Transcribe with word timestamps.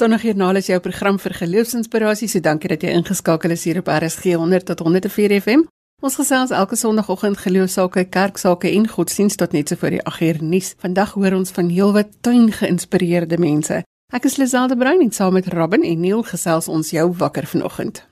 Sondagjoernaal 0.00 0.56
is 0.56 0.70
jou 0.70 0.78
program 0.80 1.18
vir 1.20 1.34
geloofsinspirasie. 1.36 2.28
So 2.32 2.40
dankie 2.40 2.70
dat 2.72 2.80
jy 2.86 2.94
ingeskakel 2.96 3.52
is 3.52 3.66
hier 3.68 3.82
op 3.82 3.90
RSG 3.92 4.32
100 4.32 4.70
tot 4.70 4.80
104 4.86 5.34
FM. 5.42 5.66
Ons 6.00 6.16
gesels 6.16 6.54
elke 6.56 6.78
Sondagoggend 6.80 7.36
geloofsake, 7.36 8.06
kerksake 8.08 8.70
en 8.70 8.88
godsdienst 8.88 9.36
tot 9.42 9.52
net 9.52 9.68
so 9.68 9.76
voor 9.76 9.92
die 9.92 10.00
8 10.00 10.24
uur 10.24 10.40
nuus. 10.40 10.72
Vandag 10.80 11.12
hoor 11.20 11.36
ons 11.42 11.52
van 11.52 11.68
heelwat 11.68 12.16
tuin 12.24 12.48
geïnspireerde 12.48 13.36
mense. 13.36 13.82
Ek 14.08 14.24
is 14.24 14.40
Liselde 14.40 14.80
Bruin 14.80 15.04
en 15.04 15.12
saam 15.12 15.36
met 15.36 15.52
Robin 15.52 15.84
en 15.84 16.00
Neil 16.00 16.24
gesels 16.32 16.72
ons 16.72 16.96
jou 16.96 17.10
wakker 17.20 17.44
vanoggend. 17.52 18.06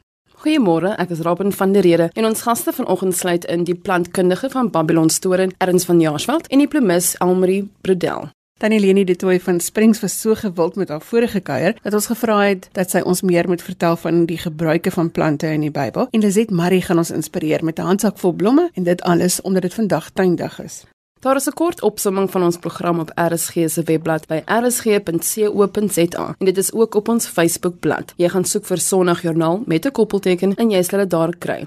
Goeiemôre, 0.44 0.92
ek 1.00 1.16
is 1.16 1.24
Robin 1.24 1.56
van 1.56 1.72
der 1.72 1.88
Rede 1.88 2.12
en 2.12 2.28
ons 2.28 2.44
gaste 2.44 2.76
vanoggend 2.76 3.16
sluit 3.16 3.48
in 3.48 3.64
die 3.64 3.74
plantkundige 3.74 4.52
van 4.52 4.68
Babylon 4.70 5.08
Storen, 5.08 5.56
Erns 5.56 5.88
van 5.88 6.04
Jaarsveld 6.04 6.52
en 6.52 6.60
die 6.60 6.68
plumis 6.68 7.14
Elmarie 7.16 7.64
Brodel. 7.80 8.28
Danielenie 8.58 9.04
de 9.04 9.16
Tooi 9.16 9.40
van 9.40 9.60
Springs 9.60 10.00
was 10.00 10.20
so 10.20 10.34
gewild 10.34 10.74
met 10.74 10.88
haar 10.88 11.02
vorige 11.02 11.40
kuier 11.40 11.76
dat 11.82 11.94
ons 11.94 12.06
gevra 12.10 12.40
het 12.42 12.68
dat 12.74 12.90
sy 12.90 12.98
ons 13.06 13.20
meer 13.22 13.46
moet 13.46 13.62
vertel 13.62 13.96
van 13.96 14.24
die 14.26 14.38
gebruike 14.38 14.90
van 14.90 15.10
plante 15.14 15.46
in 15.46 15.62
die 15.62 15.70
Bybel. 15.70 16.08
En 16.10 16.24
Lizet 16.24 16.50
Marie 16.50 16.82
gaan 16.82 16.98
ons 16.98 17.12
inspireer 17.14 17.62
met 17.64 17.78
'n 17.78 17.86
handsak 17.86 18.18
vol 18.18 18.32
blomme 18.32 18.70
en 18.74 18.82
dit 18.82 19.02
alles 19.02 19.40
omdat 19.40 19.62
dit 19.62 19.74
vandag 19.74 20.10
tuindag 20.10 20.58
is. 20.62 20.84
Daar 21.20 21.36
is 21.36 21.46
'n 21.46 21.52
kort 21.54 21.82
opsomming 21.82 22.30
van 22.30 22.42
ons 22.42 22.56
program 22.56 22.98
op 22.98 23.12
RSG 23.14 23.54
se 23.70 23.82
webblad 23.82 24.26
by 24.26 24.42
rsg.co.za 24.44 26.34
en 26.38 26.46
dit 26.46 26.56
is 26.56 26.72
ook 26.72 26.94
op 26.94 27.08
ons 27.08 27.26
Facebookblad. 27.26 28.12
Jy 28.16 28.28
gaan 28.28 28.44
soek 28.44 28.66
vir 28.66 28.78
Sondagjoernaal 28.78 29.62
met 29.66 29.86
'n 29.86 29.90
koppelteken 29.90 30.54
en 30.54 30.70
jy 30.70 30.82
sal 30.82 30.98
dit 30.98 31.10
daar 31.10 31.36
kry. 31.38 31.66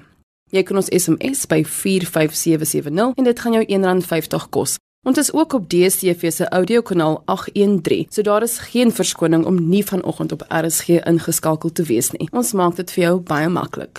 Jy 0.50 0.62
kan 0.62 0.76
ons 0.76 0.88
SMS 0.88 1.46
by 1.46 1.64
45770 1.64 3.12
en 3.14 3.24
dit 3.24 3.40
gaan 3.40 3.52
jou 3.52 3.64
R1.50 3.64 4.48
kos. 4.50 4.76
Ons 5.02 5.18
is 5.18 5.32
ook 5.32 5.52
op 5.52 5.68
DStv 5.68 6.30
se 6.32 6.48
audiokanaal 6.48 7.22
813. 7.24 8.06
So 8.08 8.22
daar 8.22 8.42
is 8.42 8.58
geen 8.58 8.92
verskoning 8.92 9.44
om 9.44 9.68
nie 9.68 9.84
vanoggend 9.84 10.32
op 10.32 10.44
RSG 10.48 10.88
ingeskakel 10.88 11.72
te 11.72 11.82
wees 11.82 12.10
nie. 12.10 12.28
Ons 12.30 12.52
maak 12.52 12.76
dit 12.76 12.90
vir 12.90 13.02
jou 13.04 13.16
baie 13.20 13.48
maklik. 13.48 13.98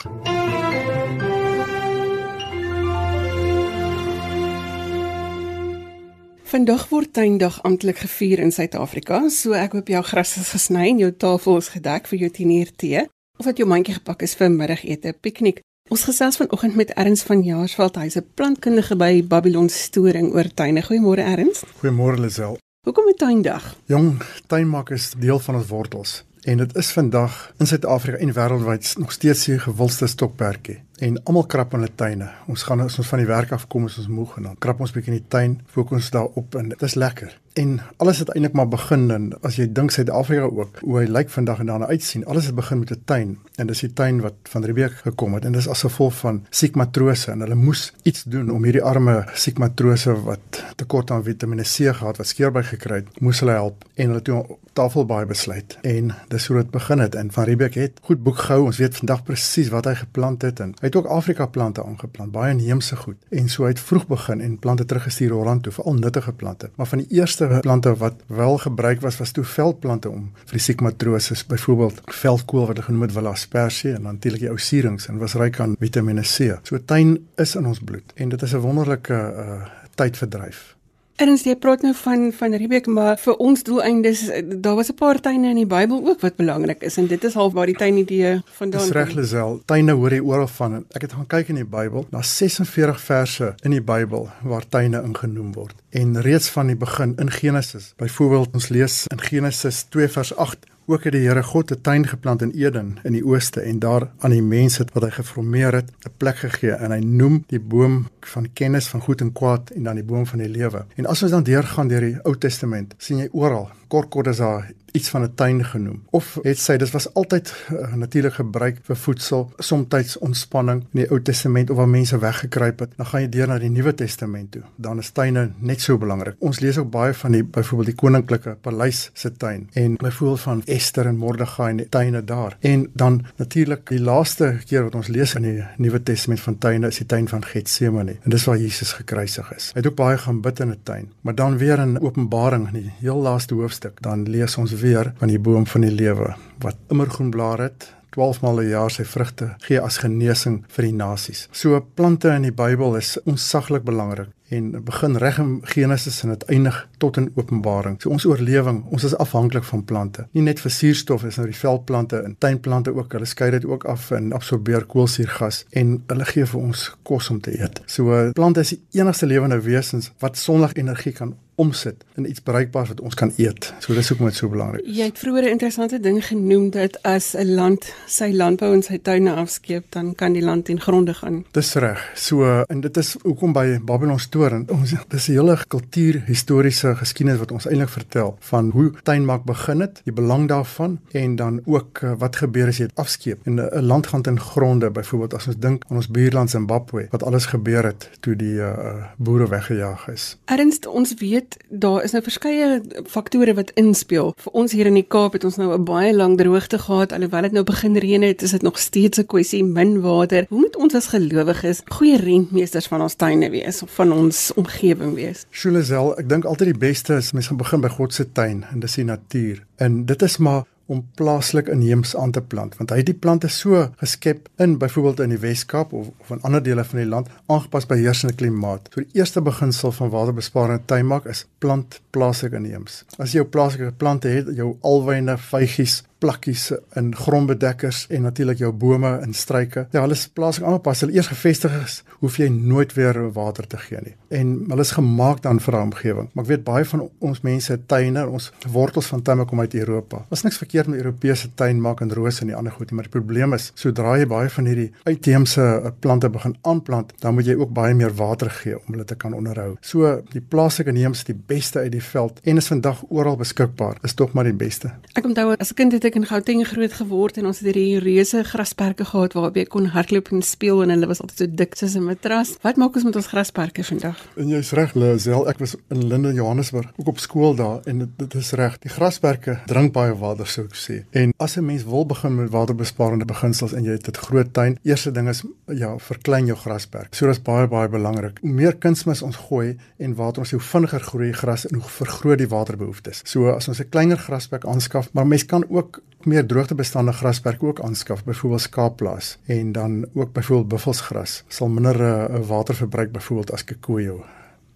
Vandag 6.54 6.88
word 6.90 7.14
tuindag 7.14 7.59
amptelik 7.64 7.98
gevier 7.98 8.40
in 8.40 8.56
Suid-Afrika. 8.56 9.28
So 9.28 9.52
ek 9.52 9.76
hoop 9.76 9.92
jou 9.92 10.04
gras 10.04 10.38
is 10.40 10.56
gesny 10.56 10.88
en 10.94 11.04
jou 11.04 11.12
tafel 11.12 11.59
is 11.59 11.68
gedek 11.76 12.08
vir 12.08 12.20
jou 12.20 12.31
10uur 12.40 12.74
tee 12.76 13.06
of 13.40 13.52
dat 13.52 13.59
jou 13.59 13.68
mandjie 13.68 14.00
gepak 14.00 14.24
is 14.24 14.40
vir 14.40 14.56
middagete, 14.56 15.12
piknik 15.20 15.59
Ons 15.92 16.06
gesels 16.08 16.38
vanoggend 16.39 16.76
met 16.80 16.92
Erns 16.95 17.22
van 17.28 17.42
Jaarsveld, 17.44 17.98
hy's 18.00 18.16
'n 18.16 18.26
plantkundige 18.34 18.95
by 18.95 19.23
Babylon 19.28 19.70
Storing 19.70 20.34
oor 20.34 20.48
tuine. 20.53 20.81
Goeiemôre 20.81 21.22
Erns. 21.22 21.64
Goeiemôre 21.80 22.20
Lisel. 22.20 22.58
Hoekom 22.88 23.08
'n 23.09 23.17
tuindag? 23.17 23.75
Jong, 23.86 24.23
tuinmaak 24.48 24.90
is 24.90 25.14
deel 25.17 25.40
van 25.40 25.56
ons 25.56 25.67
wortels 25.67 26.23
en 26.44 26.58
dit 26.58 26.75
is 26.75 26.92
vandag 26.92 27.53
in 27.58 27.67
Suid-Afrika 27.67 28.17
en 28.17 28.34
wêreldwyd 28.34 28.94
nog 28.98 29.12
steeds 29.12 29.45
die 29.45 29.59
gewildste 29.59 30.08
stokperdjie 30.08 30.81
en 31.00 31.23
almal 31.23 31.45
krap 31.45 31.73
in 31.73 31.80
hulle 31.80 31.95
tuine. 31.95 32.30
Ons 32.47 32.64
gaan 32.64 32.84
as 32.84 32.97
ons 32.97 33.08
van 33.08 33.20
die 33.20 33.28
werk 33.28 33.52
af 33.52 33.68
kom, 33.68 33.86
is 33.86 33.97
ons 33.97 34.08
moeg 34.08 34.38
en 34.38 34.44
dan 34.44 34.58
krap 34.58 34.80
ons 34.80 34.92
bietjie 34.92 35.14
in 35.14 35.20
die 35.20 35.28
tuin, 35.28 35.62
fokus 35.68 36.09
daarop 36.09 36.56
en 36.56 36.70
dit 36.70 36.81
is 36.81 36.95
lekker. 36.95 37.40
En 37.54 37.82
alles 37.98 38.20
het 38.20 38.30
eintlik 38.30 38.54
maar 38.54 38.68
begin 38.68 39.12
en 39.12 39.26
as 39.46 39.59
jy 39.59 39.68
dink 39.70 39.92
Suid-Afrika 39.94 40.48
ook, 40.50 40.80
hoe 40.82 40.96
hy 41.00 41.04
lyk 41.06 41.30
vandag 41.30 41.59
en 41.62 41.70
daarna 41.70 41.86
uitsien, 41.86 42.26
alles 42.26 42.48
het 42.50 42.56
begin 42.58 42.80
met 42.80 42.92
'n 42.92 43.02
tuin 43.06 43.38
en 43.56 43.68
dis 43.68 43.80
die 43.80 43.94
tuin 43.94 44.22
wat 44.22 44.34
van 44.44 44.66
Riebeek 44.66 44.92
gekom 45.06 45.34
het 45.34 45.46
en 45.46 45.52
dis 45.52 45.68
as 45.68 45.86
gevolg 45.86 46.14
van 46.14 46.46
siek 46.50 46.76
matrose 46.76 47.31
en 47.31 47.40
hulle 47.40 47.56
moes 47.56 47.94
iets 48.04 48.24
doen 48.24 48.50
om 48.50 48.64
hierdie 48.64 48.84
arme 48.84 49.26
siek 49.34 49.58
matrose 49.58 50.22
wat 50.24 50.64
tekort 50.76 51.12
aan 51.12 51.24
Vitamiene 51.24 51.64
C 51.64 51.94
gehad 51.96 52.18
wat 52.18 52.28
skeurbuik 52.28 52.66
gekry 52.66 52.96
het, 52.96 53.22
moes 53.22 53.40
hulle 53.40 53.52
help 53.52 53.86
en 53.96 54.08
hulle 54.08 54.22
toe 54.22 54.58
Tafelbaai 54.74 55.25
besluit 55.30 55.75
en 55.86 56.08
dis 56.31 56.46
hoe 56.50 56.58
dit 56.58 56.69
begin 56.74 57.00
het 57.03 57.16
en 57.16 57.31
van 57.31 57.46
Riebeek 57.46 57.75
het 57.78 58.00
goed 58.02 58.24
boek 58.24 58.40
gehou. 58.42 58.63
Ons 58.66 58.80
weet 58.81 58.96
vandag 58.97 59.22
presies 59.24 59.69
wat 59.69 59.86
hy 59.86 59.94
geplant 60.00 60.42
het 60.42 60.62
en 60.63 60.72
hy 60.80 60.90
het 60.90 60.96
ook 60.97 61.09
Afrika 61.13 61.46
plante 61.46 61.84
aangeplant, 61.86 62.31
baie 62.34 62.56
inheemse 62.56 62.97
goed. 62.97 63.19
En 63.30 63.50
so 63.53 63.68
het 63.69 63.80
vroeg 63.80 64.08
begin 64.09 64.42
en 64.42 64.58
plante 64.59 64.86
teruggestuur 64.90 65.36
Holland 65.38 65.63
toe, 65.63 65.74
veral 65.74 66.00
nuttige 66.00 66.34
plante. 66.34 66.72
Maar 66.75 66.90
van 66.90 67.03
die 67.03 67.19
eerste 67.19 67.43
plante 67.62 67.96
wat 67.96 68.14
wel 68.28 68.58
gebruik 68.58 69.02
was, 69.02 69.18
was 69.18 69.31
toe 69.31 69.44
veldplante 69.44 70.09
om 70.09 70.30
vir 70.46 70.58
die 70.58 70.64
siek 70.64 70.81
matroses, 70.81 71.46
byvoorbeeld 71.46 72.02
veldkool 72.06 72.68
wat 72.68 72.84
genoem 72.84 73.08
het 73.08 73.16
Villa 73.16 73.34
asperge 73.34 73.94
en 73.94 74.02
natuurlik 74.02 74.46
die 74.46 74.52
ou 74.52 74.59
sierings 74.59 75.08
en 75.08 75.18
was 75.22 75.38
ryk 75.40 75.59
aan 75.59 75.76
Vitamiene 75.80 76.22
C. 76.22 76.54
So 76.64 76.80
tuin 76.86 77.18
is 77.38 77.56
in 77.56 77.66
ons 77.66 77.80
bloed 77.80 78.14
en 78.16 78.30
dit 78.30 78.42
is 78.42 78.54
'n 78.54 78.64
wonderlike 78.66 79.14
uh, 79.14 79.62
tydverdryf. 79.96 80.76
Ernst, 81.22 81.46
jy 81.46 81.53
praat 81.62 81.84
nou 81.85 81.91
van 81.94 82.31
van 82.34 82.56
Riebeek, 82.57 82.88
maar 82.90 83.19
vir 83.22 83.35
ons 83.46 83.62
doeleindes 83.63 84.24
daar 84.63 84.75
was 84.75 84.90
'n 84.90 84.97
paar 84.97 85.19
tuine 85.22 85.50
in 85.50 85.62
die 85.62 85.69
Bybel 85.69 86.01
ook 86.07 86.22
wat 86.22 86.35
belangrik 86.35 86.81
is 86.81 86.97
en 86.97 87.07
dit 87.07 87.24
is 87.24 87.34
half 87.34 87.53
waar 87.53 87.66
die 87.66 87.75
tuinidee 87.75 88.41
vandaan 88.46 88.81
kom. 88.81 88.90
Dis 88.90 88.97
reg 88.97 89.13
Lisel, 89.13 89.62
tuine 89.66 89.91
hoor 89.91 90.12
jy 90.12 90.19
oral 90.19 90.47
van. 90.47 90.85
Ek 90.90 91.01
het 91.01 91.13
gaan 91.13 91.28
kyk 91.28 91.47
in 91.47 91.56
die 91.56 91.66
Bybel, 91.66 92.07
daar 92.09 92.24
46 92.24 93.01
verse 93.01 93.56
in 93.62 93.72
die 93.72 93.81
Bybel 93.81 94.29
waar 94.41 94.68
tuine 94.69 95.03
ingenoem 95.03 95.53
word. 95.53 95.75
En 95.90 96.22
reeds 96.22 96.50
van 96.50 96.68
die 96.68 96.75
begin 96.75 97.13
in 97.18 97.31
Genesis, 97.31 97.94
byvoorbeeld 97.97 98.53
ons 98.53 98.69
lees 98.69 99.07
in 99.07 99.22
Genesis 99.22 99.84
2 99.84 100.07
vers 100.07 100.35
8 100.35 100.57
Ook 100.85 101.03
het 101.03 101.13
die 101.16 101.23
Here 101.23 101.44
God 101.44 101.71
'n 101.71 101.81
tuin 101.81 102.07
geplant 102.07 102.41
in 102.41 102.51
Eden 102.51 102.97
in 103.03 103.13
die 103.13 103.25
ooste 103.25 103.61
en 103.61 103.79
daar 103.79 104.09
aan 104.19 104.31
die 104.31 104.41
mense 104.41 104.85
wat 104.94 105.03
hy 105.03 105.09
geformeer 105.09 105.73
het, 105.73 105.91
'n 106.05 106.11
plek 106.17 106.35
gegee 106.35 106.71
en 106.71 106.91
hy 106.91 106.99
noem 106.99 107.44
die 107.47 107.59
boom 107.59 108.07
van 108.19 108.53
kennis 108.53 108.88
van 108.88 109.01
goed 109.01 109.21
en 109.21 109.31
kwaad 109.31 109.69
en 109.69 109.83
dan 109.83 109.95
die 109.95 110.03
boom 110.03 110.25
van 110.25 110.39
die 110.39 110.49
lewe. 110.49 110.85
En 110.95 111.05
as 111.05 111.23
ons 111.23 111.31
dan 111.31 111.44
deurgaan 111.44 111.88
deur 111.88 112.01
die 112.01 112.17
Ou 112.23 112.38
Testament, 112.38 112.95
sien 112.97 113.17
jy 113.17 113.29
oral 113.31 113.71
kort 113.94 114.09
kort 114.09 114.28
is 114.34 114.42
daar 114.42 114.72
iets 114.94 115.09
van 115.09 115.22
'n 115.22 115.34
tuin 115.36 115.66
genoem. 115.66 116.04
Of 116.09 116.40
het 116.42 116.59
sy 116.59 116.78
dit 116.78 116.92
was 116.92 117.14
altyd 117.14 117.54
uh, 117.72 117.94
natuurlik 117.94 118.34
gebruik 118.34 118.78
vir 118.81 118.96
voedsel, 118.96 119.52
soms 119.58 120.18
ontspanning 120.18 120.81
in 120.81 121.00
die 121.00 121.09
Ou 121.09 121.22
Testament 121.22 121.70
of 121.70 121.78
waar 121.78 121.90
mense 121.90 122.18
weggekruip 122.18 122.80
het. 122.80 122.92
Dan 122.96 123.06
gaan 123.06 123.22
jy 123.22 123.30
deur 123.30 123.48
na 123.48 123.58
die 123.59 123.70
Nuwe 123.70 123.94
Testament 123.94 124.52
toe. 124.52 124.62
Dan 124.76 125.00
is 125.00 125.09
tuine 125.09 125.52
net 125.58 125.81
so 125.81 125.98
belangrik. 125.98 126.36
Ons 126.40 126.59
lees 126.59 126.78
ook 126.78 126.90
baie 126.92 127.14
van 127.14 127.31
die 127.31 127.44
byvoorbeeld 127.44 127.90
die 127.90 127.96
koninklike 127.96 128.58
paleis 128.62 129.09
se 129.14 129.31
tuin 129.31 129.70
en 129.74 129.96
byvoorbeeld 129.96 130.40
van 130.40 130.62
Ester 130.66 131.08
en 131.08 131.18
Mordegai 131.18 131.70
en 131.70 131.78
die 131.78 131.90
tuine 131.90 132.24
daar. 132.24 132.58
En 132.60 132.90
dan 132.94 133.25
natuurlik 133.36 133.90
die 133.90 134.02
laaste 134.02 134.58
keer 134.66 134.84
wat 134.84 134.96
ons 134.96 135.08
lees 135.08 135.36
in 135.36 135.42
die 135.42 135.64
Nuwe 135.78 136.04
Testament 136.04 136.42
van 136.42 136.58
tuine 136.58 136.88
is 136.88 136.98
die 136.98 137.06
tuin 137.06 137.28
van 137.28 137.46
Getsemane. 137.46 138.16
En 138.22 138.30
dis 138.30 138.44
waar 138.46 138.58
Jesus 138.58 138.94
gekruisig 138.94 139.54
is. 139.56 139.72
Hy 139.74 139.81
het 139.81 139.88
ook 139.88 139.96
baie 139.96 140.18
gaan 140.18 140.42
bid 140.42 140.60
in 140.60 140.70
'n 140.70 140.80
tuin. 140.84 141.12
Maar 141.22 141.36
dan 141.36 141.58
weer 141.58 141.80
in 141.80 142.02
Openbaring, 142.02 142.68
in 142.68 142.74
die 142.74 142.92
heel 143.00 143.18
laaste 143.22 143.54
hoofstuk, 143.54 143.82
dan 144.01 144.23
lees 144.29 144.57
ons 144.57 144.73
weer 144.83 145.13
van 145.17 145.27
die 145.27 145.39
boom 145.39 145.67
van 145.67 145.81
die 145.81 145.91
lewe 145.91 146.35
wat 146.63 146.77
immergroen 146.89 147.31
blare 147.31 147.69
het 147.71 147.89
12 148.13 148.41
maal 148.41 148.61
'n 148.61 148.69
jaar 148.69 148.91
sy 148.91 149.03
vrugte 149.03 149.55
gee 149.66 149.79
as 149.81 149.97
genesing 149.97 150.63
vir 150.67 150.83
die 150.83 150.94
nasies. 150.94 151.47
So 151.51 151.81
plante 151.95 152.29
in 152.29 152.41
die 152.41 152.51
Bybel 152.51 152.95
is 152.95 153.17
onsaglik 153.25 153.83
belangrik 153.83 154.29
en 154.49 154.83
begin 154.83 155.17
reg 155.17 155.38
in 155.39 155.59
Genesis 155.63 156.23
en 156.23 156.29
dit 156.29 156.44
eindig 156.44 156.88
tot 156.97 157.17
in 157.17 157.31
Openbaring. 157.35 158.01
So 158.01 158.09
ons 158.09 158.25
oorlewing, 158.25 158.83
ons 158.89 159.03
is 159.03 159.16
afhanklik 159.17 159.63
van 159.63 159.83
plante. 159.83 160.27
Nie 160.31 160.44
net 160.44 160.59
vir 160.59 160.71
suurstof 160.71 161.23
is 161.23 161.39
nou 161.39 161.47
die 161.47 161.57
veldplante 161.57 162.17
en 162.17 162.35
tuinplante 162.38 162.94
ook, 162.94 163.11
hulle 163.11 163.25
skei 163.25 163.50
dit 163.51 163.65
ook 163.65 163.85
af 163.85 164.11
en 164.11 164.33
absorbeer 164.33 164.85
koolsuurgas 164.85 165.65
en 165.71 166.03
hulle 166.07 166.25
gee 166.25 166.45
vir 166.45 166.59
ons 166.61 166.95
kos 167.03 167.29
om 167.29 167.41
te 167.41 167.59
eet. 167.59 167.81
So 167.85 168.31
plante 168.33 168.59
is 168.59 168.69
die 168.69 169.01
enigste 169.01 169.25
lewende 169.25 169.61
wesens 169.61 170.11
wat 170.19 170.38
sonligenergie 170.38 171.11
kan 171.11 171.35
omsit 171.56 172.03
in 172.16 172.30
iets 172.30 172.44
bereikbaars 172.44 172.90
wat 172.94 173.02
ons 173.02 173.16
kan 173.16 173.31
eet. 173.38 173.74
So 173.80 173.94
dis 173.94 174.09
hoekom 174.09 174.30
dit 174.30 174.36
so 174.36 174.50
belangrik 174.50 174.86
is. 174.86 174.97
Jy 174.97 175.06
het 175.09 175.19
vroeër 175.19 175.44
'n 175.44 175.56
interessante 175.56 176.00
ding 176.00 176.25
genoem 176.25 176.69
dat 176.69 176.97
as 177.03 177.34
'n 177.36 177.53
land 177.56 177.94
sy 178.08 178.31
landbou 178.31 178.74
en 178.74 178.84
sy 178.84 178.97
tuine 178.97 179.34
afskeep, 179.34 179.86
dan 179.90 180.16
kan 180.16 180.34
die 180.34 180.44
land 180.44 180.69
in 180.69 180.80
gronde 180.80 181.13
gaan. 181.13 181.46
Dis 181.52 181.74
reg. 181.74 182.12
So 182.16 182.63
en 182.68 182.81
dit 182.81 182.98
is 182.98 183.16
hoekom 183.22 183.54
by 183.54 183.80
Babylon 183.86 184.19
Storen, 184.19 184.66
ons 184.69 184.94
dis 185.07 185.27
'n 185.27 185.31
hele 185.31 185.57
kultuur 185.68 186.24
historiese 186.25 186.95
geskiedenis 186.95 187.39
wat 187.39 187.51
ons 187.51 187.66
eintlik 187.66 187.89
vertel 187.89 188.38
van 188.39 188.69
hoe 188.69 188.92
tuinmaak 189.04 189.44
begin 189.44 189.80
het, 189.80 190.01
die 190.04 190.13
belang 190.13 190.48
daarvan 190.48 191.00
en 191.12 191.36
dan 191.36 191.62
ook 191.66 192.00
uh, 192.04 192.13
wat 192.18 192.36
gebeur 192.36 192.68
as 192.68 192.77
jy 192.77 192.86
dit 192.86 192.95
afskeep. 192.95 193.39
En 193.44 193.56
'n 193.56 193.81
land 193.81 194.07
gaan 194.07 194.24
in 194.24 194.39
gronde, 194.39 194.92
byvoorbeeld 194.92 195.33
as 195.33 195.48
ons 195.48 195.57
dink 195.57 195.83
aan 195.88 195.98
ons 195.98 196.07
buurland 196.07 196.50
Zimbabwe, 196.50 197.07
wat 197.10 197.24
alles 197.24 197.45
gebeur 197.45 197.83
het 197.83 198.10
toe 198.19 198.36
die 198.36 198.54
uh, 198.54 199.04
boere 199.18 199.48
weggejaag 199.48 200.07
is. 200.07 200.38
Ernst, 200.45 200.86
ons 200.86 201.13
weet 201.13 201.43
weet 201.44 201.57
daar 201.69 202.04
is 202.04 202.13
nou 202.13 202.22
verskeie 202.24 202.81
faktore 203.10 203.54
wat 203.57 203.72
inspel. 203.80 204.34
Vir 204.44 204.54
ons 204.54 204.72
hier 204.72 204.88
in 204.90 204.98
die 204.98 205.06
Kaap 205.07 205.34
het 205.34 205.44
ons 205.44 205.57
nou 205.57 205.74
'n 205.74 205.84
baie 205.84 206.13
lang 206.13 206.38
droogte 206.38 206.78
gehad. 206.78 207.12
Alhoewel 207.12 207.42
dit 207.42 207.51
nou 207.51 207.63
begin 207.63 207.98
reën 207.98 208.22
het, 208.22 208.42
is 208.42 208.51
dit 208.51 208.62
nog 208.62 208.78
steeds 208.78 209.19
'n 209.19 209.25
kwessie 209.25 209.63
min 209.63 210.01
water. 210.01 210.45
Hoe 210.50 210.60
moet 210.60 210.75
ons 210.75 210.95
as 210.95 211.07
gelowiges 211.07 211.81
goeie 211.86 212.18
rentmeesters 212.18 212.88
van 212.88 213.01
ons 213.01 213.16
tuine 213.16 213.50
wees 213.50 213.84
of 213.84 213.92
van 213.95 214.12
ons 214.12 214.54
omgewing 214.56 215.16
wees? 215.16 215.45
Schulezel, 215.51 216.18
ek 216.18 216.30
dink 216.30 216.45
altyd 216.45 216.68
die 216.68 216.80
beste 216.90 217.16
is 217.16 217.31
mens 217.31 217.48
gaan 217.48 217.57
begin 217.57 217.81
by 217.81 217.89
God 217.89 218.13
se 218.13 218.31
tuin 218.31 218.66
en 218.72 218.80
dis 218.80 218.96
die 218.96 219.06
natuur. 219.06 219.66
En 219.78 220.06
dit 220.06 220.22
is 220.22 220.38
maar 220.38 220.63
om 220.91 221.03
plaaslik 221.15 221.69
inheems 221.71 222.15
aan 222.19 222.31
te 222.35 222.41
plant 222.41 222.75
want 222.77 222.91
hy 222.91 223.00
het 223.00 223.09
die 223.09 223.19
plante 223.25 223.50
so 223.51 223.85
geskep 224.01 224.50
in 224.63 224.77
byvoorbeeld 224.81 225.24
in 225.25 225.35
die 225.35 225.41
Wes-Kaap 225.44 225.94
of, 225.94 226.09
of 226.19 226.31
in 226.35 226.44
ander 226.44 226.63
dele 226.63 226.83
van 226.83 227.00
die 227.00 227.09
land 227.09 227.31
aangepas 227.47 227.88
by 227.89 227.97
heersende 228.01 228.35
klimaat. 228.35 228.89
So 228.91 229.03
die 229.03 229.19
eerste 229.21 229.41
beginsel 229.41 229.94
van 229.95 230.12
waterbesparende 230.13 230.83
tuinmaak 230.91 231.27
is 231.31 231.45
plant 231.63 232.01
plaaslik 232.15 232.56
inheems. 232.57 233.03
As 233.18 233.31
jy 233.31 233.41
jou 233.41 233.50
plaaslike 233.50 233.94
plante 234.00 234.31
het, 234.31 234.51
jou 234.57 234.74
alwyne, 234.85 235.38
vygies, 235.51 236.01
plakkies 236.24 236.70
in 237.00 237.12
grondbedekkers 237.16 238.06
en 238.14 238.28
natuurlik 238.28 238.62
jou 238.64 238.72
bome 238.72 239.12
en 239.25 239.34
struike. 239.36 239.88
Ja, 239.92 240.04
hulle 240.06 240.16
is 240.16 240.25
plaaslik 240.31 240.66
almal 240.68 240.81
pas 240.86 241.04
hulle 241.04 241.16
eers 241.18 241.30
gevestig 241.31 241.75
is, 241.84 242.00
hoef 242.22 242.40
jy 242.40 242.48
nooit 242.54 242.94
weer 242.96 243.20
water 243.36 243.68
te 243.68 243.80
gee 243.81 244.00
nie. 244.06 244.16
En 244.34 244.54
hulle 244.72 244.86
is 244.86 244.94
gemaak 244.96 245.42
dan 245.44 245.60
vir 245.60 245.75
'n 245.75 245.92
omgewing. 245.92 246.30
Maar 246.34 246.44
ek 246.44 246.50
weet 246.50 246.64
baie 246.64 246.86
van 246.86 247.10
ons 247.20 247.42
mense 247.42 247.80
tuine, 247.86 248.28
ons 248.28 248.52
wortels 248.72 249.08
van 249.08 249.22
tuine 249.22 249.46
kom 249.46 249.60
uit 249.60 249.74
Europa. 249.74 250.25
Was 250.30 250.44
niks 250.44 250.58
verkeerd 250.58 250.88
met 250.88 250.98
Europese 251.04 251.54
tuin 251.56 251.81
maak 251.81 252.02
en 252.02 252.14
rose 252.14 252.42
en 252.42 252.48
die 252.48 252.56
ander 252.56 252.72
goed 252.72 252.92
nie, 252.92 252.96
maar 252.96 253.10
die 253.10 253.20
probleem 253.20 253.54
is, 253.54 253.72
sodra 253.75 254.18
jy 254.18 254.28
baie 254.28 254.50
van 254.50 254.66
hierdie 254.66 254.92
uitheemse 255.04 255.62
eh, 255.62 255.92
plante 256.00 256.30
begin 256.30 256.56
aanplant, 256.62 257.14
dan 257.20 257.34
moet 257.34 257.46
jy 257.46 257.56
ook 257.56 257.74
baie 257.74 257.94
meer 257.94 258.14
water 258.16 258.50
gee 258.50 258.78
om 258.78 258.94
hulle 258.94 259.06
te 259.06 259.16
kan 259.16 259.34
onderhou. 259.34 259.78
So 259.81 260.22
die 260.31 260.42
plaaslike 260.42 260.92
neems 260.92 261.24
die 261.24 261.36
beste 261.36 261.80
uit 261.80 261.92
die 261.92 262.04
veld 262.04 262.40
en 262.44 262.58
is 262.58 262.68
vandag 262.68 263.04
oral 263.10 263.38
beskikbaar. 263.38 263.98
Is 264.04 264.14
tog 264.14 264.34
maar 264.34 264.44
die 264.44 264.54
beste. 264.54 264.92
Ek 265.14 265.25
onthou 265.25 265.56
as 265.60 265.72
'n 265.72 265.75
kind 265.75 265.92
het 265.92 266.06
ek 266.06 266.12
in 266.15 266.25
Gauteng 266.25 266.62
groot 266.68 266.94
geword 266.94 267.38
en 267.38 267.45
ons 267.50 267.60
het 267.60 267.68
hierdie 267.69 268.00
reuse 268.00 268.44
grasperke 268.44 269.06
gehad 269.06 269.33
waarop 269.33 269.56
jy 269.57 269.65
kon 269.65 269.86
hardloop 269.94 270.31
en 270.31 270.42
speel 270.45 270.83
en 270.83 270.94
hulle 270.94 271.07
was 271.10 271.21
altyd 271.24 271.39
so 271.39 271.56
dik 271.62 271.75
soos 271.75 271.95
'n 271.95 272.04
matras. 272.04 272.57
Wat 272.62 272.77
maak 272.77 272.95
ons 272.95 273.04
met 273.04 273.15
ons 273.15 273.27
grasperke 273.27 273.83
vandag? 273.83 274.18
En 274.38 274.48
jy's 274.48 274.71
reg, 274.71 274.94
Lisel, 274.94 275.48
ek 275.50 275.60
was 275.60 275.75
in 275.89 276.07
Linden 276.07 276.36
Johannesburg 276.36 276.92
ook 276.95 277.07
op 277.07 277.19
skool 277.19 277.56
daar 277.56 277.81
en 277.86 278.00
dit, 278.00 278.10
dit 278.18 278.33
is 278.33 278.51
reg. 278.51 278.80
Die 278.80 278.89
grasperke 278.89 279.60
drink 279.65 279.94
baie 279.94 280.13
water 280.15 280.48
sou 280.48 280.65
ek 280.65 280.75
sê. 280.75 281.04
En 281.12 281.33
as 281.38 281.57
'n 281.57 281.65
mens 281.65 281.83
wil 281.83 282.06
begin 282.06 282.36
met 282.36 282.50
waterbesparende 282.50 283.25
beginsels 283.25 283.74
en 283.74 283.83
jy 283.83 283.92
het 283.92 284.07
'n 284.07 284.15
groot 284.15 284.54
tuin, 284.54 284.77
eerste 284.83 285.12
ding 285.12 285.30
is 285.30 285.44
ja, 285.68 285.98
verklein 285.98 286.45
jou 286.45 286.57
grasperk. 286.57 287.15
So 287.15 287.27
dis 287.27 287.42
baie 287.42 287.68
baie 287.68 287.89
belangrik. 287.89 288.38
Hoe 288.42 288.51
meer 288.51 288.75
kunsmis 288.75 289.21
ons 289.21 289.36
gooi 289.36 289.77
en 289.98 290.15
water 290.15 290.39
ons 290.39 290.51
hoe 290.51 290.60
vinniger 290.60 291.00
groei 291.00 291.31
gras 291.31 291.65
en 291.65 291.75
hoe 291.75 291.89
vergroot 291.89 292.38
die 292.38 292.48
waterbehoeftes. 292.48 293.21
So 293.24 293.50
as 293.50 293.68
ons 293.68 293.80
'n 293.80 293.89
kleiner 293.89 294.18
grasperk 294.18 294.65
aanskaf, 294.65 295.10
maar 295.13 295.27
mens 295.27 295.45
kan 295.45 295.65
ook 295.69 296.01
meer 296.25 296.45
droogtebestande 296.47 297.11
grasperk 297.13 297.63
ook 297.63 297.81
aanskaf, 297.81 298.23
byvoorbeeld 298.23 298.61
skaapplaas 298.61 299.38
en 299.45 299.71
dan 299.71 300.05
ook 300.13 300.33
byvoorbeeld 300.33 300.67
buffelsgras 300.67 301.44
sal 301.47 301.67
minder 301.67 302.01
uh, 302.01 302.39
water 302.47 302.75
verbruik 302.75 303.11
byvoorbeeld 303.11 303.51
as 303.51 303.63
kikoejo. 303.63 304.23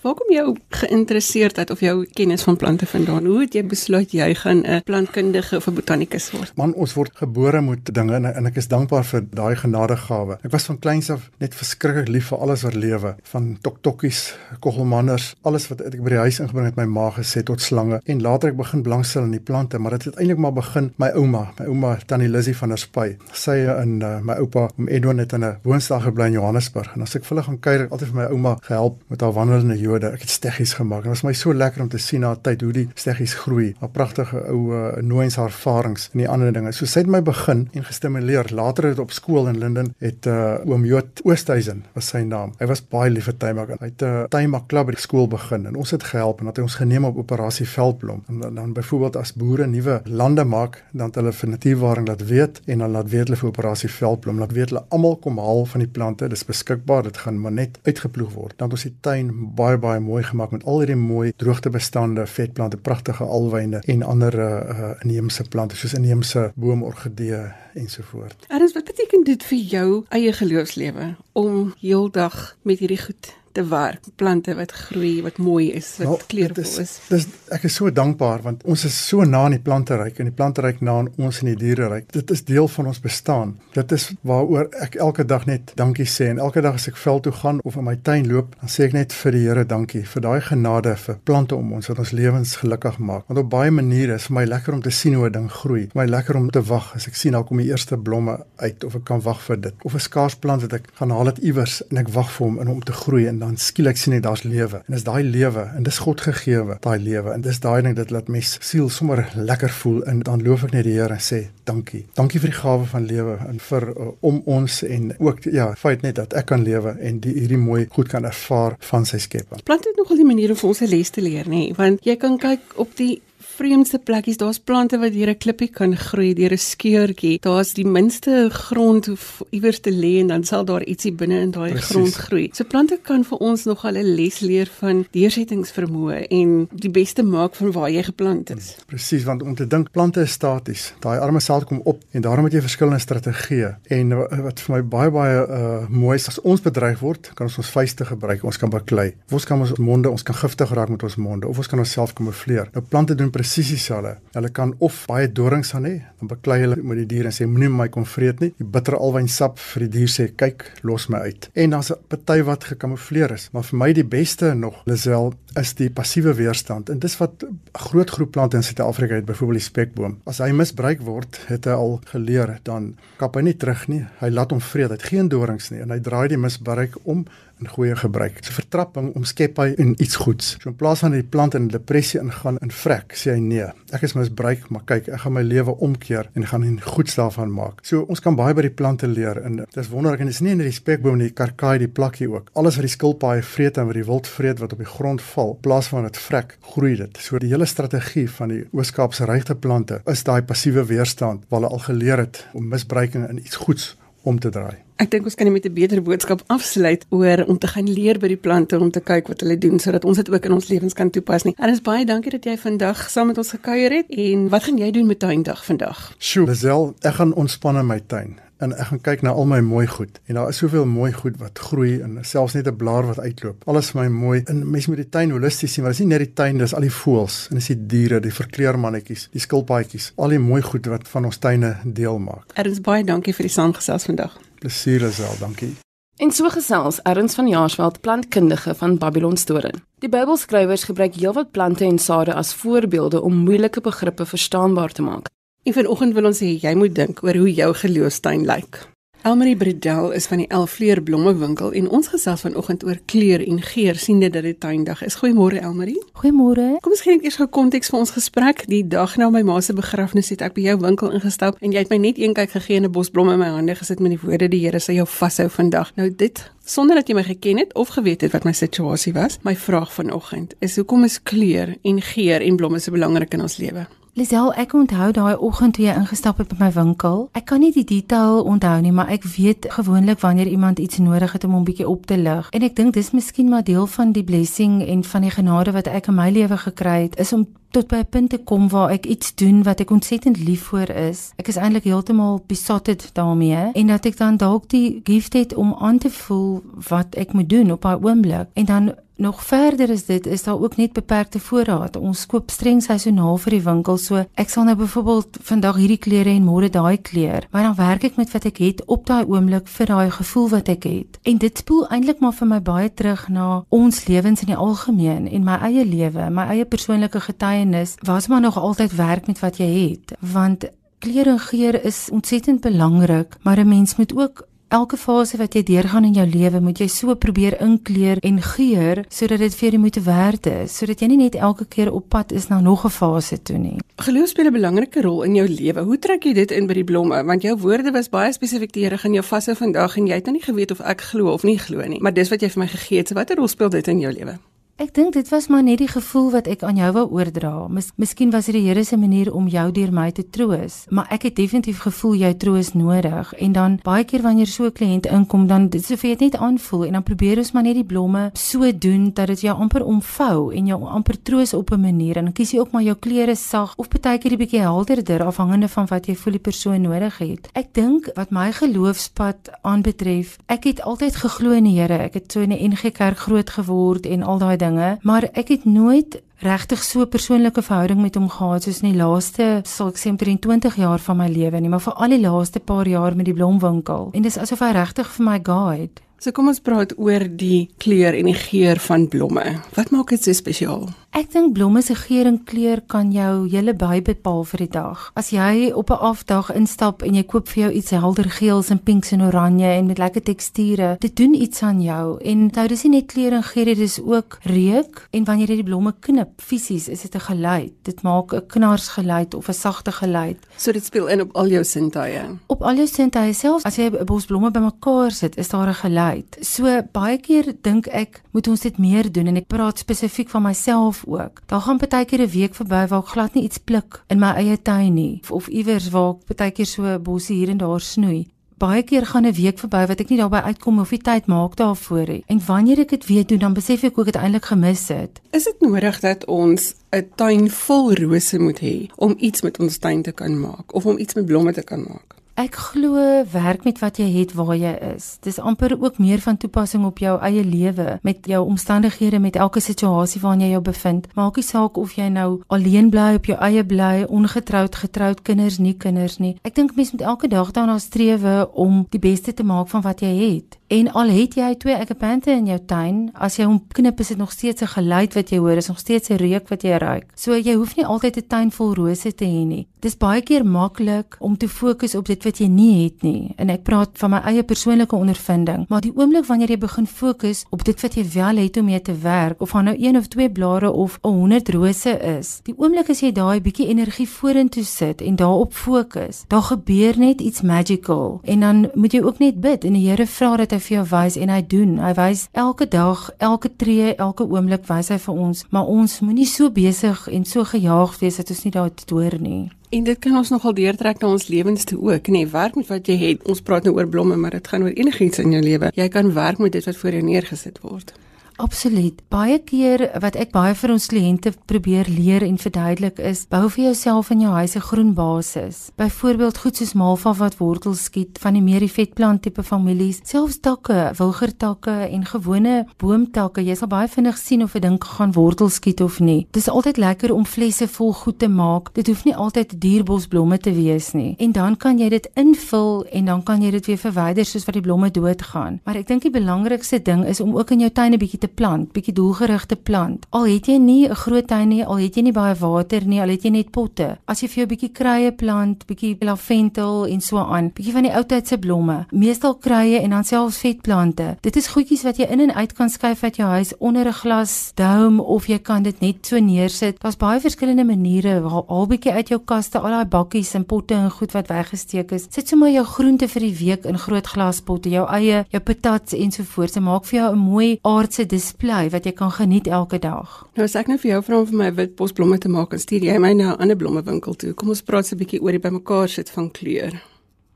Waar 0.02 0.14
kom 0.14 0.30
jou 0.30 0.56
geïnteresseerdheid 0.70 1.72
of 1.74 1.80
jou 1.82 2.06
kennis 2.14 2.44
van 2.46 2.56
plante 2.56 2.86
vandaan? 2.86 3.26
Hoe 3.26 3.40
het 3.42 3.56
jy 3.58 3.64
besluit 3.66 4.12
jy 4.14 4.34
gaan 4.38 4.62
'n 4.62 4.82
plantkundige 4.86 5.56
of 5.56 5.68
'n 5.68 5.74
botanikus 5.74 6.32
word? 6.32 6.52
Man, 6.56 6.74
ons 6.74 6.94
word 6.94 7.12
gebore 7.18 7.62
met 7.62 7.94
dinge 7.94 8.14
en, 8.14 8.26
en 8.26 8.46
ek 8.46 8.56
is 8.56 8.68
dankbaar 8.68 9.06
vir 9.06 9.26
daai 9.32 9.56
genadegawe. 9.56 10.38
Ek 10.44 10.52
was 10.52 10.66
van 10.66 10.80
kleins 10.80 11.10
af 11.10 11.30
net 11.40 11.56
verskriklik 11.56 12.08
lief 12.08 12.28
vir 12.28 12.38
alles 12.38 12.62
wat 12.62 12.74
lewe, 12.74 13.16
van 13.24 13.58
toktokkies, 13.62 14.36
kogelmanners, 14.60 15.36
alles 15.42 15.68
wat 15.68 15.82
ek 15.82 16.04
by 16.04 16.10
die 16.10 16.18
huis 16.18 16.40
ingebring 16.40 16.66
het 16.66 16.76
my 16.76 16.86
ma 16.86 17.10
gesê 17.10 17.44
tot 17.44 17.62
slange 17.62 18.00
en 18.06 18.22
later 18.22 18.50
ek 18.50 18.58
begin 18.58 18.84
belangstel 18.84 19.24
in 19.24 19.32
die 19.32 19.40
plante, 19.40 19.80
maar 19.80 19.92
dit 19.92 20.04
het 20.04 20.16
eintlik 20.16 20.38
maar 20.38 20.54
begin 20.54 20.94
my 20.98 21.10
ouma, 21.10 21.54
my 21.60 21.66
ouma 21.66 21.98
Tannie 22.06 22.30
Lizzie 22.30 22.56
van 22.56 22.70
der 22.70 22.78
Spy. 22.78 23.18
Sy 23.34 23.66
en 23.66 24.02
uh, 24.02 24.20
my 24.22 24.34
oupa, 24.34 24.70
oom 24.78 24.88
Edwin 24.88 25.18
het 25.18 25.34
in 25.34 25.44
'n 25.44 25.58
woonstel 25.64 26.00
gebly 26.00 26.26
in 26.26 26.34
Johannesburg 26.34 26.94
en 26.96 27.02
as 27.02 27.16
ek 27.16 27.26
vir 27.26 27.30
hulle 27.30 27.44
gaan 27.44 27.60
kuier, 27.60 27.88
altyd 27.90 28.08
vir 28.10 28.16
my 28.16 28.30
ouma 28.30 28.58
gehelp 28.62 29.02
met 29.10 29.22
haar 29.22 29.34
wandelende 29.34 29.87
jode. 29.88 30.12
Ek 30.16 30.26
het 30.26 30.34
steggies 30.34 30.76
gemaak. 30.78 31.06
Dit 31.06 31.14
was 31.16 31.24
my 31.26 31.34
so 31.38 31.54
lekker 31.54 31.84
om 31.86 31.90
te 31.92 32.02
sien 32.02 32.24
na 32.26 32.34
tyd 32.36 32.64
hoe 32.66 32.74
die 32.76 32.88
steggies 32.96 33.36
groei. 33.44 33.74
'n 33.82 33.92
Pragtige 33.98 34.44
ou 34.52 34.74
uh, 34.76 35.02
nooiens 35.02 35.38
ervarings 35.42 36.10
en 36.14 36.24
die 36.24 36.30
ander 36.30 36.54
dinge. 36.54 36.72
So 36.76 36.86
sy 36.86 37.04
het 37.04 37.12
my 37.12 37.22
begin 37.22 37.68
en 37.74 37.86
gestimuleer. 37.88 38.52
Later 38.54 38.90
het 38.92 39.00
op 39.00 39.12
skool 39.12 39.48
in 39.48 39.58
Linden 39.58 39.94
het 40.04 40.28
uh, 40.28 40.60
oom 40.66 40.86
Jood 40.86 41.22
Oosthuizen 41.24 41.84
was 41.96 42.12
sy 42.14 42.24
naam. 42.28 42.54
Hy 42.60 42.68
was 42.70 42.82
baie 42.82 43.10
lief 43.12 43.30
vir 43.30 43.38
tuinmaak. 43.38 43.76
Hy 43.80 43.92
het 43.92 44.02
'n 44.02 44.06
uh, 44.06 44.24
tuinmaak 44.30 44.68
klub 44.68 44.88
by 44.88 44.96
die 44.98 45.02
skool 45.02 45.28
begin 45.28 45.66
en 45.66 45.76
ons 45.76 45.92
het 45.92 46.04
gehelp 46.04 46.40
en 46.40 46.46
dat 46.46 46.58
hy 46.58 46.64
ons 46.64 46.76
geneem 46.76 47.06
op 47.06 47.18
operasie 47.18 47.68
Veldblom. 47.68 48.24
En 48.28 48.40
dan, 48.40 48.56
dan 48.56 48.74
byvoorbeeld 48.74 49.16
as 49.16 49.34
boere 49.34 49.68
nuwe 49.68 50.02
lande 50.06 50.44
maak, 50.44 50.84
dan 50.92 51.08
het 51.08 51.16
hulle 51.16 51.34
vir 51.34 51.50
natuurwaring 51.50 52.08
laat 52.08 52.26
weet 52.26 52.62
en 52.66 52.78
dan 52.80 52.92
laat 52.92 53.10
weet 53.10 53.28
hulle 53.28 53.40
vir 53.40 53.50
operasie 53.50 53.90
Veldblom. 53.90 54.40
Laat 54.40 54.52
weet 54.52 54.70
hulle 54.70 54.86
almal 54.90 55.16
kom 55.16 55.38
haal 55.38 55.66
van 55.66 55.80
die 55.80 55.90
plante. 55.90 56.28
Dis 56.28 56.46
beskikbaar. 56.46 57.04
Dit 57.04 57.18
gaan 57.18 57.42
maar 57.42 57.52
net 57.52 57.80
uitgeploeg 57.84 58.34
word. 58.34 58.58
Dan 58.58 58.72
ons 58.72 58.84
die 58.84 58.96
tuin 59.02 59.32
baie 59.56 59.77
baie 59.80 60.00
mooi 60.00 60.24
gemaak 60.24 60.52
met 60.52 60.66
al 60.66 60.82
hierdie 60.84 61.00
mooi 61.00 61.32
droogtebestande 61.36 62.28
vetplante, 62.28 62.78
pragtige 62.78 63.24
alwyne 63.24 63.82
en 63.86 64.04
ander 64.04 64.40
uh, 64.40 64.92
inheemse 65.06 65.44
plante 65.50 65.76
soos 65.76 65.94
inheemse 65.94 66.52
boomorgidee 66.56 67.42
ensovoort. 67.74 68.46
Erns, 68.48 68.74
wat 68.74 68.84
beteken 68.84 69.24
dit 69.24 69.44
vir 69.44 69.58
jou 69.58 69.90
eie 70.10 70.34
geloofslewe 70.34 71.16
om 71.32 71.74
heeldag 71.80 72.56
met 72.62 72.80
hierdie 72.80 73.02
goed 73.02 73.34
te 73.58 73.66
werk, 73.72 74.06
plante 74.16 74.54
wat 74.58 74.72
groei, 74.72 75.22
wat 75.26 75.40
mooi 75.42 75.72
is, 75.74 75.96
wat 75.98 76.08
nou, 76.12 76.18
kleurvol 76.30 76.64
is, 76.64 76.78
is. 76.84 76.94
Dis 77.10 77.28
ek 77.56 77.66
is 77.70 77.78
so 77.80 77.90
dankbaar 77.94 78.44
want 78.46 78.64
ons 78.70 78.84
is 78.86 78.96
so 79.08 79.26
na 79.26 79.46
in 79.50 79.58
die 79.58 79.64
planteryk 79.64 80.20
en 80.22 80.30
die 80.30 80.36
planteryk 80.36 80.84
na 80.86 81.00
in 81.04 81.10
ons 81.18 81.42
in 81.42 81.52
die 81.52 81.58
diereryk. 81.60 82.10
Dit 82.14 82.34
is 82.34 82.44
deel 82.48 82.68
van 82.72 82.92
ons 82.92 83.00
bestaan. 83.02 83.56
Dit 83.74 83.94
is 83.96 84.10
waaroor 84.28 84.70
ek 84.84 84.98
elke 85.02 85.26
dag 85.26 85.48
net 85.50 85.74
dankie 85.80 86.08
sê 86.10 86.30
en 86.32 86.42
elke 86.44 86.62
dag 86.66 86.78
as 86.78 86.90
ek 86.92 87.00
veld 87.02 87.26
toe 87.28 87.34
gaan 87.40 87.62
of 87.66 87.80
in 87.80 87.88
my 87.88 87.96
tuin 88.10 88.28
loop, 88.30 88.54
dan 88.62 88.74
sê 88.74 88.88
ek 88.88 88.98
net 88.98 89.16
vir 89.16 89.38
die 89.38 89.46
Here 89.48 89.64
dankie 89.64 90.02
vir 90.04 90.26
daai 90.26 90.42
genade 90.44 90.92
vir 91.00 91.20
plante 91.24 91.56
om 91.56 91.72
ons 91.78 91.88
wat 91.88 92.02
ons 92.04 92.12
lewens 92.18 92.58
gelukkig 92.62 92.98
maak. 93.00 93.24
Want 93.30 93.40
op 93.46 93.50
baie 93.54 93.72
maniere 93.72 94.18
is 94.20 94.28
vir 94.28 94.38
my 94.42 94.46
lekker 94.50 94.76
om 94.76 94.82
te 94.84 94.92
sien 94.92 95.16
hoe 95.16 95.30
'n 95.30 95.38
ding 95.38 95.50
groei. 95.52 95.88
Vir 95.94 96.02
my 96.04 96.08
lekker 96.10 96.36
om 96.36 96.50
te 96.52 96.62
wag 96.62 96.92
as 96.96 97.08
ek 97.08 97.16
sien 97.16 97.32
daar 97.32 97.46
kom 97.48 97.58
die 97.58 97.70
eerste 97.72 97.98
blomme 97.98 98.38
uit 98.58 98.84
of 98.84 98.96
ek 98.96 99.06
kan 99.06 99.22
wag 99.22 99.42
vir 99.42 99.62
dit. 99.62 99.74
Of 99.84 99.94
'n 99.94 100.00
skaars 100.00 100.36
plant 100.36 100.62
wat 100.62 100.74
ek 100.74 100.90
gaan 101.00 101.12
haal 101.12 101.32
dit 101.32 101.38
iewers 101.50 101.82
en 101.90 101.98
ek 101.98 102.10
wag 102.10 102.32
vir 102.32 102.46
hom 102.48 102.60
in 102.60 102.68
om 102.68 102.82
te 102.84 102.92
groei 102.92 103.28
en 103.28 103.40
dan 103.48 103.58
skielik 103.62 103.98
sien 104.00 104.16
jy 104.18 104.22
daar's 104.24 104.44
lewe. 104.44 104.82
En 104.88 104.96
dis 104.96 105.06
daai 105.08 105.24
lewe 105.24 105.64
en 105.78 105.86
dis 105.88 106.00
God 106.04 106.22
gegeewe 106.26 106.78
daai 106.84 107.00
lewe. 107.00 107.34
En 107.34 107.44
dis 107.46 107.60
daai 107.64 107.82
ding 107.86 107.96
dit 107.96 108.12
laat 108.12 108.32
mens 108.32 108.58
siel 108.70 108.90
sommer 108.94 109.24
lekker 109.36 109.72
voel 109.82 110.02
en 110.12 110.20
dan 110.28 110.44
loof 110.44 110.68
ek 110.68 110.76
net 110.76 110.88
die 110.88 110.98
Here 110.98 111.14
en 111.14 111.24
sê 111.24 111.44
dankie. 111.70 112.04
Dankie 112.18 112.42
vir 112.44 112.52
die 112.52 112.60
gawe 112.60 112.88
van 112.92 113.06
lewe 113.08 113.38
en 113.48 113.62
vir 113.70 113.88
uh, 113.94 114.10
om 114.26 114.42
ons 114.58 114.82
en 114.88 115.12
ook 115.18 115.48
ja 115.54 115.70
feit 115.80 116.04
net 116.06 116.18
dat 116.20 116.34
ek 116.40 116.50
kan 116.52 116.66
lewe 116.66 116.96
en 117.00 117.22
die 117.24 117.36
hierdie 117.38 117.62
mooi 117.62 117.86
goed 117.94 118.12
kan 118.12 118.28
ervaar 118.28 118.78
van 118.90 119.08
sy 119.08 119.22
skepping. 119.24 119.64
Plante 119.68 119.92
het 119.92 120.00
nogal 120.00 120.20
die 120.20 120.28
manier 120.28 120.56
om 120.56 120.60
vir 120.60 120.70
ons 120.74 120.82
'n 120.82 120.92
les 120.92 121.10
te 121.10 121.22
leer 121.22 121.48
nê 121.48 121.72
want 121.78 122.04
jy 122.04 122.18
kan 122.18 122.38
kyk 122.38 122.76
op 122.76 122.96
die 122.98 123.22
vreemdste 123.58 124.00
plekkies. 124.00 124.38
Daar's 124.38 124.60
plante 124.60 125.00
wat 125.02 125.14
deur 125.14 125.30
'n 125.30 125.38
klippie 125.38 125.70
kan 125.70 125.96
groei, 125.98 126.34
deur 126.34 126.52
'n 126.52 126.58
skeurtjie. 126.58 127.40
Daar's 127.42 127.74
die 127.74 127.86
minste 127.86 128.50
grond 128.52 129.10
iewers 129.50 129.80
te 129.80 129.92
lê 129.92 130.20
en 130.20 130.28
dan 130.28 130.44
sal 130.44 130.66
daar 130.66 130.84
ietsie 130.84 131.12
binne 131.12 131.40
in 131.40 131.52
daai 131.52 131.76
grond 131.76 132.14
groei. 132.14 132.50
So 132.54 132.64
plante 132.64 133.00
kan 133.04 133.24
vir 133.24 133.38
ons 133.38 133.66
nogal 133.66 133.94
'n 133.98 134.16
les 134.16 134.40
leer 134.40 134.70
van 134.80 135.06
deursettingsvermoë 135.12 136.28
en 136.30 136.68
die 136.72 136.90
beste 136.90 137.24
maak 137.24 137.56
van 137.56 137.72
waar 137.72 137.90
jy 137.90 138.04
geplant 138.04 138.50
is. 138.50 138.76
Hmm, 138.76 138.86
Presies, 138.88 139.24
want 139.24 139.42
om 139.42 139.56
te 139.56 139.68
dink 139.68 139.92
plante 139.92 140.22
is 140.22 140.32
staties. 140.32 140.94
Daai 141.00 141.20
arme 141.20 141.40
saad 141.40 141.64
kom 141.64 141.82
op 141.84 142.04
en 142.12 142.22
daarom 142.22 142.44
het 142.44 142.54
jy 142.54 142.62
verskillende 142.62 143.00
strategieë. 143.00 143.78
En 143.90 144.10
wat 144.44 144.60
vir 144.60 144.76
my 144.76 144.84
baie 144.84 145.12
baie 145.12 145.48
uh 145.48 145.88
mooi 145.90 146.16
is 146.16 146.28
as 146.28 146.42
ons 146.42 146.62
bedreig 146.62 147.00
word, 147.00 147.32
kan 147.34 147.46
ons 147.46 147.58
ons 147.58 147.70
vuiste 147.70 148.06
gebruik. 148.06 148.44
Ons 148.44 148.58
kan 148.58 148.70
baklei. 148.70 149.16
Ons 149.32 149.46
kan 149.46 149.60
ons 149.60 149.78
monde, 149.78 150.10
ons 150.10 150.24
kan 150.24 150.36
giftig 150.36 150.72
raak 150.72 150.90
met 150.90 151.04
ons 151.04 151.16
monde 151.16 151.48
of 151.48 151.58
ons 151.58 151.68
kan 151.68 151.80
onsself 151.80 152.14
kamoufleer. 152.14 152.70
Nou 152.74 152.84
plante 152.90 153.16
doen 153.16 153.30
presies 153.30 153.47
dieselfde. 153.56 154.18
Hulle 154.34 154.50
kan 154.50 154.74
of 154.84 155.06
baie 155.10 155.28
dorings 155.32 155.74
aan 155.76 155.86
hê, 155.86 155.96
dan 156.20 156.32
beklei 156.32 156.60
hulle 156.62 156.78
met 156.82 156.98
die 157.02 157.08
dier 157.16 157.30
en 157.30 157.36
sê 157.36 157.48
moenie 157.50 157.70
my 157.70 157.88
kom 157.94 158.06
vreet 158.06 158.42
nie. 158.44 158.52
Die 158.58 158.68
bitter 158.68 158.98
alwynsap 158.98 159.60
vir 159.60 159.88
die 159.88 159.92
dier 160.00 160.12
sê 160.12 160.28
kyk, 160.36 160.66
los 160.84 161.08
my 161.10 161.24
uit. 161.28 161.50
En 161.56 161.70
dan's 161.70 161.92
'n 161.92 162.00
party 162.08 162.44
wat 162.44 162.64
gekamoufleer 162.64 163.32
is, 163.32 163.50
maar 163.54 163.64
vir 163.64 163.80
my 163.80 163.94
die 163.94 164.04
beste 164.04 164.54
nog, 164.54 164.82
Lisel, 164.86 165.34
is 165.60 165.74
die 165.78 165.90
passiewe 165.90 166.34
weerstand. 166.38 166.90
En 166.90 167.00
dis 167.00 167.18
wat 167.18 167.44
'n 167.44 167.60
groot 167.72 168.10
groep 168.10 168.32
plante 168.32 168.58
in 168.58 168.64
Suid-Afrika 168.64 169.14
het, 169.16 169.26
byvoorbeeld 169.26 169.60
die 169.60 169.70
spekboom. 169.70 170.18
As 170.26 170.38
hy 170.38 170.52
misbruik 170.52 171.02
word, 171.02 171.40
het 171.46 171.66
hy 171.66 171.72
al 171.72 172.00
geleer, 172.06 172.60
dan 172.64 172.96
kap 173.18 173.36
hy 173.36 173.42
nie 173.42 173.58
terug 173.58 173.88
nie. 173.88 174.06
Hy 174.20 174.30
laat 174.30 174.52
hom 174.52 174.62
vreet. 174.62 174.90
Hy 174.90 174.96
het 174.96 175.04
geen 175.04 175.28
dorings 175.28 175.70
nie 175.70 175.82
en 175.82 175.90
hy 175.90 176.00
draai 176.00 176.28
die 176.28 176.38
misbruik 176.38 176.96
om 177.04 177.26
in 177.60 177.70
goeie 177.70 177.96
gebruik. 177.98 178.40
So 178.46 178.54
vertrapping 178.54 179.12
omskep 179.18 179.58
hy 179.62 179.72
in 179.82 179.96
iets 180.02 180.20
goeds. 180.22 180.56
So 180.62 180.72
in 180.72 180.78
plaas 180.78 181.02
van 181.04 181.16
dat 181.16 181.24
die 181.24 181.32
plant 181.34 181.58
in 181.58 181.70
depressie 181.74 182.20
ingaan 182.22 182.60
en 182.62 182.74
vrek, 182.74 183.16
sê 183.18 183.34
hy 183.34 183.42
nee. 183.42 183.68
Ek 183.96 184.06
is 184.06 184.14
misbruik, 184.18 184.68
maar 184.74 184.84
kyk, 184.90 185.10
ek 185.16 185.24
gaan 185.24 185.36
my 185.38 185.44
lewe 185.46 185.74
omkeer 185.88 186.30
en 186.36 186.46
gaan 186.46 186.66
'n 186.66 186.80
goeds 186.82 187.16
daarvan 187.16 187.52
maak. 187.52 187.82
So 187.84 188.06
ons 188.10 188.20
kan 188.20 188.36
baie 188.36 188.54
by 188.54 188.62
die 188.62 188.78
plante 188.82 189.08
leer 189.08 189.42
en 189.44 189.66
dis 189.74 189.90
wonderlik 189.90 190.20
en 190.20 190.28
dit 190.28 190.36
is 190.36 190.42
nie 190.42 190.56
net 190.56 190.68
die 190.68 190.72
spekboom 190.72 191.18
nie, 191.18 191.30
die 191.30 191.34
karkaai, 191.34 191.80
die 191.80 191.88
plakkie 191.88 192.30
ook. 192.30 192.50
Alles 192.54 192.76
wat 192.76 192.86
die 192.86 192.96
skilpaaie 192.98 193.42
vreet 193.42 193.78
en 193.78 193.86
wat 193.86 193.96
die 193.96 194.06
wild 194.06 194.28
vreet 194.28 194.60
wat 194.60 194.74
op 194.74 194.78
die 194.78 194.94
grond 194.98 195.22
val, 195.22 195.47
in 195.56 195.62
plaas 195.62 195.88
van 195.88 196.04
dit 196.04 196.18
vrek, 196.18 196.58
groei 196.74 196.96
dit. 196.96 197.18
So 197.22 197.40
die 197.40 197.50
hele 197.50 197.66
strategie 197.66 198.28
van 198.30 198.50
die 198.54 198.64
Oos-Kaapse 198.72 199.26
regte 199.26 199.56
plante 199.56 200.02
is 200.06 200.24
daai 200.24 200.42
passiewe 200.42 200.86
weerstand 200.86 201.46
waar 201.50 201.62
hulle 201.62 201.74
al 201.74 201.86
geleer 201.86 202.18
het 202.26 202.46
om 202.54 202.68
misbruiking 202.68 203.30
in 203.30 203.38
iets 203.44 203.56
goeds 203.56 203.96
om 204.28 204.40
te 204.40 204.50
draai. 204.52 204.84
Ek 204.98 205.12
dink 205.14 205.28
ons 205.30 205.36
kan 205.38 205.52
met 205.52 205.66
'n 205.66 205.74
beter 205.74 206.02
boodskap 206.02 206.42
afsluit 206.48 207.06
oor 207.10 207.46
om 207.46 207.58
te 207.58 207.68
gaan 207.68 207.90
leer 207.90 208.18
by 208.20 208.28
die 208.28 208.42
plante 208.46 208.80
om 208.80 208.92
te 208.92 209.00
kyk 209.00 209.28
wat 209.28 209.42
hulle 209.42 209.58
doen 209.58 209.80
sodat 209.80 210.06
ons 210.06 210.18
dit 210.18 210.30
ook 210.30 210.46
in 210.46 210.52
ons 210.52 210.68
lewens 210.68 210.94
kan 210.94 211.10
toepas 211.10 211.44
nie. 211.44 211.56
Is 211.58 211.82
baie 211.82 212.06
dankie 212.06 212.32
dat 212.32 212.44
jy 212.46 212.58
vandag 212.58 213.10
saam 213.10 213.28
met 213.28 213.38
ons 213.38 213.50
gekuier 213.50 213.92
het 213.92 214.06
en 214.10 214.50
wat 214.50 214.64
gaan 214.64 214.78
jy 214.78 214.92
doen 214.92 215.08
met 215.08 215.20
tuindag 215.20 215.66
vandag? 215.66 216.16
Sjoe, 216.18 216.48
Lisel, 216.48 216.96
ek 217.02 217.14
gaan 217.14 217.34
ontspan 217.34 217.78
in 217.78 217.86
my 217.88 218.02
tuin. 218.08 218.47
En 218.60 218.74
ek 218.74 218.90
gaan 218.92 219.02
kyk 219.02 219.24
na 219.26 219.32
al 219.32 219.46
my 219.50 219.60
mooi 219.66 219.86
goed 219.88 220.20
en 220.26 220.40
daar 220.40 220.50
is 220.50 220.60
soveel 220.62 220.86
mooi 220.90 221.12
goed 221.14 221.38
wat 221.42 221.60
groei 221.70 222.00
en 222.02 222.18
selfs 222.26 222.54
net 222.58 222.68
'n 222.68 222.76
blaar 222.76 223.06
wat 223.08 223.20
uitloop. 223.20 223.64
Alles 223.66 223.92
vir 223.92 224.02
my 224.02 224.08
mooi. 224.08 224.42
En 224.46 224.70
mense 224.72 224.90
moet 224.90 224.98
die 224.98 225.10
tuin 225.10 225.32
holisties 225.32 225.74
sien, 225.74 225.84
maar 225.84 225.92
dit 225.92 226.00
is 226.00 226.06
nie 226.06 226.18
net 226.18 226.26
die 226.26 226.34
tuin, 226.34 226.58
dis 226.58 226.74
al 226.74 226.82
die 226.82 226.92
voëls 226.92 227.48
en 227.50 227.56
dis 227.56 227.68
die 227.68 227.86
diere, 227.86 228.20
die 228.20 228.34
verkleurmannetjies, 228.34 229.30
die 229.32 229.40
skilpaadjies, 229.40 230.14
al 230.18 230.30
die 230.30 230.40
mooi 230.40 230.62
goed 230.62 230.86
wat 230.86 231.08
van 231.08 231.26
ons 231.26 231.38
tuine 231.38 231.78
deel 231.84 232.20
maak. 232.20 232.46
Erns 232.54 232.82
baie 232.82 233.04
dankie 233.04 233.34
vir 233.34 233.44
die 233.44 233.54
saamgesels 233.54 234.06
vandag. 234.06 234.40
Plesier 234.60 235.02
is 235.02 235.18
wel, 235.18 235.36
dankie. 235.40 235.76
En 236.18 236.32
so 236.32 236.50
gesels 236.50 237.02
Erns 237.02 237.36
van 237.36 237.48
Jaarsveld, 237.48 238.02
plantkundige 238.02 238.76
van 238.76 238.98
Babylon 238.98 239.38
Storen. 239.38 239.84
Die 240.00 240.10
Bybelskrywers 240.10 240.84
gebruik 240.84 241.16
heelwat 241.16 241.52
plante 241.52 241.86
en 241.86 242.00
sade 242.00 242.34
as 242.34 242.54
voorbeelde 242.54 243.22
om 243.22 243.36
moeilike 243.36 243.82
begrippe 243.82 244.26
verstaanbaar 244.26 244.92
te 244.92 245.02
maak. 245.02 245.30
En 245.68 245.74
vanoggend 245.74 246.14
wil 246.14 246.30
ons 246.30 246.40
hê 246.40 246.54
jy 246.64 246.72
moet 246.80 246.94
dink 246.96 247.18
oor 247.28 247.36
hoe 247.36 247.50
jou 247.52 247.74
geloofstuin 247.76 248.46
lyk. 248.48 248.86
Elmarie 249.28 249.58
Bredel 249.60 250.14
is 250.16 250.28
van 250.32 250.40
die 250.40 250.46
Elfleur 250.48 251.02
Blommewinkel 251.04 251.74
en 251.76 251.90
ons 251.92 252.08
gesels 252.08 252.46
vanoggend 252.46 252.86
oor 252.88 253.02
kleur 253.12 253.44
en 253.44 253.60
geur 253.66 254.00
siende 254.00 254.30
dat 254.32 254.48
dit 254.48 254.60
tuindag 254.64 255.02
is. 255.04 255.18
Goeiemôre 255.20 255.60
Elmarie. 255.60 256.00
Goeiemôre. 256.22 256.70
Kom 256.86 256.96
ons 256.96 257.04
gee 257.04 257.20
eers 257.20 257.36
gou 257.42 257.50
konteks 257.52 257.92
vir 257.92 258.00
ons 258.00 258.16
gesprek. 258.16 258.64
Die 258.72 258.86
dag 258.88 259.18
na 259.20 259.28
my 259.34 259.44
ma 259.44 259.60
se 259.60 259.76
begrafnis 259.76 260.32
het 260.32 260.46
ek 260.48 260.56
by 260.56 260.70
jou 260.70 260.78
winkel 260.86 261.12
ingestap 261.20 261.60
en 261.60 261.76
jy 261.76 261.84
het 261.84 261.92
my 261.92 262.00
net 262.06 262.24
een 262.24 262.38
kyk 262.38 262.56
gegee 262.56 262.80
en 262.80 262.88
'n 262.88 262.96
bos 262.96 263.12
blomme 263.12 263.36
in 263.36 263.44
my 263.44 263.52
hande 263.58 263.76
gesit 263.76 264.00
met 264.00 264.16
die 264.16 264.24
woorde 264.24 264.48
die 264.48 264.64
Here 264.64 264.80
sal 264.80 264.96
jou 264.96 265.08
vashou 265.20 265.50
vandag. 265.50 265.92
Nou 265.98 266.10
dit 266.16 266.52
sonder 266.64 266.96
dat 266.96 267.10
jy 267.10 267.16
my 267.16 267.24
geken 267.24 267.58
het 267.58 267.76
of 267.76 267.90
geweet 267.90 268.22
het 268.22 268.32
wat 268.32 268.46
my 268.46 268.54
situasie 268.54 269.14
was. 269.14 269.40
My 269.44 269.56
vraag 269.56 269.92
vanoggend 269.94 270.56
is 270.60 270.76
hoekom 270.78 271.04
is 271.04 271.20
kleur 271.24 271.76
en 271.84 272.02
geur 272.02 272.42
en 272.42 272.56
blomme 272.56 272.80
so 272.80 272.92
belangrik 272.92 273.34
in 273.34 273.42
ons 273.42 273.58
lewe? 273.58 273.88
Lisel, 274.18 274.48
ek 274.58 274.72
onthou 274.74 275.12
daai 275.14 275.36
oggend 275.46 275.76
toe 275.78 275.84
jy 275.86 275.94
ingestap 275.94 276.40
het 276.42 276.50
by 276.50 276.56
my 276.58 276.68
winkel. 276.74 277.20
Ek 277.38 277.46
kan 277.52 277.62
nie 277.62 277.70
die 277.76 277.84
detail 277.86 278.40
onthou 278.50 278.80
nie, 278.82 278.90
maar 278.90 279.12
ek 279.14 279.28
weet 279.30 279.68
gewoonlik 279.76 280.24
wanneer 280.24 280.50
iemand 280.50 280.82
iets 280.82 280.98
nodig 280.98 281.36
het 281.38 281.46
om 281.46 281.54
hom 281.54 281.68
bietjie 281.68 281.86
op 281.86 282.08
te 282.10 282.18
lig. 282.18 282.50
En 282.50 282.66
ek 282.66 282.74
dink 282.80 282.98
dis 282.98 283.14
miskien 283.14 283.54
maar 283.54 283.62
deel 283.68 283.86
van 283.86 284.16
die 284.18 284.26
blessing 284.26 284.82
en 284.82 285.06
van 285.06 285.28
die 285.28 285.36
genade 285.38 285.76
wat 285.78 285.92
ek 285.94 286.10
in 286.10 286.18
my 286.18 286.32
lewe 286.34 286.58
gekry 286.58 286.98
het, 287.04 287.20
is 287.22 287.36
om 287.38 287.46
tot 287.78 287.88
by 287.94 288.02
'n 288.02 288.10
punt 288.10 288.30
te 288.30 288.38
kom 288.38 288.70
waar 288.74 288.90
ek 288.90 289.06
iets 289.06 289.36
doen 289.36 289.64
wat 289.64 289.86
ek 289.86 289.92
ontsettend 289.92 290.38
lief 290.42 290.74
vir 290.74 290.90
is. 290.90 291.32
Ek 291.38 291.48
is 291.48 291.56
eintlik 291.62 291.84
heeltemal 291.84 292.42
besotted 292.48 293.10
daarmee 293.14 293.70
en 293.74 293.88
dat 293.88 294.06
ek 294.06 294.18
dan 294.18 294.38
dalk 294.38 294.70
die 294.70 295.02
gift 295.04 295.34
het 295.34 295.54
om 295.54 295.76
aan 295.80 295.98
te 295.98 296.10
voel 296.10 296.64
wat 296.90 297.16
ek 297.16 297.34
moet 297.34 297.50
doen 297.50 297.72
op 297.72 297.82
daai 297.82 298.02
oomblik 298.02 298.48
en 298.54 298.66
dan 298.66 298.94
Nog 299.18 299.44
verder 299.44 299.90
is 299.90 300.06
dit 300.06 300.26
is 300.26 300.44
daar 300.44 300.60
ook 300.62 300.76
net 300.76 300.94
beperkte 300.94 301.40
voorraad. 301.40 301.96
Ons 301.96 302.26
koop 302.26 302.52
streng 302.54 302.84
seisoonaal 302.84 303.40
vir 303.42 303.56
die 303.56 303.64
winkel. 303.66 303.98
So 303.98 304.22
ek 304.38 304.52
sal 304.54 304.68
nou 304.70 304.76
byvoorbeeld 304.78 305.40
vandag 305.42 305.80
hierdie 305.82 305.98
klere 305.98 306.36
en 306.38 306.46
môre 306.46 306.70
daai 306.70 307.02
kleur. 307.02 307.48
Maar 307.52 307.64
dan 307.64 307.76
werk 307.80 308.06
ek 308.12 308.20
met 308.22 308.32
wat 308.32 308.46
ek 308.46 308.62
het 308.62 308.86
op 308.86 309.08
daai 309.10 309.26
oomblik 309.26 309.68
vir 309.74 309.90
daai 309.90 310.12
gevoel 310.14 310.50
wat 310.54 310.70
ek 310.70 310.86
het. 310.86 311.18
En 311.26 311.42
dit 311.42 311.58
spoel 311.58 311.88
eintlik 311.90 312.22
maar 312.22 312.38
vir 312.38 312.52
my 312.54 312.62
baie 312.62 312.94
terug 312.94 313.28
na 313.34 313.64
ons 313.74 314.06
lewens 314.06 314.46
in 314.46 314.54
die 314.54 314.62
algemeen 314.68 315.26
en 315.26 315.44
my 315.50 315.58
eie 315.66 315.86
lewe, 315.86 316.30
my 316.30 316.46
eie 316.54 316.66
persoonlike 316.70 317.20
getuienis. 317.26 317.98
Was 318.06 318.28
maar 318.28 318.46
nog 318.46 318.58
altyd 318.58 318.96
werk 318.96 319.28
met 319.28 319.42
wat 319.42 319.58
jy 319.58 319.72
het, 319.90 320.14
want 320.22 320.70
kleur 321.02 321.28
en 321.28 321.40
geur 321.40 321.84
is 321.86 322.08
ontsettend 322.12 322.62
belangrik, 322.62 323.38
maar 323.42 323.58
'n 323.60 323.68
mens 323.68 323.96
moet 323.96 324.14
ook 324.14 324.47
elke 324.70 324.98
fase 324.98 325.38
wat 325.38 325.56
jy 325.56 325.64
deurgaan 325.64 326.06
in 326.08 326.16
jou 326.18 326.26
lewe, 326.28 326.60
moet 326.62 326.80
jy 326.82 326.88
so 326.92 327.16
probeer 327.16 327.56
inkleer 327.64 328.20
en 328.28 328.42
geur 328.44 329.04
sodat 329.10 329.40
dit 329.40 329.56
vir 329.56 329.70
jou 329.70 329.82
moet 329.82 330.00
werd 330.04 330.50
is, 330.52 330.78
sodat 330.78 331.02
jy 331.02 331.08
nie 331.12 331.20
net 331.24 331.36
elke 331.36 331.66
keer 331.66 331.92
op 331.94 332.10
pad 332.10 332.34
is 332.36 332.50
na 332.50 332.60
nog 332.60 332.86
'n 332.86 332.90
fase 332.90 333.42
toe 333.42 333.58
nie. 333.58 333.80
Geloof 333.96 334.30
speel 334.30 334.48
'n 334.48 334.54
belangrike 334.54 335.02
rol 335.02 335.24
in 335.24 335.36
jou 335.36 335.48
lewe. 335.48 335.82
Hoe 335.82 336.00
trek 336.00 336.24
jy 336.24 336.34
dit 336.34 336.52
in 336.52 336.68
by 336.68 336.74
die 336.74 336.84
blomme? 336.84 337.24
Want 337.24 337.42
jou 337.42 337.58
woorde 337.58 337.92
was 337.92 338.10
baie 338.10 338.34
spesifiek 338.34 338.72
die 338.72 338.84
Here 338.84 338.98
gaan 338.98 339.14
jou 339.14 339.24
vashou 339.24 339.56
vandag 339.56 339.98
en 339.98 340.08
jy 340.08 340.14
het 340.14 340.26
nou 340.26 340.34
nie 340.34 340.44
geweet 340.44 340.72
of 340.72 340.80
ek 340.80 341.02
glo 341.02 341.34
of 341.34 341.44
nie 341.44 341.58
glo 341.58 341.88
nie. 341.88 342.00
Maar 342.02 342.14
dis 342.14 342.30
wat 342.30 342.42
jy 342.42 342.50
vir 342.50 342.60
my 342.60 342.68
gegee 342.68 342.98
het. 342.98 343.08
So 343.08 343.16
watter 343.16 343.36
rol 343.38 343.48
speel 343.48 343.70
dit 343.70 343.88
in 343.88 344.00
jou 344.00 344.14
lewe? 344.14 344.40
Ek 344.78 344.92
dink 344.94 345.16
dit 345.16 345.26
was 345.34 345.48
maar 345.50 345.64
net 345.66 345.80
die 345.82 345.90
gevoel 345.90 346.28
wat 346.36 346.46
ek 346.46 346.62
aan 346.62 346.78
jou 346.78 346.88
wou 346.94 347.04
oordra. 347.18 347.50
Mis, 347.74 347.88
miskien 347.98 348.30
was 348.30 348.46
dit 348.46 348.60
die 348.60 348.68
Here 348.68 348.84
se 348.86 348.94
manier 348.94 349.32
om 349.34 349.48
jou 349.50 349.64
deur 349.74 349.90
my 349.90 350.12
te 350.14 350.22
troos, 350.22 350.84
maar 350.94 351.08
ek 351.10 351.24
het 351.26 351.36
definitief 351.40 351.80
gevoel 351.82 352.14
jy 352.22 352.30
troos 352.38 352.76
nodig. 352.78 353.32
En 353.42 353.56
dan 353.56 353.80
baie 353.82 354.06
keer 354.06 354.22
wanneer 354.22 354.46
so 354.46 354.66
'n 354.70 354.72
kliënt 354.78 355.10
inkom, 355.10 355.48
dan 355.48 355.68
dit 355.70 355.84
sou 355.84 355.98
vir 355.98 356.10
dit 356.10 356.20
net 356.20 356.38
aanvoel 356.38 356.86
en 356.86 356.94
dan 356.94 357.04
probeer 357.04 357.38
ons 357.38 357.52
maar 357.52 357.64
net 357.64 357.74
die 357.74 357.84
blomme 357.84 358.30
so 358.34 358.72
doen 358.72 359.10
dat 359.14 359.28
dit 359.28 359.42
jou 359.42 359.58
amper 359.58 359.84
omvou 359.84 360.54
en 360.54 360.68
jou 360.68 360.84
amper 360.86 361.24
troos 361.24 361.54
op 361.54 361.72
'n 361.72 361.82
manier. 361.82 362.18
En 362.18 362.24
dan 362.26 362.34
kies 362.34 362.52
jy 362.52 362.60
ook 362.60 362.72
maar 362.72 362.84
jou 362.84 362.96
kleure 362.96 363.36
sag 363.36 363.74
of 363.78 363.88
partykeer 363.88 364.32
'n 364.32 364.38
bietjie 364.38 364.62
helderder 364.62 365.26
afhangende 365.26 365.68
van 365.68 365.88
wat 365.88 366.06
jy 366.06 366.16
voel 366.16 366.34
die 366.34 366.42
persoon 366.42 366.82
nodig 366.82 367.18
het. 367.18 367.50
Ek 367.54 367.74
dink 367.74 368.12
wat 368.16 368.30
my 368.30 368.52
geloofspad 368.52 369.50
aanbetref, 369.64 370.38
ek 370.46 370.64
het 370.64 370.82
altyd 370.82 371.16
geglo 371.16 371.52
in 371.52 371.64
die 371.64 371.80
Here. 371.80 371.98
Ek 371.98 372.14
het 372.14 372.32
so 372.32 372.42
in 372.42 372.52
'n 372.52 372.70
NG 372.70 372.92
Kerk 372.92 373.18
groot 373.18 373.50
geword 373.50 374.06
en 374.06 374.24
al 374.24 374.38
daai 374.38 374.58
dinge, 374.68 374.98
maar 375.02 375.30
ek 375.34 375.54
het 375.56 375.66
nooit 375.66 376.22
regtig 376.46 376.84
so 376.84 377.02
'n 377.02 377.10
persoonlike 377.10 377.62
verhouding 377.62 378.02
met 378.02 378.16
hom 378.16 378.30
gehad 378.30 378.64
soos 378.64 378.82
in 378.82 378.92
die 378.92 379.02
laaste, 379.02 379.62
sal 379.64 379.88
ek 379.88 379.98
sê 379.98 380.10
omtrent 380.10 380.42
20 380.42 380.76
jaar 380.76 381.00
van 381.00 381.18
my 381.18 381.28
lewe 381.28 381.60
nie, 381.60 381.70
maar 381.70 381.82
vir 381.82 381.94
al 381.94 382.10
die 382.10 382.22
laaste 382.22 382.60
paar 382.60 382.88
jaar 382.88 383.16
met 383.16 383.26
die 383.26 383.34
blomwinkel. 383.34 384.10
En 384.14 384.22
dis 384.22 384.38
asof 384.38 384.60
hy 384.60 384.72
regtig 384.72 385.08
vir 385.08 385.26
my 385.26 385.40
guide. 385.44 386.02
So 386.18 386.32
kom 386.32 386.48
ons 386.48 386.60
praat 386.60 386.96
oor 386.98 387.28
die 387.30 387.70
kleur 387.78 388.16
en 388.18 388.26
die 388.26 388.34
geur 388.34 388.80
van 388.80 389.08
blomme. 389.08 389.62
Wat 389.76 389.92
maak 389.94 390.10
dit 390.10 390.24
so 390.24 390.34
spesiaal? 390.34 390.88
Ek 391.16 391.32
dink 391.32 391.54
blomme 391.56 391.82
se 391.82 391.96
geur 391.96 392.28
en 392.30 392.38
kleur 392.46 392.82
kan 392.92 393.10
jou 393.12 393.48
hele 393.50 393.74
by 393.74 394.02
bepaal 394.06 394.44
vir 394.52 394.62
die 394.66 394.74
dag. 394.76 395.08
As 395.18 395.32
jy 395.32 395.72
op 395.72 395.90
'n 395.90 395.98
afdag 396.12 396.52
instap 396.54 397.02
en 397.02 397.16
jy 397.16 397.24
koop 397.24 397.48
vir 397.48 397.64
jou 397.64 397.72
iets 397.72 397.90
helder 397.90 398.30
geels 398.30 398.70
en 398.70 398.80
pinks 398.80 399.12
en 399.12 399.22
oranje 399.22 399.66
en 399.66 399.86
met 399.88 399.98
lekker 399.98 400.22
teksture, 400.22 400.98
dit 401.00 401.16
doen 401.16 401.34
iets 401.34 401.64
aan 401.64 401.82
jou. 401.82 402.20
En 402.22 402.52
nou 402.54 402.68
dis 402.68 402.84
nie 402.84 402.92
net 402.92 403.06
kleur 403.08 403.34
en 403.34 403.44
geur, 403.44 403.66
dit 403.66 403.80
is 403.80 404.00
ook 404.00 404.38
reuk 404.44 405.08
en 405.12 405.24
wanneer 405.24 405.48
jy 405.50 405.56
die 405.56 405.64
blomme 405.64 405.94
knip, 406.00 406.42
fisies 406.42 406.88
is 406.88 407.02
dit 407.02 407.16
'n 407.16 407.20
geluid. 407.20 407.74
Dit 407.84 408.04
maak 408.04 408.34
'n 408.34 408.46
knarsgeluid 408.48 409.34
of 409.34 409.50
'n 409.50 409.54
sagte 409.54 409.92
geluid. 409.92 410.38
So 410.58 410.72
dit 410.72 410.86
speel 410.86 411.08
in 411.08 411.22
op 411.22 411.36
al 411.36 411.48
jou 411.48 411.64
sintuie. 411.64 412.40
Op 412.48 412.62
al 412.62 412.76
jou 412.76 412.88
sintuie 412.88 413.34
self, 413.34 413.64
as 413.66 413.76
jy 413.76 413.90
'n 413.90 414.06
bos 414.06 414.26
blomme 414.26 414.52
bymekaar 414.52 415.12
sit, 415.12 415.38
is 415.38 415.50
daar 415.50 415.68
'n 415.68 415.74
geluid. 415.74 416.38
So 416.42 416.82
baie 416.92 417.18
keer 417.18 417.56
dink 417.62 417.88
ek 417.88 418.22
moet 418.32 418.48
ons 418.48 418.62
dit 418.62 418.78
meer 418.78 419.12
doen 419.12 419.28
en 419.28 419.36
ek 419.36 419.48
praat 419.48 419.78
spesifiek 419.78 420.30
van 420.30 420.44
myself 420.44 420.97
ook. 421.08 421.42
Daar 421.46 421.62
gaan 421.62 421.78
baie 421.78 422.06
keer 422.06 422.22
'n 422.22 422.30
week 422.30 422.56
verby 422.56 422.88
waar 422.88 423.00
ek 423.00 423.08
glad 423.08 423.34
nie 423.34 423.44
iets 423.44 423.58
pluk 423.58 424.04
in 424.08 424.20
my 424.20 424.34
eie 424.36 424.62
tuin 424.62 424.94
nie 424.94 425.20
of, 425.24 425.32
of 425.32 425.48
iewers 425.48 425.90
waar 425.90 426.16
ek 426.30 426.38
baie 426.38 426.52
keer 426.52 426.66
so 426.66 426.84
'n 426.84 427.02
bosie 427.02 427.38
hier 427.38 427.50
en 427.50 427.58
daar 427.58 427.82
snoei. 427.82 428.28
Baie 428.58 428.84
keer 428.84 429.06
gaan 429.06 429.26
'n 429.26 429.34
week 429.34 429.60
verby 429.60 429.86
wat 429.88 430.00
ek 430.00 430.10
nie 430.10 430.18
daarby 430.18 430.38
uitkom 430.38 430.80
of 430.80 430.90
die 430.90 430.98
tyd 430.98 431.26
maak 431.26 431.56
daarvoor 431.56 432.08
nie. 432.08 432.24
En 432.28 432.42
wanneer 432.46 432.80
ek 432.80 432.90
dit 432.90 433.06
weer 433.06 433.26
doen, 433.26 433.40
dan 433.40 433.54
besef 433.54 433.84
ek 433.84 433.98
ook 433.98 434.08
ek 434.08 434.14
het 434.14 434.24
eintlik 434.24 434.46
gemis 434.46 434.88
het. 434.88 435.22
Is 435.32 435.44
dit 435.44 435.60
nodig 435.60 436.00
dat 436.00 436.26
ons 436.26 436.74
'n 436.92 437.06
tuin 437.16 437.50
vol 437.50 437.94
rose 437.94 438.40
moet 438.40 438.60
hê 438.60 438.90
om 438.96 439.16
iets 439.20 439.42
met 439.42 439.60
ons 439.60 439.78
tuin 439.78 440.02
te 440.02 440.12
kan 440.12 440.40
maak 440.40 440.74
of 440.74 440.86
om 440.86 440.98
iets 440.98 441.14
met 441.14 441.26
blomme 441.26 441.54
te 441.54 441.64
kan 441.64 441.84
maak? 441.84 442.17
Ek 442.38 442.54
glo 442.54 443.02
werk 443.32 443.64
met 443.66 443.80
wat 443.82 443.98
jy 443.98 444.06
het 444.14 444.36
waar 444.38 444.54
jy 444.54 444.70
is. 444.94 445.06
Dis 445.26 445.40
amper 445.42 445.74
ook 445.74 445.96
meer 445.98 446.22
van 446.22 446.38
toepassing 446.38 446.84
op 446.86 447.00
jou 447.02 447.16
eie 447.26 447.42
lewe 447.42 447.96
met 448.06 448.28
jou 448.30 448.44
omstandighede 448.46 449.18
met 449.20 449.40
elke 449.42 449.60
situasie 449.60 450.22
waarin 450.22 450.44
jy 450.46 450.52
jou 450.52 450.62
bevind. 450.62 451.08
Maak 451.18 451.40
nie 451.42 451.46
saak 451.48 451.80
of 451.82 451.96
jy 451.98 452.12
nou 452.14 452.44
alleen 452.54 452.92
bly 452.94 453.16
op 453.18 453.26
jou 453.26 453.40
eie 453.42 453.64
bly, 453.66 454.06
ongetroud, 454.06 454.78
getroud, 454.84 455.24
kinders, 455.26 455.58
nie 455.58 455.74
kinders 455.74 456.20
nie. 456.22 456.36
Ek 456.46 456.54
dink 456.54 456.78
mense 456.78 456.94
moet 456.94 457.08
elke 457.10 457.32
dag 457.34 457.50
daarna 457.58 457.80
strewe 457.82 458.36
om 458.54 458.84
die 458.94 459.02
beste 459.02 459.34
te 459.34 459.44
maak 459.44 459.74
van 459.74 459.82
wat 459.82 460.06
jy 460.06 460.14
het. 460.22 460.60
En 460.68 460.92
al 461.00 461.10
het 461.16 461.38
jy 461.40 461.54
twee 461.56 461.78
ekepante 461.80 462.34
in 462.36 462.50
jou 462.50 462.58
tuin, 462.68 462.98
as 463.16 463.38
jy 463.40 463.46
hom 463.48 463.62
knip 463.72 464.02
is 464.04 464.10
dit 464.12 464.18
nog 464.20 464.34
steeds 464.36 464.62
'n 464.62 464.68
geluid 464.68 465.14
wat 465.14 465.30
jy 465.30 465.38
hoor, 465.38 465.58
is 465.58 465.68
nog 465.68 465.80
steeds 465.80 466.10
'n 466.10 466.20
reuk 466.20 466.50
wat 466.50 466.62
jy 466.62 466.78
ruik. 466.78 467.06
So 467.16 467.34
jy 467.34 467.54
hoef 467.56 467.76
nie 467.76 467.86
altyd 467.86 468.18
'n 468.18 468.28
tuin 468.28 468.52
vol 468.52 468.74
rose 468.74 469.16
te 469.16 469.26
hê 469.26 469.46
nie. 469.46 469.68
Dis 469.80 469.98
baie 469.98 470.22
keer 470.22 470.46
maklik 470.46 471.16
om 471.20 471.38
te 471.38 471.48
fokus 471.48 471.96
op 471.96 472.06
dit 472.06 472.24
wat 472.28 472.42
jy 472.42 472.50
nie 472.52 472.84
het 472.84 473.06
nie. 473.06 473.34
En 473.40 473.52
ek 473.54 473.64
praat 473.68 473.96
van 474.02 474.14
my 474.16 474.22
eie 474.30 474.44
persoonlike 474.44 474.96
ondervinding, 474.96 475.66
maar 475.72 475.84
die 475.86 475.94
oomblik 475.96 476.28
wanneer 476.28 476.54
jy 476.54 476.60
begin 476.62 476.88
fokus 476.88 477.46
op 477.56 477.64
dit 477.68 477.82
wat 477.82 477.98
jy 477.98 478.06
wel 478.14 478.44
het 478.44 478.58
om 478.60 478.68
mee 478.68 478.82
te 478.82 478.96
werk, 479.04 479.42
of 479.42 479.56
nou 479.58 479.76
een 479.76 479.98
of 479.98 480.08
twee 480.08 480.30
blare 480.30 480.72
of 480.72 481.00
'n 481.04 481.10
100 481.10 481.50
rose 481.50 481.94
is, 482.20 482.40
die 482.44 482.56
oomblik 482.58 482.90
as 482.90 483.02
jy 483.02 483.12
daai 483.12 483.42
bietjie 483.42 483.68
energie 483.68 484.10
vorentoe 484.10 484.64
sit 484.64 485.02
en 485.02 485.16
daarop 485.16 485.54
fokus, 485.54 486.24
dan 486.28 486.44
gebeur 486.44 487.00
net 487.00 487.22
iets 487.22 487.42
magical. 487.42 488.20
En 488.24 488.40
dan 488.40 488.70
moet 488.74 488.92
jy 488.92 489.02
ook 489.02 489.20
net 489.20 489.42
bid 489.42 489.64
en 489.64 489.74
die 489.74 489.88
Here 489.88 490.06
vra 490.06 490.38
dat 490.38 490.52
hy 490.52 490.60
vir 490.60 490.78
jou 490.78 490.86
wys 490.90 491.16
en 491.16 491.30
hy 491.30 491.42
doen. 491.48 491.78
Hy 491.80 491.94
wys 491.94 492.28
elke 492.32 492.68
dag, 492.68 493.10
elke 493.18 493.56
tree, 493.56 493.96
elke 493.96 494.28
oomblik 494.28 494.68
wys 494.68 494.90
hy 494.90 494.98
vir 494.98 495.14
ons, 495.14 495.46
maar 495.50 495.66
ons 495.66 496.00
moenie 496.00 496.26
so 496.26 496.52
besig 496.52 497.08
en 497.08 497.26
so 497.26 497.44
gejaag 497.44 498.00
wees 498.00 498.16
dat 498.16 498.30
ons 498.30 498.44
nie 498.44 498.52
daar 498.52 498.74
te 498.74 498.94
hoor 498.94 499.20
nie. 499.20 499.50
En 499.70 499.84
dit 499.84 500.00
kan 500.00 500.16
ons 500.16 500.30
nogal 500.32 500.54
deurtrek 500.56 501.02
na 501.04 501.10
ons 501.12 501.28
lewens 501.28 501.64
toe 501.68 501.80
ook, 501.80 502.08
nê? 502.08 502.22
Nee, 502.24 502.28
werk 502.32 502.56
met 502.56 502.70
wat 502.72 502.88
jy 502.88 502.96
het. 503.02 503.24
Ons 503.28 503.42
praat 503.44 503.66
nou 503.68 503.76
oor 503.76 503.88
blomme, 503.92 504.16
maar 504.16 504.32
dit 504.38 504.48
gaan 504.48 504.64
oor 504.64 504.72
enigiets 504.72 505.20
in 505.20 505.34
jou 505.36 505.42
lewe. 505.44 505.72
Jy 505.76 505.88
kan 505.92 506.14
werk 506.16 506.40
met 506.40 506.56
dit 506.56 506.64
wat 506.64 506.78
voor 506.80 506.96
jou 506.96 507.04
neergesit 507.04 507.60
word. 507.66 507.92
Absoluut. 508.38 509.02
Baie 509.10 509.40
keer 509.42 509.82
wat 510.02 510.16
ek 510.20 510.30
baie 510.30 510.54
vir 510.54 510.72
ons 510.76 510.86
kliënte 510.92 511.32
probeer 511.50 511.88
leer 511.90 512.22
en 512.22 512.36
verduidelik 512.38 513.00
is, 513.02 513.24
bou 513.32 513.48
vir 513.50 513.64
jouself 513.72 514.12
in 514.14 514.22
jou 514.22 514.32
huis 514.32 514.56
'n 514.56 514.62
groen 514.62 514.94
basis. 514.94 515.72
Byvoorbeeld 515.76 516.38
goed 516.38 516.56
soos 516.56 516.74
malva 516.74 517.14
wat 517.14 517.38
wortels 517.38 517.84
skiet 517.86 518.20
van 518.20 518.34
die 518.34 518.42
meer 518.42 518.60
die 518.60 518.70
vetplant 518.70 519.22
tipe 519.22 519.44
families, 519.44 520.02
selfs 520.04 520.40
takke, 520.40 520.94
wilgertakke 520.98 521.90
en 521.90 522.06
gewone 522.06 522.68
boomtakke. 522.78 523.42
Jy 523.42 523.56
sal 523.56 523.68
baie 523.68 523.88
vinnig 523.88 524.18
sien 524.18 524.44
of 524.44 524.56
'n 524.56 524.62
ding 524.62 524.84
gaan 524.84 525.14
wortels 525.14 525.56
skiet 525.56 525.82
of 525.82 526.00
nie. 526.00 526.28
Dis 526.32 526.50
altyd 526.50 526.78
lekker 526.78 527.14
om 527.14 527.26
flesse 527.26 527.68
vol 527.68 527.94
goed 527.94 528.20
te 528.20 528.28
maak. 528.28 528.74
Dit 528.74 528.88
hoef 528.88 529.04
nie 529.06 529.16
altyd 529.16 529.60
dierbosblomme 529.60 530.38
te 530.38 530.54
wees 530.54 530.94
nie. 530.94 531.16
En 531.18 531.32
dan 531.32 531.58
kan 531.58 531.80
jy 531.80 531.90
dit 531.90 532.08
invul 532.14 532.86
en 532.92 533.06
dan 533.06 533.24
kan 533.24 533.42
jy 533.42 533.52
dit 533.52 533.66
weer 533.66 533.78
verwyder 533.78 534.26
soos 534.26 534.46
wat 534.46 534.54
die 534.54 534.62
blomme 534.62 534.92
doodgaan. 534.92 535.60
Maar 535.66 535.76
ek 535.76 535.88
dink 535.88 536.02
die 536.02 536.12
belangrikste 536.12 536.82
ding 536.82 537.06
is 537.06 537.20
om 537.20 537.36
ook 537.36 537.52
in 537.52 537.60
jou 537.60 537.70
tuin 537.70 537.94
'n 537.94 537.98
bietjie 537.98 538.27
plant, 538.28 538.72
bietjie 538.74 538.94
doelgerigte 538.94 539.56
plant. 539.56 540.06
Al 540.10 540.26
het 540.26 540.48
jy 540.48 540.58
nie 540.58 540.88
'n 540.90 540.96
groot 540.96 541.28
tuin 541.28 541.50
nie, 541.50 541.66
al 541.66 541.78
het 541.78 541.96
jy 541.96 542.02
nie 542.04 542.12
baie 542.12 542.36
water 542.36 542.86
nie, 542.86 543.02
al 543.02 543.10
het 543.10 543.24
jy 543.24 543.30
net 543.30 543.52
potte. 543.52 543.98
As 544.08 544.22
jy 544.22 544.28
vir 544.28 544.36
jou 544.36 544.48
bietjie 544.48 544.72
kruie 544.72 545.12
plant, 545.12 545.66
bietjie 545.68 545.98
lavendel 546.00 546.86
en 546.86 547.02
so 547.02 547.18
aan, 547.18 547.52
bietjie 547.54 547.74
van 547.74 547.84
die 547.84 547.96
ou 547.96 548.04
tydse 548.04 548.38
blomme, 548.38 548.86
meestal 548.92 549.36
kruie 549.36 549.80
en 549.82 549.90
dan 549.90 550.04
selfs 550.04 550.38
vetplante. 550.38 551.18
Dit 551.22 551.36
is 551.36 551.48
goedjies 551.48 551.84
wat 551.84 551.98
jy 551.98 552.06
in 552.10 552.20
en 552.20 552.34
uit 552.34 552.54
kan 552.54 552.70
skuif 552.70 553.04
uit 553.04 553.16
jou 553.16 553.28
huis 553.30 553.54
onder 553.58 553.88
'n 553.88 553.94
glas 553.94 554.52
dome 554.56 555.02
of 555.02 555.28
jy 555.28 555.40
kan 555.40 555.64
dit 555.64 555.80
net 555.82 556.06
so 556.06 556.20
neersit. 556.20 556.80
Daar's 556.82 556.98
baie 556.98 557.20
verskillende 557.20 557.64
maniere. 557.64 558.22
Haal 558.30 558.68
bietjie 558.68 558.92
uit 558.92 559.10
jou 559.10 559.20
kaste 559.20 559.60
al 559.60 559.70
daai 559.70 559.86
bakkies 559.86 560.34
en 560.34 560.46
potte 560.46 560.74
en 560.74 560.92
goed 560.92 561.12
wat 561.12 561.28
weggesteek 561.28 561.92
is. 561.92 562.08
Sit 562.10 562.28
sommer 562.28 562.50
jou 562.50 562.66
groente 562.66 563.08
vir 563.08 563.22
die 563.22 563.36
week 563.46 563.66
in 563.66 563.78
groot 563.78 564.08
glaspotte, 564.08 564.70
jou 564.70 564.86
eie, 564.90 565.26
jou 565.30 565.42
patats 565.42 565.94
ensovoorts 565.94 566.56
en 566.56 566.64
maak 566.64 566.86
vir 566.86 567.00
jou 567.00 567.12
'n 567.14 567.18
mooi 567.18 567.60
aardse 567.62 568.06
display 568.18 568.70
wat 568.74 568.86
jy 568.88 568.94
kan 568.98 569.14
geniet 569.14 569.48
elke 569.48 569.80
dag. 569.84 570.20
Nou 570.38 570.46
as 570.48 570.58
ek 570.60 570.72
nou 570.72 570.78
vir 570.82 570.96
jou 570.96 571.02
vra 571.08 571.22
om 571.22 571.30
vir 571.30 571.42
my 571.44 571.50
wit 571.62 571.76
bosblomme 571.80 572.20
te 572.22 572.32
maak, 572.34 572.56
stuur 572.58 572.90
jy 572.90 572.98
my 573.02 573.14
na 573.14 573.34
'n 573.34 573.42
ander 573.42 573.58
blommewinkel 573.58 574.16
toe. 574.16 574.34
Kom 574.34 574.50
ons 574.50 574.62
praat 574.62 574.92
'n 574.92 574.98
bietjie 574.98 575.22
oor 575.22 575.32
die 575.32 575.46
bymekaar 575.46 575.90
sit 575.90 576.10
van 576.10 576.32
kleur. 576.32 576.74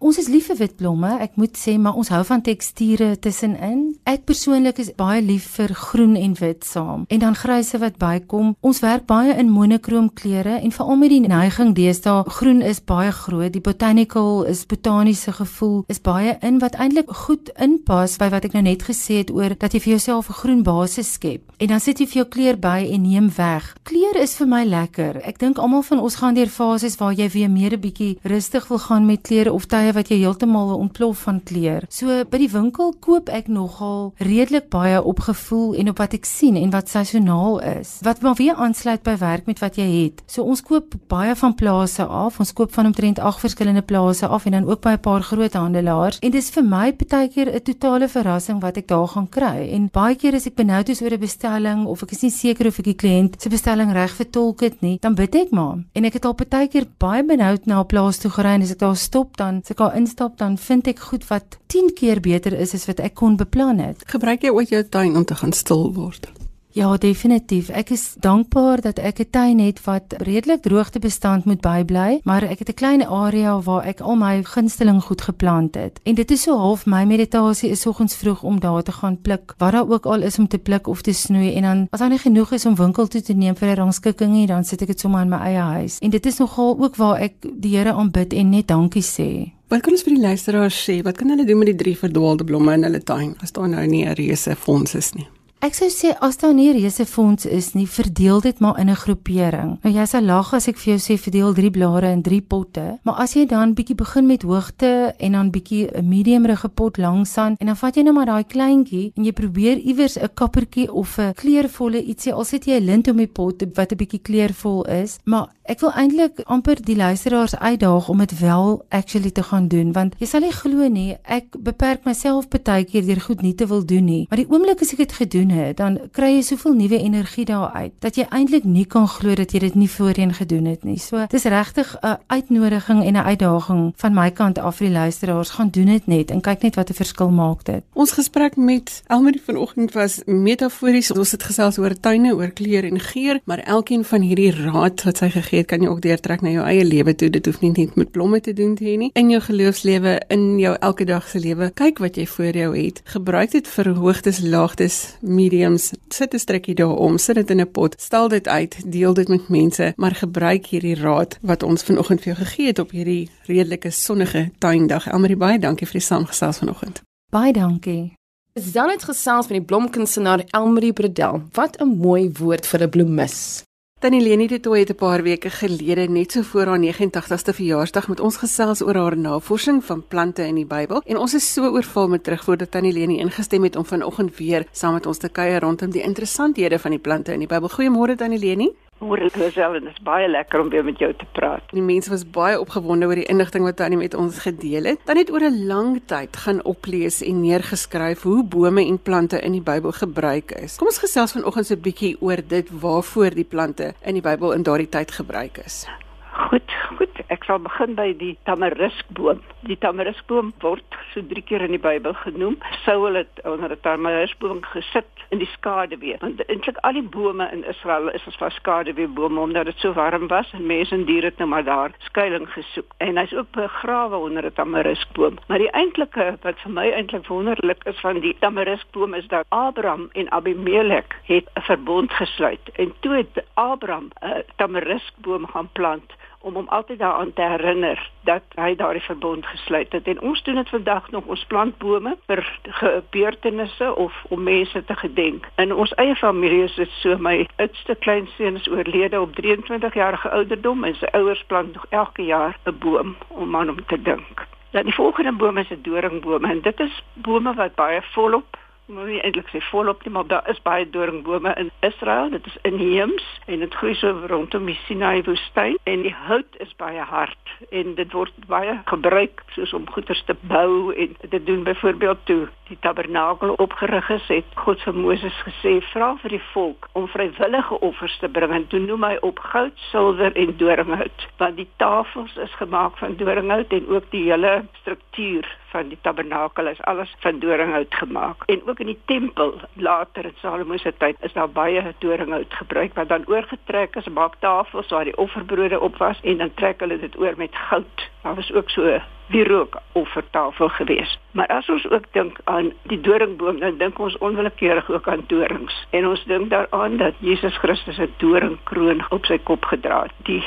Ons 0.02 0.18
is 0.18 0.32
lief 0.34 0.48
vir 0.50 0.58
wit 0.58 0.72
blomme, 0.80 1.12
ek 1.22 1.36
moet 1.38 1.54
sê, 1.54 1.76
maar 1.78 1.94
ons 1.94 2.10
hou 2.10 2.24
van 2.26 2.42
teksture 2.42 3.12
tussenin. 3.22 3.84
Ek 4.10 4.24
persoonlik 4.26 4.80
is 4.82 4.88
baie 4.98 5.20
lief 5.22 5.44
vir 5.60 5.76
groen 5.78 6.16
en 6.18 6.32
wit 6.40 6.66
saam 6.66 7.04
en 7.06 7.20
dan 7.22 7.36
gryse 7.38 7.78
wat 7.78 8.00
bykom. 8.02 8.56
Ons 8.66 8.80
werk 8.82 9.06
baie 9.06 9.36
in 9.38 9.52
monokroom 9.54 10.08
kleure 10.18 10.56
en 10.58 10.74
veral 10.74 10.98
met 10.98 11.14
die 11.14 11.20
neiging 11.22 11.76
deesdae 11.78 12.24
groen 12.34 12.64
is 12.66 12.82
baie 12.82 13.12
groot. 13.14 13.52
Die 13.54 13.62
botanical 13.62 14.42
is 14.50 14.64
botaniese 14.66 15.36
gevoel 15.38 15.84
is 15.94 16.02
baie 16.02 16.34
in 16.42 16.58
wat 16.64 16.80
eintlik 16.82 17.14
goed 17.28 17.54
inpas 17.62 18.18
by 18.18 18.32
wat 18.34 18.50
ek 18.50 18.58
nou 18.58 18.66
net 18.66 18.88
gesê 18.90 19.20
het 19.22 19.30
oor 19.30 19.54
dat 19.54 19.78
jy 19.78 19.84
vir 19.86 19.94
jouself 20.00 20.34
'n 20.34 20.40
groen 20.42 20.64
basis 20.64 21.14
skep. 21.14 21.46
En 21.62 21.68
dan 21.68 21.80
sit 21.80 22.00
jy 22.00 22.08
vir 22.08 22.24
jou 22.24 22.26
kleur 22.26 22.58
by 22.58 22.90
en 22.90 23.02
neem 23.02 23.30
weg. 23.38 23.76
Kleur 23.84 24.18
is 24.18 24.34
vir 24.34 24.48
my 24.48 24.66
lekker. 24.66 25.22
Ek 25.22 25.38
dink 25.38 25.60
almal 25.60 25.84
van 25.84 26.00
ons 26.00 26.16
gaan 26.16 26.34
deur 26.34 26.50
fases 26.50 26.98
waar 26.98 27.14
jy 27.14 27.30
weer 27.30 27.50
meer 27.52 27.74
'n 27.78 27.82
bietjie 27.82 28.18
rustig 28.24 28.68
wil 28.68 28.80
gaan 28.80 29.06
met 29.06 29.22
kleure 29.22 29.54
of 29.54 29.66
tye 29.66 29.91
wat 29.94 30.10
jy 30.10 30.18
heeltemal 30.22 30.76
ontplof 30.78 31.18
van 31.28 31.42
kleur. 31.44 31.86
So 31.90 32.24
by 32.30 32.38
die 32.38 32.50
winkel 32.52 32.94
koop 33.00 33.30
ek 33.30 33.48
nogal 33.48 34.14
redelik 34.18 34.70
baie 34.70 35.02
op 35.04 35.20
gevoel 35.20 35.76
en 35.76 35.90
op 35.90 35.98
wat 35.98 36.14
ek 36.14 36.26
sien 36.26 36.56
en 36.56 36.72
wat 36.74 36.90
seisoonaal 36.90 37.60
is. 37.78 38.00
Wat 38.02 38.22
maar 38.22 38.36
weer 38.36 38.56
aansluit 38.56 39.04
by 39.04 39.18
werk 39.18 39.46
met 39.46 39.60
wat 39.60 39.76
jy 39.76 39.88
het. 40.04 40.24
So 40.28 40.44
ons 40.44 40.62
koop 40.62 40.96
baie 41.08 41.36
van 41.36 41.56
plase 41.56 42.06
af. 42.06 42.40
Ons 42.40 42.54
koop 42.54 42.74
van 42.74 42.86
omtrent 42.86 43.20
8 43.20 43.40
verskillende 43.40 43.82
plase 43.82 44.28
af 44.28 44.46
en 44.46 44.52
dan 44.52 44.70
ook 44.70 44.82
by 44.82 44.96
'n 44.98 45.00
paar 45.00 45.22
groot 45.22 45.54
handelaars. 45.54 46.20
En 46.20 46.32
dis 46.32 46.50
vir 46.50 46.64
my 46.64 46.94
baie 46.96 47.28
keer 47.28 47.50
'n 47.54 47.62
totale 47.62 48.08
verrassing 48.08 48.62
wat 48.62 48.78
ek 48.78 48.88
daar 48.88 49.08
gaan 49.08 49.30
kry. 49.30 49.70
En 49.74 49.90
baie 49.92 50.16
keer 50.16 50.34
as 50.36 50.46
ek 50.46 50.56
benoud 50.56 50.90
is 50.90 51.02
oor 51.02 51.12
'n 51.12 51.20
bestelling 51.20 51.86
of 51.86 52.04
ek 52.04 52.12
is 52.12 52.22
nie 52.22 52.32
seker 52.32 52.68
of 52.68 52.80
ek 52.80 52.86
die 52.86 52.96
kliënt 52.96 53.42
se 53.42 53.50
bestelling 53.50 53.92
reg 53.92 54.12
vertolk 54.12 54.62
het 54.62 54.82
nie, 54.82 54.98
dan 55.02 55.16
bid 55.16 55.36
ek 55.36 55.52
maar. 55.52 55.78
En 55.94 56.06
ek 56.06 56.14
het 56.14 56.26
al 56.26 56.36
baie 56.36 56.68
keer 56.68 56.86
baie 56.98 57.24
benoud 57.24 57.66
na 57.66 57.80
'n 57.82 57.86
plaas 57.86 58.18
toe 58.18 58.32
gery 58.32 58.56
en 58.56 58.62
as 58.62 58.72
ek 58.72 58.80
daar 58.80 58.96
stop 58.96 59.38
dan 59.38 59.62
se 59.64 59.74
daar 59.82 59.96
instap 59.98 60.38
dan 60.38 60.58
vind 60.58 60.88
ek 60.88 61.00
goed 61.10 61.26
wat 61.28 61.58
10 61.74 61.94
keer 61.98 62.22
beter 62.22 62.54
is 62.54 62.76
as 62.78 62.86
wat 62.90 63.02
ek 63.02 63.18
kon 63.18 63.40
beplan 63.40 63.82
het. 63.82 64.06
Gebruik 64.06 64.46
jy 64.46 64.54
ooit 64.54 64.70
jou 64.70 64.84
tuin 64.84 65.18
om 65.18 65.26
te 65.26 65.36
gaan 65.36 65.56
stil 65.58 65.90
word? 65.98 66.30
Ja, 66.72 66.98
definitief. 66.98 67.68
Ek 67.70 67.90
is 67.92 68.14
dankbaar 68.24 68.80
dat 68.82 69.00
ek 69.00 69.20
'n 69.20 69.30
tuin 69.30 69.60
het 69.60 69.84
wat 69.84 70.04
redelik 70.18 70.62
droogtebestand 70.62 71.46
moet 71.46 71.62
bybly, 71.62 72.20
maar 72.24 72.44
ek 72.44 72.60
het 72.60 72.70
'n 72.70 72.74
klein 72.74 73.06
area 73.08 73.60
waar 73.60 73.84
ek 73.86 74.00
al 74.00 74.16
my 74.16 74.44
gunsteling 74.44 75.04
goed 75.04 75.22
geplant 75.22 75.76
het. 75.76 76.00
En 76.04 76.16
dit 76.16 76.32
is 76.32 76.42
so 76.42 76.58
half 76.58 76.86
my 76.86 77.04
meditasie 77.04 77.70
is 77.70 77.82
soggens 77.82 78.16
vroeg 78.16 78.44
om 78.44 78.60
daar 78.60 78.84
te 78.84 78.92
gaan 78.92 79.22
pluk, 79.22 79.54
wat 79.58 79.72
daar 79.72 79.90
ook 79.90 80.06
al 80.06 80.22
is 80.22 80.40
om 80.40 80.48
te 80.48 80.58
pluk 80.58 80.88
of 80.88 81.02
te 81.02 81.14
snoei 81.14 81.54
en 81.56 81.62
dan 81.62 81.88
as 81.90 82.00
daar 82.00 82.10
nie 82.10 82.18
genoeg 82.18 82.52
is 82.52 82.66
om 82.66 82.76
winkel 82.76 83.08
toe 83.08 83.22
te 83.22 83.34
neem 83.34 83.56
vir 83.56 83.70
'n 83.70 83.76
rangskikking 83.76 84.32
nie, 84.32 84.48
dan 84.48 84.64
sit 84.64 84.82
ek 84.82 84.88
dit 84.88 85.00
sommer 85.00 85.22
in 85.22 85.30
my 85.30 85.38
eie 85.38 85.60
huis. 85.60 86.00
En 86.00 86.10
dit 86.10 86.26
is 86.26 86.38
nogal 86.38 86.78
ook 86.80 86.96
waar 86.96 87.20
ek 87.20 87.34
die 87.60 87.78
Here 87.78 87.94
aanbid 87.94 88.34
en 88.34 88.50
net 88.50 88.68
dankie 88.68 89.04
sê. 89.04 89.61
Wat 89.72 89.80
kan 89.86 89.94
ons 89.96 90.02
vir 90.04 90.18
die 90.18 90.26
luisteraars 90.26 90.78
sê? 90.84 90.98
Wat 91.00 91.16
kan 91.16 91.30
hulle 91.32 91.46
doen 91.48 91.62
met 91.62 91.70
die 91.70 91.78
drie 91.80 91.94
verdwaalde 91.96 92.44
blomme 92.44 92.74
in 92.76 92.84
hulle 92.84 93.00
tuin 93.08 93.30
as 93.40 93.56
daar 93.56 93.70
nou 93.72 93.86
nie 93.88 94.04
'n 94.04 94.18
reuse 94.20 94.56
fonds 94.56 94.96
is 94.96 95.14
nie? 95.16 95.28
Ek 95.62 95.76
sou 95.78 95.92
sê 95.94 96.10
as 96.26 96.40
daar 96.42 96.56
nie 96.58 96.72
reuse 96.74 97.06
fonds 97.06 97.46
is 97.46 97.68
nie, 97.78 97.86
verdeel 97.86 98.40
dit 98.42 98.60
maar 98.60 98.80
in 98.82 98.90
'n 98.90 98.96
groepering. 98.96 99.78
Nou 99.84 99.94
jy 99.94 100.06
sal 100.06 100.24
lag 100.24 100.54
as 100.54 100.68
ek 100.68 100.78
vir 100.78 100.98
jou 100.98 101.00
sê 101.00 101.20
verdeel 101.22 101.54
3 101.54 101.70
blare 101.70 102.12
in 102.12 102.24
3 102.24 102.42
potte, 102.42 103.00
maar 103.04 103.20
as 103.22 103.36
jy 103.36 103.46
dan 103.46 103.76
bietjie 103.76 103.96
begin 103.96 104.26
met 104.26 104.42
hoogte 104.42 105.14
en 105.20 105.32
dan 105.32 105.52
bietjie 105.52 105.88
'n 105.94 106.08
medium 106.10 106.46
rige 106.46 106.68
pot 106.68 106.98
langs 106.98 107.38
aan 107.38 107.56
en 107.60 107.68
dan 107.68 107.76
vat 107.76 107.96
jy 107.96 108.02
nou 108.02 108.14
maar 108.14 108.26
daai 108.26 108.44
kleintjie 108.44 109.12
en 109.16 109.24
jy 109.24 109.32
probeer 109.32 109.78
iewers 109.78 110.18
'n 110.18 110.30
kappertjie 110.34 110.92
of 110.92 111.20
'n 111.20 111.34
kleurvolle 111.34 112.04
ietsie, 112.04 112.34
al 112.34 112.44
sit 112.44 112.66
jy 112.66 112.80
'n 112.80 112.86
lint 112.86 113.08
om 113.08 113.18
die 113.18 113.28
pot 113.28 113.64
wat 113.76 113.92
'n 113.92 113.98
bietjie 113.98 114.22
kleurvol 114.22 114.84
is, 114.86 115.20
maar 115.26 115.50
ek 115.66 115.80
wil 115.80 115.92
eintlik 115.92 116.42
amper 116.46 116.82
die 116.84 116.96
luisteraars 116.96 117.56
uitdaag 117.56 118.10
om 118.10 118.18
dit 118.18 118.40
wel 118.40 118.84
actually 118.90 119.32
te 119.32 119.44
gaan 119.44 119.68
doen 119.68 119.92
want 119.92 120.16
jy 120.18 120.28
sal 120.28 120.42
nie 120.42 120.52
glo 120.52 120.88
nie, 120.88 121.16
ek 121.24 121.46
beperk 121.60 122.06
myself 122.06 122.48
baie 122.50 122.84
keer 122.84 123.06
deur 123.06 123.22
goed 123.22 123.42
nie 123.42 123.56
te 123.56 123.68
wil 123.68 123.86
doen 123.86 124.06
nie, 124.06 124.26
maar 124.30 124.38
die 124.38 124.50
oomblik 124.50 124.82
as 124.82 124.94
ek 124.94 124.98
dit 124.98 125.12
gedoen 125.12 125.51
het, 125.52 125.78
dan 125.78 126.00
kry 126.12 126.36
jy 126.36 126.42
soveel 126.42 126.74
nuwe 126.74 126.98
energie 126.98 127.46
daaruit 127.46 127.92
dat 128.00 128.16
jy 128.16 128.26
eintlik 128.30 128.64
nie 128.64 128.86
kan 128.86 129.08
glo 129.08 129.36
dat 129.36 129.52
jy 129.52 129.60
dit 129.60 129.76
nie 129.76 129.90
voorheen 129.90 130.34
gedoen 130.34 130.66
het 130.66 130.84
nie. 130.84 130.98
So 131.00 131.26
dis 131.30 131.44
regtig 131.44 131.96
'n 132.02 132.18
uitnodiging 132.28 133.04
en 133.06 133.14
'n 133.14 133.26
uitdaging 133.26 133.94
van 133.96 134.14
my 134.14 134.32
kant 134.32 134.60
af 134.60 134.76
vir 134.76 134.88
die 134.88 134.96
luisteraars, 134.96 135.50
gaan 135.50 135.70
doen 135.70 135.86
dit 135.86 136.08
net 136.08 136.32
en 136.32 136.42
kyk 136.42 136.62
net 136.62 136.76
wat 136.76 136.90
'n 136.90 136.94
verskil 136.94 137.30
maak 137.30 137.64
dit. 137.64 137.84
Ons 137.94 138.12
gesprek 138.12 138.56
met 138.56 139.04
Elmarie 139.08 139.42
vanoggend 139.46 139.94
was 139.94 140.22
metafories. 140.26 141.12
Ons 141.12 141.32
het 141.32 141.44
gesels 141.44 141.78
oor 141.78 142.00
tuine, 142.00 142.36
oor 142.36 142.52
kleur 142.52 142.84
en 142.84 143.00
geur, 143.00 143.40
maar 143.46 143.60
elkeen 143.60 144.04
van 144.06 144.22
hierdie 144.22 144.52
raad 144.52 145.04
wat 145.04 145.18
sy 145.18 145.30
gegee 145.30 145.60
het, 145.60 145.68
kan 145.68 145.82
jy 145.82 145.88
ook 145.88 146.02
deurtrek 146.02 146.42
na 146.42 146.50
jou 146.50 146.66
eie 146.66 146.86
lewe 146.86 147.16
toe. 147.16 147.30
Dit 147.30 147.46
hoef 147.46 147.62
nie 147.62 147.72
net 147.72 147.96
met 147.96 148.12
blomme 148.12 148.42
te 148.42 148.54
doen 148.54 148.76
te 148.76 148.84
hê 148.84 148.98
nie. 148.98 149.10
In 149.14 149.30
jou 149.30 149.42
geloofslewe, 149.42 150.22
in 150.28 150.60
jou 150.60 150.76
elke 150.80 151.06
dag 151.06 151.28
se 151.28 151.40
lewe, 151.40 151.72
kyk 151.74 152.00
wat 152.00 152.16
jy 152.16 152.26
voor 152.28 152.58
jou 152.58 152.78
het. 152.78 153.02
Gebruik 153.04 153.52
dit 153.52 153.68
vir 153.68 153.94
hoogtes, 153.96 154.40
laagtes, 154.40 155.18
mediums. 155.42 155.92
Sit 156.10 156.34
'n 156.34 156.40
strikkie 156.40 156.76
daaroor, 156.76 157.20
sit 157.20 157.36
dit 157.36 157.50
in 157.50 157.62
'n 157.62 157.72
pot, 157.72 157.96
stel 157.98 158.28
dit 158.28 158.48
uit, 158.48 158.74
deel 158.86 159.14
dit 159.14 159.28
met 159.28 159.50
mense, 159.50 159.94
maar 159.96 160.16
gebruik 160.16 160.66
hierdie 160.66 160.96
raad 160.96 161.38
wat 161.42 161.64
ons 161.64 161.84
vanoggend 161.84 162.22
vir 162.22 162.34
jou 162.34 162.46
gegee 162.46 162.68
het 162.68 162.80
op 162.80 162.92
hierdie 162.92 163.30
redelike 163.46 163.90
sonnige 163.90 164.52
tuindag. 164.60 165.08
Elmarie 165.08 165.38
baie 165.38 165.60
dankie 165.60 165.88
vir 165.88 166.00
die 166.00 166.08
saamgesels 166.08 166.58
vanoggend. 166.58 167.02
Baie 167.32 167.54
dankie. 167.54 168.14
Is 168.54 168.72
dan 168.72 168.88
net 168.88 169.04
gesels 169.04 169.48
met 169.48 169.58
die 169.58 169.66
blomkunstenaar 169.66 170.44
Elmarie 170.52 170.94
Bredel. 170.94 171.42
Wat 171.54 171.78
'n 171.80 171.98
mooi 171.98 172.32
woord 172.40 172.66
vir 172.66 172.84
'n 172.84 172.90
bloemis. 172.90 173.64
Tannie 174.02 174.22
Leni 174.22 174.48
het 174.50 174.64
toe 174.64 174.80
'n 174.80 174.96
paar 174.96 175.22
weke 175.22 175.50
gelede 175.50 176.10
net 176.10 176.32
so 176.32 176.42
voor 176.42 176.66
haar 176.66 176.80
89ste 176.80 177.54
verjaarsdag 177.54 178.08
met 178.08 178.20
ons 178.20 178.38
gesels 178.38 178.82
oor 178.82 178.96
haar 178.96 179.18
navorsing 179.18 179.86
van 179.86 180.04
plante 180.08 180.48
in 180.48 180.56
die 180.56 180.66
Bybel 180.66 181.02
en 181.06 181.18
ons 181.18 181.34
is 181.34 181.54
so 181.54 181.70
oorval 181.70 182.08
met 182.08 182.24
terugvoer 182.24 182.58
dat 182.58 182.72
Tannie 182.72 182.94
Leni 182.94 183.20
ingestem 183.20 183.64
het 183.64 183.76
om 183.76 183.86
vanoggend 183.86 184.38
weer 184.38 184.66
saam 184.72 184.94
met 184.94 185.06
ons 185.06 185.18
te 185.18 185.30
kuier 185.30 185.62
rondom 185.62 185.92
die 185.92 186.02
interessanthede 186.02 186.80
van 186.80 186.92
die 186.92 187.00
plante 187.00 187.34
in 187.34 187.40
die 187.40 187.48
Bybel. 187.48 187.70
Goeiemôre 187.70 188.16
Tannie 188.16 188.40
Leni. 188.40 188.72
Môre 189.02 189.32
Lisel 189.34 189.80
en 189.80 189.88
dit 189.88 189.90
is 189.90 190.04
baie 190.06 190.28
lekker 190.30 190.62
om 190.62 190.68
weer 190.70 190.84
met 190.86 191.00
jou 191.02 191.10
te 191.18 191.26
praat. 191.34 191.64
Die 191.74 191.82
mense 191.82 192.12
was 192.14 192.22
baie 192.22 192.60
opgewonde 192.62 193.08
oor 193.10 193.18
die 193.18 193.26
inligting 193.34 193.66
wat 193.66 193.80
Tannie 193.80 193.98
met 193.98 194.14
ons 194.14 194.44
gedeel 194.44 194.92
het. 194.92 195.02
Tannie 195.08 195.24
het 195.26 195.34
oor 195.34 195.42
'n 195.48 195.66
lang 195.66 196.02
tyd 196.06 196.38
gaan 196.38 196.62
oplees 196.64 197.22
en 197.26 197.42
neergeskryf 197.42 198.22
hoe 198.22 198.44
bome 198.44 198.86
en 198.86 199.02
plante 199.02 199.42
in 199.42 199.58
die 199.58 199.66
Bybel 199.72 199.92
gebruik 199.92 200.52
is. 200.52 200.78
Kom 200.78 200.88
ons 200.88 201.02
gesels 201.02 201.32
vanoggend 201.32 201.66
so 201.66 201.74
'n 201.74 201.82
bietjie 201.82 202.18
oor 202.22 202.38
dit 202.48 202.70
waarvoor 202.70 203.34
die 203.34 203.50
plante 203.50 203.94
in 204.06 204.14
die 204.14 204.22
Bybel 204.22 204.54
in 204.54 204.64
daardie 204.64 204.90
tyd 204.90 205.12
gebruik 205.12 205.58
is. 205.66 205.88
Goed, 206.32 206.72
goed. 206.96 207.18
Ek 207.28 207.44
sal 207.44 207.60
begin 207.60 207.96
by 207.98 208.12
die 208.16 208.38
tamariskboom. 208.48 209.42
Die 209.68 209.76
tamariskboom 209.84 210.54
word 210.64 210.96
so 211.12 211.24
drie 211.28 211.44
keer 211.44 211.64
in 211.66 211.76
die 211.76 211.82
Bybel 211.82 212.16
genoem. 212.24 212.56
Saul 212.86 213.20
het 213.20 213.42
onder 213.44 213.72
'n 213.72 213.82
tamariskboom 213.84 214.64
gesit 214.64 215.12
in 215.30 215.40
die 215.40 215.50
skaduwee. 215.56 216.16
Want 216.20 216.44
eintlik 216.48 216.78
al 216.88 216.94
die 216.94 217.04
bome 217.04 217.50
in 217.52 217.64
Israel 217.64 218.10
is 218.10 218.28
as 218.28 218.36
vas 218.36 218.56
skaduweebome 218.56 219.40
omdat 219.40 219.66
dit 219.66 219.80
so 219.80 219.94
warm 219.94 220.28
was 220.28 220.52
en 220.54 220.66
mense 220.66 220.96
en 220.96 221.06
diere 221.06 221.26
het 221.26 221.38
nou 221.38 221.50
maar 221.50 221.64
daar 221.64 221.92
skuilings 221.98 222.52
gesoek. 222.52 222.94
En 222.98 223.18
hy's 223.18 223.34
ook 223.34 223.52
begrawe 223.52 224.16
onder 224.16 224.46
'n 224.46 224.54
tamariskboom. 224.54 225.38
Maar 225.48 225.58
die 225.58 225.72
eintlike 225.72 226.38
wat 226.42 226.60
vir 226.60 226.72
my 226.72 226.92
eintlik 226.92 227.28
wonderlik 227.28 227.84
is 227.84 228.00
van 228.00 228.20
die 228.20 228.36
tamariskboom 228.40 229.14
is 229.14 229.28
dat 229.28 229.46
Abraham 229.50 230.10
en 230.12 230.32
Abimelek 230.32 231.16
het 231.24 231.50
'n 231.56 231.62
verbond 231.62 232.14
gesluit. 232.14 232.70
En 232.76 232.94
toe 233.00 233.14
het 233.14 233.44
Abraham 233.54 234.10
'n 234.22 234.44
tamariskboom 234.56 235.48
gaan 235.48 235.70
plant 235.72 236.20
om 236.42 236.54
hom 236.54 236.68
altyd 236.68 237.00
daaraan 237.00 237.34
te 237.34 237.42
herinner 237.42 238.10
dat 238.24 238.44
hy 238.56 238.76
daardie 238.76 239.02
verbond 239.02 239.46
gesluit 239.46 239.92
het. 239.92 240.08
En 240.08 240.22
ons 240.22 240.44
doen 240.44 240.56
dit 240.56 240.70
vandag 240.70 241.12
nog 241.12 241.26
ons 241.26 241.46
plant 241.46 241.78
bome 241.78 242.16
vir 242.26 242.60
gebeurtenisse 242.62 243.96
of 243.96 244.14
om 244.30 244.44
mense 244.44 244.84
te 244.84 244.96
gedenk. 244.96 245.48
In 245.56 245.74
ons 245.74 245.94
eie 245.94 246.16
familie 246.16 246.64
is 246.64 246.76
dit 246.76 246.90
so 247.02 247.18
my 247.18 247.48
oudste 247.56 247.96
kleinseun 247.96 248.56
is 248.56 248.70
oorlede 248.70 249.22
op 249.22 249.36
23 249.36 249.94
jarige 249.94 250.30
ouderdom 250.30 250.84
en 250.84 250.96
sy 250.96 251.12
ouers 251.12 251.44
plant 251.48 251.74
nog 251.74 251.86
elke 251.90 252.26
jaar 252.26 252.58
'n 252.66 252.78
boom 252.80 253.16
om 253.28 253.56
aan 253.56 253.68
hom 253.68 253.86
te 253.86 254.02
dink. 254.02 254.48
Dan 254.72 254.84
die 254.84 254.94
volgende 254.94 255.32
boom 255.32 255.58
is 255.58 255.70
'n 255.70 255.82
doringboom 255.82 256.46
en 256.46 256.62
dit 256.62 256.80
is 256.80 257.04
bome 257.14 257.54
wat 257.54 257.76
baie 257.76 258.02
volop 258.02 258.58
moet 258.92 259.08
nie 259.08 259.22
eintlik 259.24 259.50
sê 259.52 259.62
volop 259.70 260.04
nie, 260.06 260.12
maar 260.14 260.28
daar 260.28 260.50
is 260.52 260.62
baie 260.66 260.86
doringbome 260.90 261.54
in 261.58 261.72
Israel. 261.88 262.30
Dit 262.30 262.46
is 262.46 262.58
inheems 262.68 263.26
en 263.46 263.64
dit 263.64 263.76
groei 263.80 263.94
so 263.96 264.26
rondom 264.32 264.66
die 264.70 264.78
Sinai 264.86 265.24
woestyn 265.28 265.78
en 265.84 266.04
die 266.06 266.16
hout 266.28 266.58
is 266.64 266.74
baie 266.82 267.04
hard 267.14 267.54
en 267.70 267.96
dit 267.96 268.16
word 268.16 268.48
baie 268.52 268.78
gebruik 268.92 269.44
soos 269.56 269.74
om 269.78 269.88
goeder 269.96 270.24
te 270.26 270.36
bou 270.52 270.92
en 270.94 271.16
dit 271.22 271.46
doen 271.46 271.64
byvoorbeeld 271.64 272.26
toe 272.26 272.42
die 272.72 272.78
tabernakel 272.84 273.56
opgerig 273.64 274.10
is, 274.16 274.28
het 274.32 274.60
God 274.64 274.84
vir 274.86 274.96
Moses 274.96 275.40
gesê: 275.48 275.80
"Vra 275.92 276.14
vir 276.24 276.38
die 276.38 276.44
volk 276.52 276.88
om 276.94 277.08
vrywillige 277.08 277.80
offers 277.80 278.18
te 278.20 278.30
bring." 278.30 278.54
En 278.54 278.68
toe 278.68 278.80
noem 278.80 279.04
hy 279.04 279.18
op 279.22 279.40
goud, 279.40 279.78
silwer 279.92 280.36
en 280.36 280.56
doringhout, 280.58 281.28
want 281.38 281.58
die 281.58 281.68
tafels 281.78 282.38
is 282.38 282.56
gemaak 282.60 282.98
van 282.98 283.16
doringhout 283.16 283.74
en 283.74 283.88
ook 283.88 284.12
die 284.12 284.24
hele 284.32 284.64
struktuur 284.82 285.48
van 285.72 285.88
die 285.88 285.98
tabernakel 286.02 286.68
is 286.68 286.82
alles 286.82 287.16
van 287.20 287.40
doringhout 287.40 287.96
gemaak. 287.96 288.44
En 288.46 288.62
ook 288.66 288.80
in 288.80 288.86
die 288.86 289.00
tempel 289.06 289.54
later 289.74 290.26
in 290.26 290.36
Salomo 290.36 290.78
se 290.78 290.94
tyd 290.98 291.16
is 291.20 291.34
daar 291.34 291.50
baie 291.50 291.94
doringhout 292.00 292.54
gebruik 292.54 292.94
wat 292.94 293.10
dan 293.10 293.28
oorgetrek 293.28 293.96
is 293.96 294.08
op 294.08 294.36
tafels 294.40 294.90
waar 294.90 295.04
die 295.04 295.18
offerbrode 295.18 295.80
op 295.80 295.98
was 295.98 296.20
en 296.22 296.38
dan 296.38 296.54
trek 296.54 296.80
hulle 296.80 297.00
dit 297.00 297.20
oor 297.20 297.34
met 297.38 297.56
goud. 297.56 298.10
Daar 298.22 298.36
was 298.36 298.54
ook 298.54 298.70
so 298.70 299.00
wierook 299.32 299.80
offertafel 299.92 300.70
gewees. 300.70 301.20
Maar 301.32 301.48
as 301.48 301.70
ons 301.70 301.90
ook 301.90 302.06
dink 302.12 302.40
aan 302.44 302.72
die 302.92 303.00
doringboom, 303.02 303.60
dan 303.60 303.78
dink 303.78 304.00
ons 304.00 304.18
onwillekeurig 304.18 304.90
ook 304.92 305.08
aan 305.08 305.24
dorings. 305.28 305.76
En 305.90 306.08
ons 306.08 306.24
dink 306.28 306.50
daaraan 306.50 306.98
dat 306.98 307.14
Jesus 307.20 307.58
Christus 307.58 308.00
'n 308.00 308.14
doringkroon 308.18 309.06
op 309.10 309.26
sy 309.26 309.38
kop 309.38 309.66
gedra 309.66 310.02
het. 310.02 310.12
Die 310.24 310.44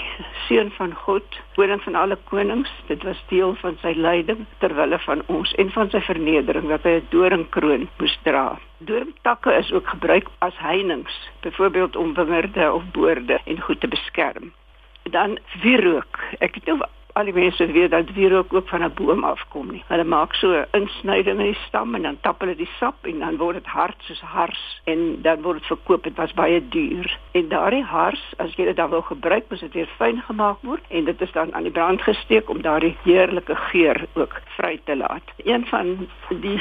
seun 0.48 0.70
van 0.70 0.94
God, 0.94 1.24
koning 1.54 1.82
van 1.82 1.94
alle 1.94 2.18
konings, 2.24 2.70
dit 2.86 3.02
was 3.02 3.24
deel 3.28 3.54
van 3.54 3.76
sy 3.80 3.92
lyding 3.96 4.46
ter 4.58 4.74
wille 4.74 4.98
van 4.98 5.22
ons 5.26 5.54
en 5.54 5.70
van 5.70 5.90
sy 5.90 6.00
vernedering 6.00 6.68
dat 6.68 6.82
hy 6.82 6.90
'n 6.90 7.06
doringkroon 7.08 7.88
moes 7.98 8.18
dra. 8.22 8.58
Doringtakke 8.78 9.52
is 9.52 9.72
ook 9.72 9.88
gebruik 9.88 10.26
as 10.38 10.58
heininge, 10.58 11.12
byvoorbeeld 11.40 11.96
om 11.96 12.14
wingerde 12.14 12.72
of 12.72 12.82
boorde 12.92 13.40
en 13.44 13.60
goed 13.60 13.80
te 13.80 13.88
beskerm. 13.88 14.52
Dan 15.02 15.38
wierook. 15.62 16.18
Ek 16.38 16.54
het 16.54 16.64
nou 16.64 16.78
al 17.14 17.28
die 17.30 17.34
mense 17.34 17.66
weet 17.72 17.90
dat 17.90 18.10
wierook 18.14 18.54
ook 18.54 18.68
van 18.68 18.82
'n 18.82 18.94
boom 18.94 19.24
afkom 19.24 19.70
nie. 19.70 19.82
Hulle 19.86 20.04
maak 20.04 20.34
so 20.34 20.48
'n 20.52 20.66
insnyding 20.80 21.38
in 21.38 21.52
die 21.52 21.58
stam 21.66 21.94
en 21.94 22.02
dan 22.02 22.20
tap 22.20 22.40
hulle 22.40 22.56
die 22.56 22.70
sap 22.78 22.94
en 23.02 23.18
dan 23.18 23.36
word 23.36 23.54
dit 23.54 23.66
hard 23.66 23.96
soos 23.98 24.20
hars 24.20 24.80
en 24.84 25.22
dan 25.22 25.42
word 25.42 25.58
dit 25.58 25.66
verkoop. 25.66 26.02
Dit 26.02 26.16
was 26.16 26.32
baie 26.32 26.68
duur. 26.68 27.18
En 27.32 27.48
daardie 27.48 27.84
hars, 27.84 28.34
as 28.36 28.54
jy 28.54 28.64
dit 28.64 28.76
dan 28.76 28.90
wil 28.90 29.02
gebruik, 29.02 29.44
moet 29.48 29.60
dit 29.60 29.72
weer 29.72 29.88
fyn 29.96 30.22
gemaak 30.26 30.56
word 30.60 30.82
en 30.88 31.04
dit 31.04 31.20
is 31.20 31.32
dan 31.32 31.54
aan 31.54 31.62
die 31.62 31.72
brand 31.72 32.02
gesteek 32.02 32.48
om 32.50 32.62
daardie 32.62 32.96
heerlike 33.02 33.54
geur 33.54 34.06
ook 34.12 34.40
vry 34.56 34.80
te 34.84 34.96
laat. 34.96 35.22
Een 35.44 35.66
van 35.66 36.08
die 36.28 36.60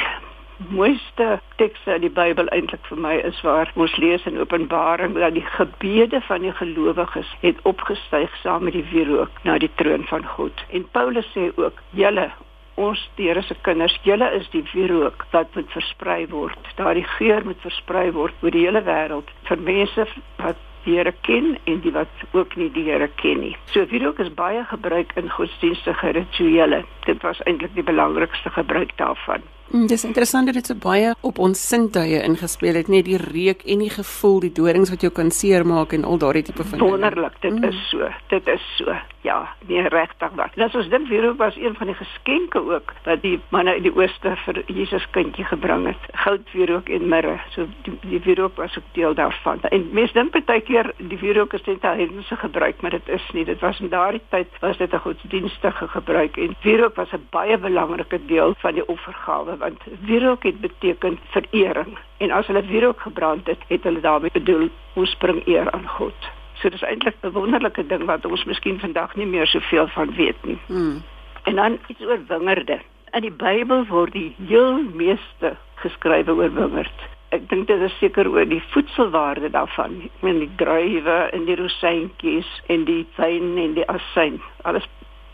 mooiste 0.69 1.39
tekste 1.57 1.95
in 1.95 2.05
die 2.05 2.13
Bybel 2.13 2.47
eintlik 2.55 2.85
vir 2.89 3.01
my 3.05 3.13
is 3.27 3.41
waar 3.41 3.71
ons 3.75 3.95
lees 3.97 4.25
in 4.29 4.39
Openbaring 4.39 5.17
dat 5.17 5.35
die 5.35 5.45
gebede 5.57 6.21
van 6.27 6.41
die 6.45 6.53
gelowiges 6.61 7.35
het 7.41 7.59
opgestyg 7.69 8.35
saam 8.41 8.63
met 8.69 8.77
die 8.77 8.85
wierook 8.91 9.43
na 9.43 9.57
die 9.57 9.71
troon 9.81 10.07
van 10.11 10.25
God. 10.35 10.65
En 10.69 10.87
Paulus 10.91 11.29
sê 11.35 11.51
ook: 11.55 11.81
"Julle 11.91 12.31
ons 12.75 12.99
Here 13.17 13.41
se 13.41 13.55
kinders, 13.61 13.95
julle 14.03 14.29
is 14.33 14.49
die 14.49 14.63
wierook 14.73 15.25
wat 15.31 15.55
moet 15.55 15.71
versprei 15.71 16.25
word. 16.31 16.69
Daardie 16.75 17.05
geur 17.17 17.45
moet 17.45 17.61
versprei 17.61 18.11
word 18.11 18.33
oor 18.41 18.51
die 18.51 18.65
hele 18.65 18.81
wêreld 18.85 19.29
vir 19.49 19.57
mense 19.57 20.07
wat 20.41 20.57
die 20.85 20.97
Here 20.97 21.13
ken 21.23 21.53
en 21.69 21.79
die 21.85 21.93
wat 21.95 22.23
ook 22.33 22.57
nie 22.59 22.69
die 22.73 22.83
Here 22.89 23.07
ken 23.21 23.39
nie. 23.39 23.53
So 23.71 23.85
wierook 23.91 24.19
is 24.19 24.33
baie 24.35 24.65
gebruik 24.71 25.13
in 25.19 25.29
godsdienstige 25.31 26.15
rituele. 26.17 26.83
Dit 27.05 27.21
was 27.23 27.39
eintlik 27.47 27.75
die 27.77 27.85
belangrikste 27.87 28.51
gebruik 28.57 28.91
daarvan. 28.97 29.45
Mm, 29.73 29.87
dis 29.89 30.03
interessant 30.05 30.45
dat 30.45 30.53
dit 30.53 30.67
so 30.69 30.77
baie 30.77 31.15
op 31.25 31.39
ons 31.41 31.57
sintuie 31.57 32.19
ingespeel 32.21 32.75
het, 32.77 32.91
net 32.93 33.07
die 33.07 33.17
reuk 33.17 33.63
en 33.65 33.81
die 33.81 33.89
gevoel, 33.89 34.35
die 34.43 34.51
dorings 34.53 34.91
wat 34.93 35.01
jou 35.01 35.09
kan 35.09 35.31
seermaak 35.33 35.95
en 35.97 36.05
al 36.05 36.19
daardie 36.21 36.43
tipe 36.45 36.65
van 36.69 36.83
Wonderlik, 36.83 37.39
dit 37.41 37.55
mm. 37.57 37.71
is 37.71 37.79
so. 37.89 38.11
Dit 38.29 38.47
is 38.53 38.67
so. 38.77 38.93
Ja, 39.23 39.37
nie 39.65 39.81
regtig 39.87 40.33
waar. 40.35 40.51
Dit 40.55 40.75
is 40.75 40.89
dink 40.91 41.07
wierook 41.07 41.37
was 41.39 41.55
een 41.55 41.73
van 41.79 41.87
die 41.89 41.95
geskenke 41.95 42.59
ook 42.59 42.93
wat 43.05 43.21
die 43.23 43.39
manne 43.55 43.73
uit 43.77 43.85
die 43.87 43.93
ooste 43.95 44.35
vir 44.43 44.59
Jesus 44.67 45.05
kindjie 45.15 45.45
gebring 45.47 45.87
het. 45.87 46.05
Goud 46.25 46.51
wierook 46.51 46.91
en 46.91 47.07
mirre. 47.09 47.37
So 47.55 47.65
die, 47.87 47.95
die 48.01 48.19
wierook 48.25 48.59
was 48.59 48.77
ook 48.77 48.89
deel 48.93 49.15
daarvan. 49.15 49.63
En 49.71 49.87
mense 49.95 50.13
dink 50.13 50.35
baie 50.35 50.61
keer 50.67 50.91
die 50.99 51.17
wierook 51.17 51.53
is 51.53 51.65
net 51.65 51.81
'n 51.81 51.97
heidense 52.03 52.35
gebruik, 52.35 52.81
maar 52.81 52.91
dit 52.91 53.09
is 53.09 53.25
nie. 53.33 53.45
Dit 53.45 53.59
was 53.59 53.79
in 53.79 53.89
daardie 53.89 54.21
tyd 54.29 54.47
was 54.59 54.77
dit 54.77 54.93
'n 54.93 55.05
godsdienstige 55.07 55.87
gebruik 55.87 56.37
en 56.37 56.55
wierook 56.61 56.95
was 56.95 57.13
'n 57.13 57.27
baie 57.31 57.57
belangrike 57.57 58.19
deel 58.25 58.53
van 58.57 58.73
die 58.73 58.87
offergawe 58.87 59.57
want 59.63 59.83
wierook 60.07 60.43
het 60.43 60.59
beteken 60.61 61.19
verering 61.31 61.97
en 62.17 62.31
as 62.31 62.47
hulle 62.51 62.63
wierook 62.67 62.99
gebrand 62.99 63.47
het, 63.47 63.61
het 63.67 63.83
hulle 63.87 64.03
daarmee 64.03 64.33
bedoel 64.35 64.69
ons 64.99 65.15
bring 65.23 65.39
eer 65.47 65.71
aan 65.71 65.87
God. 65.97 66.31
So 66.59 66.69
dis 66.69 66.83
eintlik 66.83 67.15
'n 67.21 67.31
wonderlike 67.35 67.85
ding 67.87 68.05
wat 68.05 68.25
ons 68.25 68.43
miskien 68.45 68.79
vandag 68.79 69.15
nie 69.15 69.25
meer 69.25 69.47
soveel 69.47 69.87
van 69.87 70.15
weet 70.15 70.43
nie. 70.43 70.57
Hmm. 70.67 71.01
En 71.43 71.55
dan 71.55 71.79
iets 71.87 72.01
oor 72.01 72.19
wingerde. 72.27 72.79
In 73.11 73.21
die 73.21 73.31
Bybel 73.31 73.85
word 73.85 74.11
die 74.11 74.35
heel 74.47 74.83
meeste 74.93 75.57
geskrywe 75.75 76.35
oor 76.35 76.53
wingerd. 76.53 76.99
Ek 77.29 77.49
dink 77.49 77.67
dit 77.67 77.81
is 77.81 77.97
seker 77.97 78.29
oor 78.29 78.45
die 78.45 78.63
voedselwaarde 78.73 79.49
daarvan. 79.49 80.01
Ek 80.05 80.21
meen 80.21 80.39
die 80.39 80.55
druiwe 80.55 81.29
en 81.33 81.45
die 81.45 81.55
rosientjies 81.55 82.49
en 82.67 82.85
die 82.85 83.05
wyn 83.17 83.57
en 83.57 83.73
die 83.73 83.87
asyn. 83.89 84.41
Alles 84.63 84.87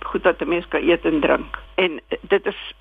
goed 0.05 0.23
wat 0.23 0.41
'n 0.41 0.49
mens 0.49 0.67
kan 0.67 0.81
eet 0.81 1.05
en 1.05 1.19
drink. 1.19 1.59
En 1.75 1.99
dit 2.21 2.45
is 2.45 2.73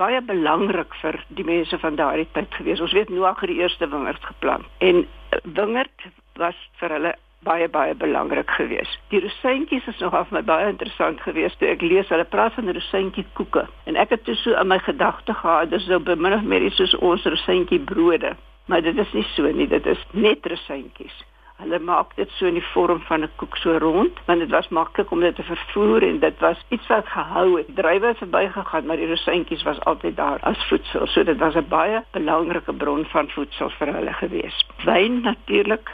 baie 0.00 0.20
belangrik 0.24 0.94
vir 1.00 1.18
die 1.28 1.44
mense 1.44 1.78
van 1.78 1.96
daardie 1.96 2.28
tyd 2.32 2.54
gewees. 2.58 2.80
Ons 2.80 2.92
weet 2.96 3.08
Noag 3.12 3.40
het 3.40 3.52
die 3.52 3.60
eerste 3.60 3.88
wingerd 3.88 4.24
geplant 4.24 4.66
en 4.78 5.06
wingerd 5.44 6.08
was 6.40 6.56
vir 6.80 6.96
hulle 6.96 7.14
baie 7.44 7.68
baie 7.68 7.94
belangrik 7.94 8.50
geweest. 8.50 8.98
Die 9.08 9.20
rosientjies 9.20 9.86
is 9.86 9.98
nog 9.98 10.14
af 10.14 10.30
my 10.30 10.42
baie 10.44 10.68
interessant 10.68 11.20
geweest 11.24 11.58
toe 11.58 11.70
ek 11.72 11.84
lees 11.84 12.08
hulle 12.12 12.26
praat 12.28 12.56
van 12.58 12.68
rosientjie 12.76 13.24
koeke 13.38 13.64
en 13.88 13.96
ek 13.96 14.12
het 14.16 14.24
toe 14.28 14.36
so 14.42 14.56
in 14.60 14.68
my 14.68 14.78
gedagte 14.84 15.34
gehad 15.34 15.72
dis 15.72 15.88
nou 15.88 16.00
min 16.16 16.36
of 16.36 16.44
meer 16.44 16.68
soos 16.76 16.94
ons 17.00 17.24
rosientjie 17.24 17.80
brode, 17.80 18.34
maar 18.68 18.84
dit 18.84 18.98
is 18.98 19.12
nie 19.16 19.26
so 19.34 19.48
nie, 19.48 19.68
dit 19.68 19.86
is 19.86 20.04
net 20.12 20.46
rosientjies. 20.46 21.16
Hulle 21.60 21.78
maak 21.78 22.14
dit 22.16 22.30
so 22.38 22.46
in 22.46 22.56
die 22.58 22.66
vorm 22.72 23.00
van 23.08 23.22
'n 23.22 23.30
koek 23.36 23.56
so 23.56 23.76
rond, 23.78 24.18
want 24.26 24.40
dit 24.40 24.50
was 24.50 24.68
maklik 24.68 25.10
om 25.10 25.20
dit 25.20 25.34
te 25.36 25.42
vervoer 25.42 26.02
en 26.02 26.18
dit 26.18 26.38
was 26.40 26.64
iets 26.68 26.86
wat 26.86 27.06
gehou 27.06 27.58
het. 27.58 27.66
Drywe 27.74 28.06
het 28.06 28.18
verbygegaan, 28.18 28.86
maar 28.86 28.96
die 28.96 29.08
rosientjies 29.08 29.62
was 29.62 29.80
altyd 29.80 30.16
daar 30.16 30.38
as 30.40 30.68
voedsel. 30.68 31.06
So 31.06 31.24
dit 31.24 31.38
was 31.38 31.54
'n 31.54 31.68
baie 31.68 32.04
belangrike 32.12 32.72
bron 32.72 33.04
van 33.04 33.28
voedsel 33.28 33.70
vir 33.70 33.94
hulle 33.94 34.12
gewees. 34.12 34.66
Wyn 34.84 35.20
natuurlik 35.20 35.90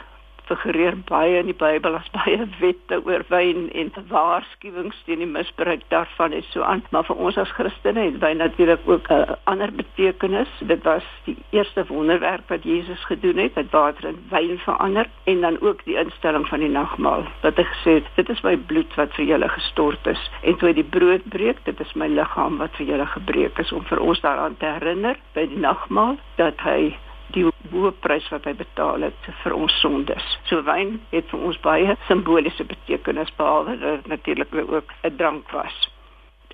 figureer 0.47 0.95
baie 1.09 1.37
in 1.41 1.49
die 1.49 1.57
Bybel 1.57 1.97
as 1.99 2.07
baie 2.15 2.47
wette 2.61 2.99
oor 3.05 3.23
wyn 3.31 3.67
en 3.77 3.91
waarskuwings 4.09 4.99
teen 5.05 5.21
die 5.23 5.29
misbruik 5.29 5.83
daarvan 5.91 6.35
en 6.37 6.45
so 6.51 6.63
aan. 6.63 6.83
Maar 6.91 7.07
vir 7.09 7.21
ons 7.27 7.39
as 7.41 7.53
Christene 7.57 8.07
het 8.07 8.19
wyn 8.23 8.41
natuurlik 8.41 8.83
ook 8.85 9.09
'n 9.11 9.37
ander 9.45 9.71
betekenis. 9.71 10.51
Dit 10.59 10.83
was 10.83 11.05
die 11.25 11.37
eerste 11.49 11.85
wonderwerk 11.87 12.47
wat 12.47 12.63
Jesus 12.63 13.03
gedoen 13.05 13.37
het, 13.37 13.55
het 13.55 13.71
water 13.71 14.09
in 14.09 14.19
wyn 14.29 14.57
verander 14.59 15.07
en 15.25 15.41
dan 15.41 15.61
ook 15.61 15.83
die 15.85 15.97
instelling 15.97 16.47
van 16.47 16.59
die 16.59 16.69
nagmaal. 16.69 17.23
Wat 17.41 17.57
hy 17.57 17.63
gesê 17.63 17.91
het, 17.99 18.05
dit 18.15 18.29
is 18.29 18.41
my 18.41 18.57
bloed 18.57 18.95
wat 18.95 19.13
vir 19.13 19.25
julle 19.25 19.49
gestort 19.49 20.07
is 20.07 20.29
en 20.41 20.57
toe 20.57 20.69
hy 20.69 20.73
die 20.73 20.89
brood 20.97 21.23
breek, 21.29 21.63
dit 21.63 21.79
is 21.79 21.93
my 21.93 22.07
liggaam 22.07 22.57
wat 22.57 22.75
vir 22.75 22.85
julle 22.85 23.05
gebreek 23.05 23.59
is 23.59 23.71
om 23.71 23.83
vir 23.83 23.99
ons 23.99 24.21
daaraan 24.21 24.57
te 24.57 24.65
herinner 24.65 25.17
by 25.33 25.47
die 25.47 25.59
nagmaal 25.59 26.17
dat 26.35 26.59
hy 26.65 26.95
die 27.35 27.45
hoë 27.71 27.91
prys 27.99 28.29
wat 28.29 28.45
hy 28.45 28.53
betaal 28.53 29.01
het 29.01 29.29
vir 29.43 29.53
ons 29.53 29.79
sondes. 29.81 30.39
So 30.49 30.63
wyn 30.63 30.99
het 31.11 31.29
vir 31.33 31.39
ons 31.49 31.59
baie 31.59 31.97
simboliese 32.07 32.63
betekenis 32.63 33.35
behalwe 33.37 33.77
dat 33.77 34.01
dit 34.01 34.07
natuurlik 34.07 34.55
ook 34.55 34.93
'n 35.03 35.15
drank 35.17 35.51
was 35.51 35.87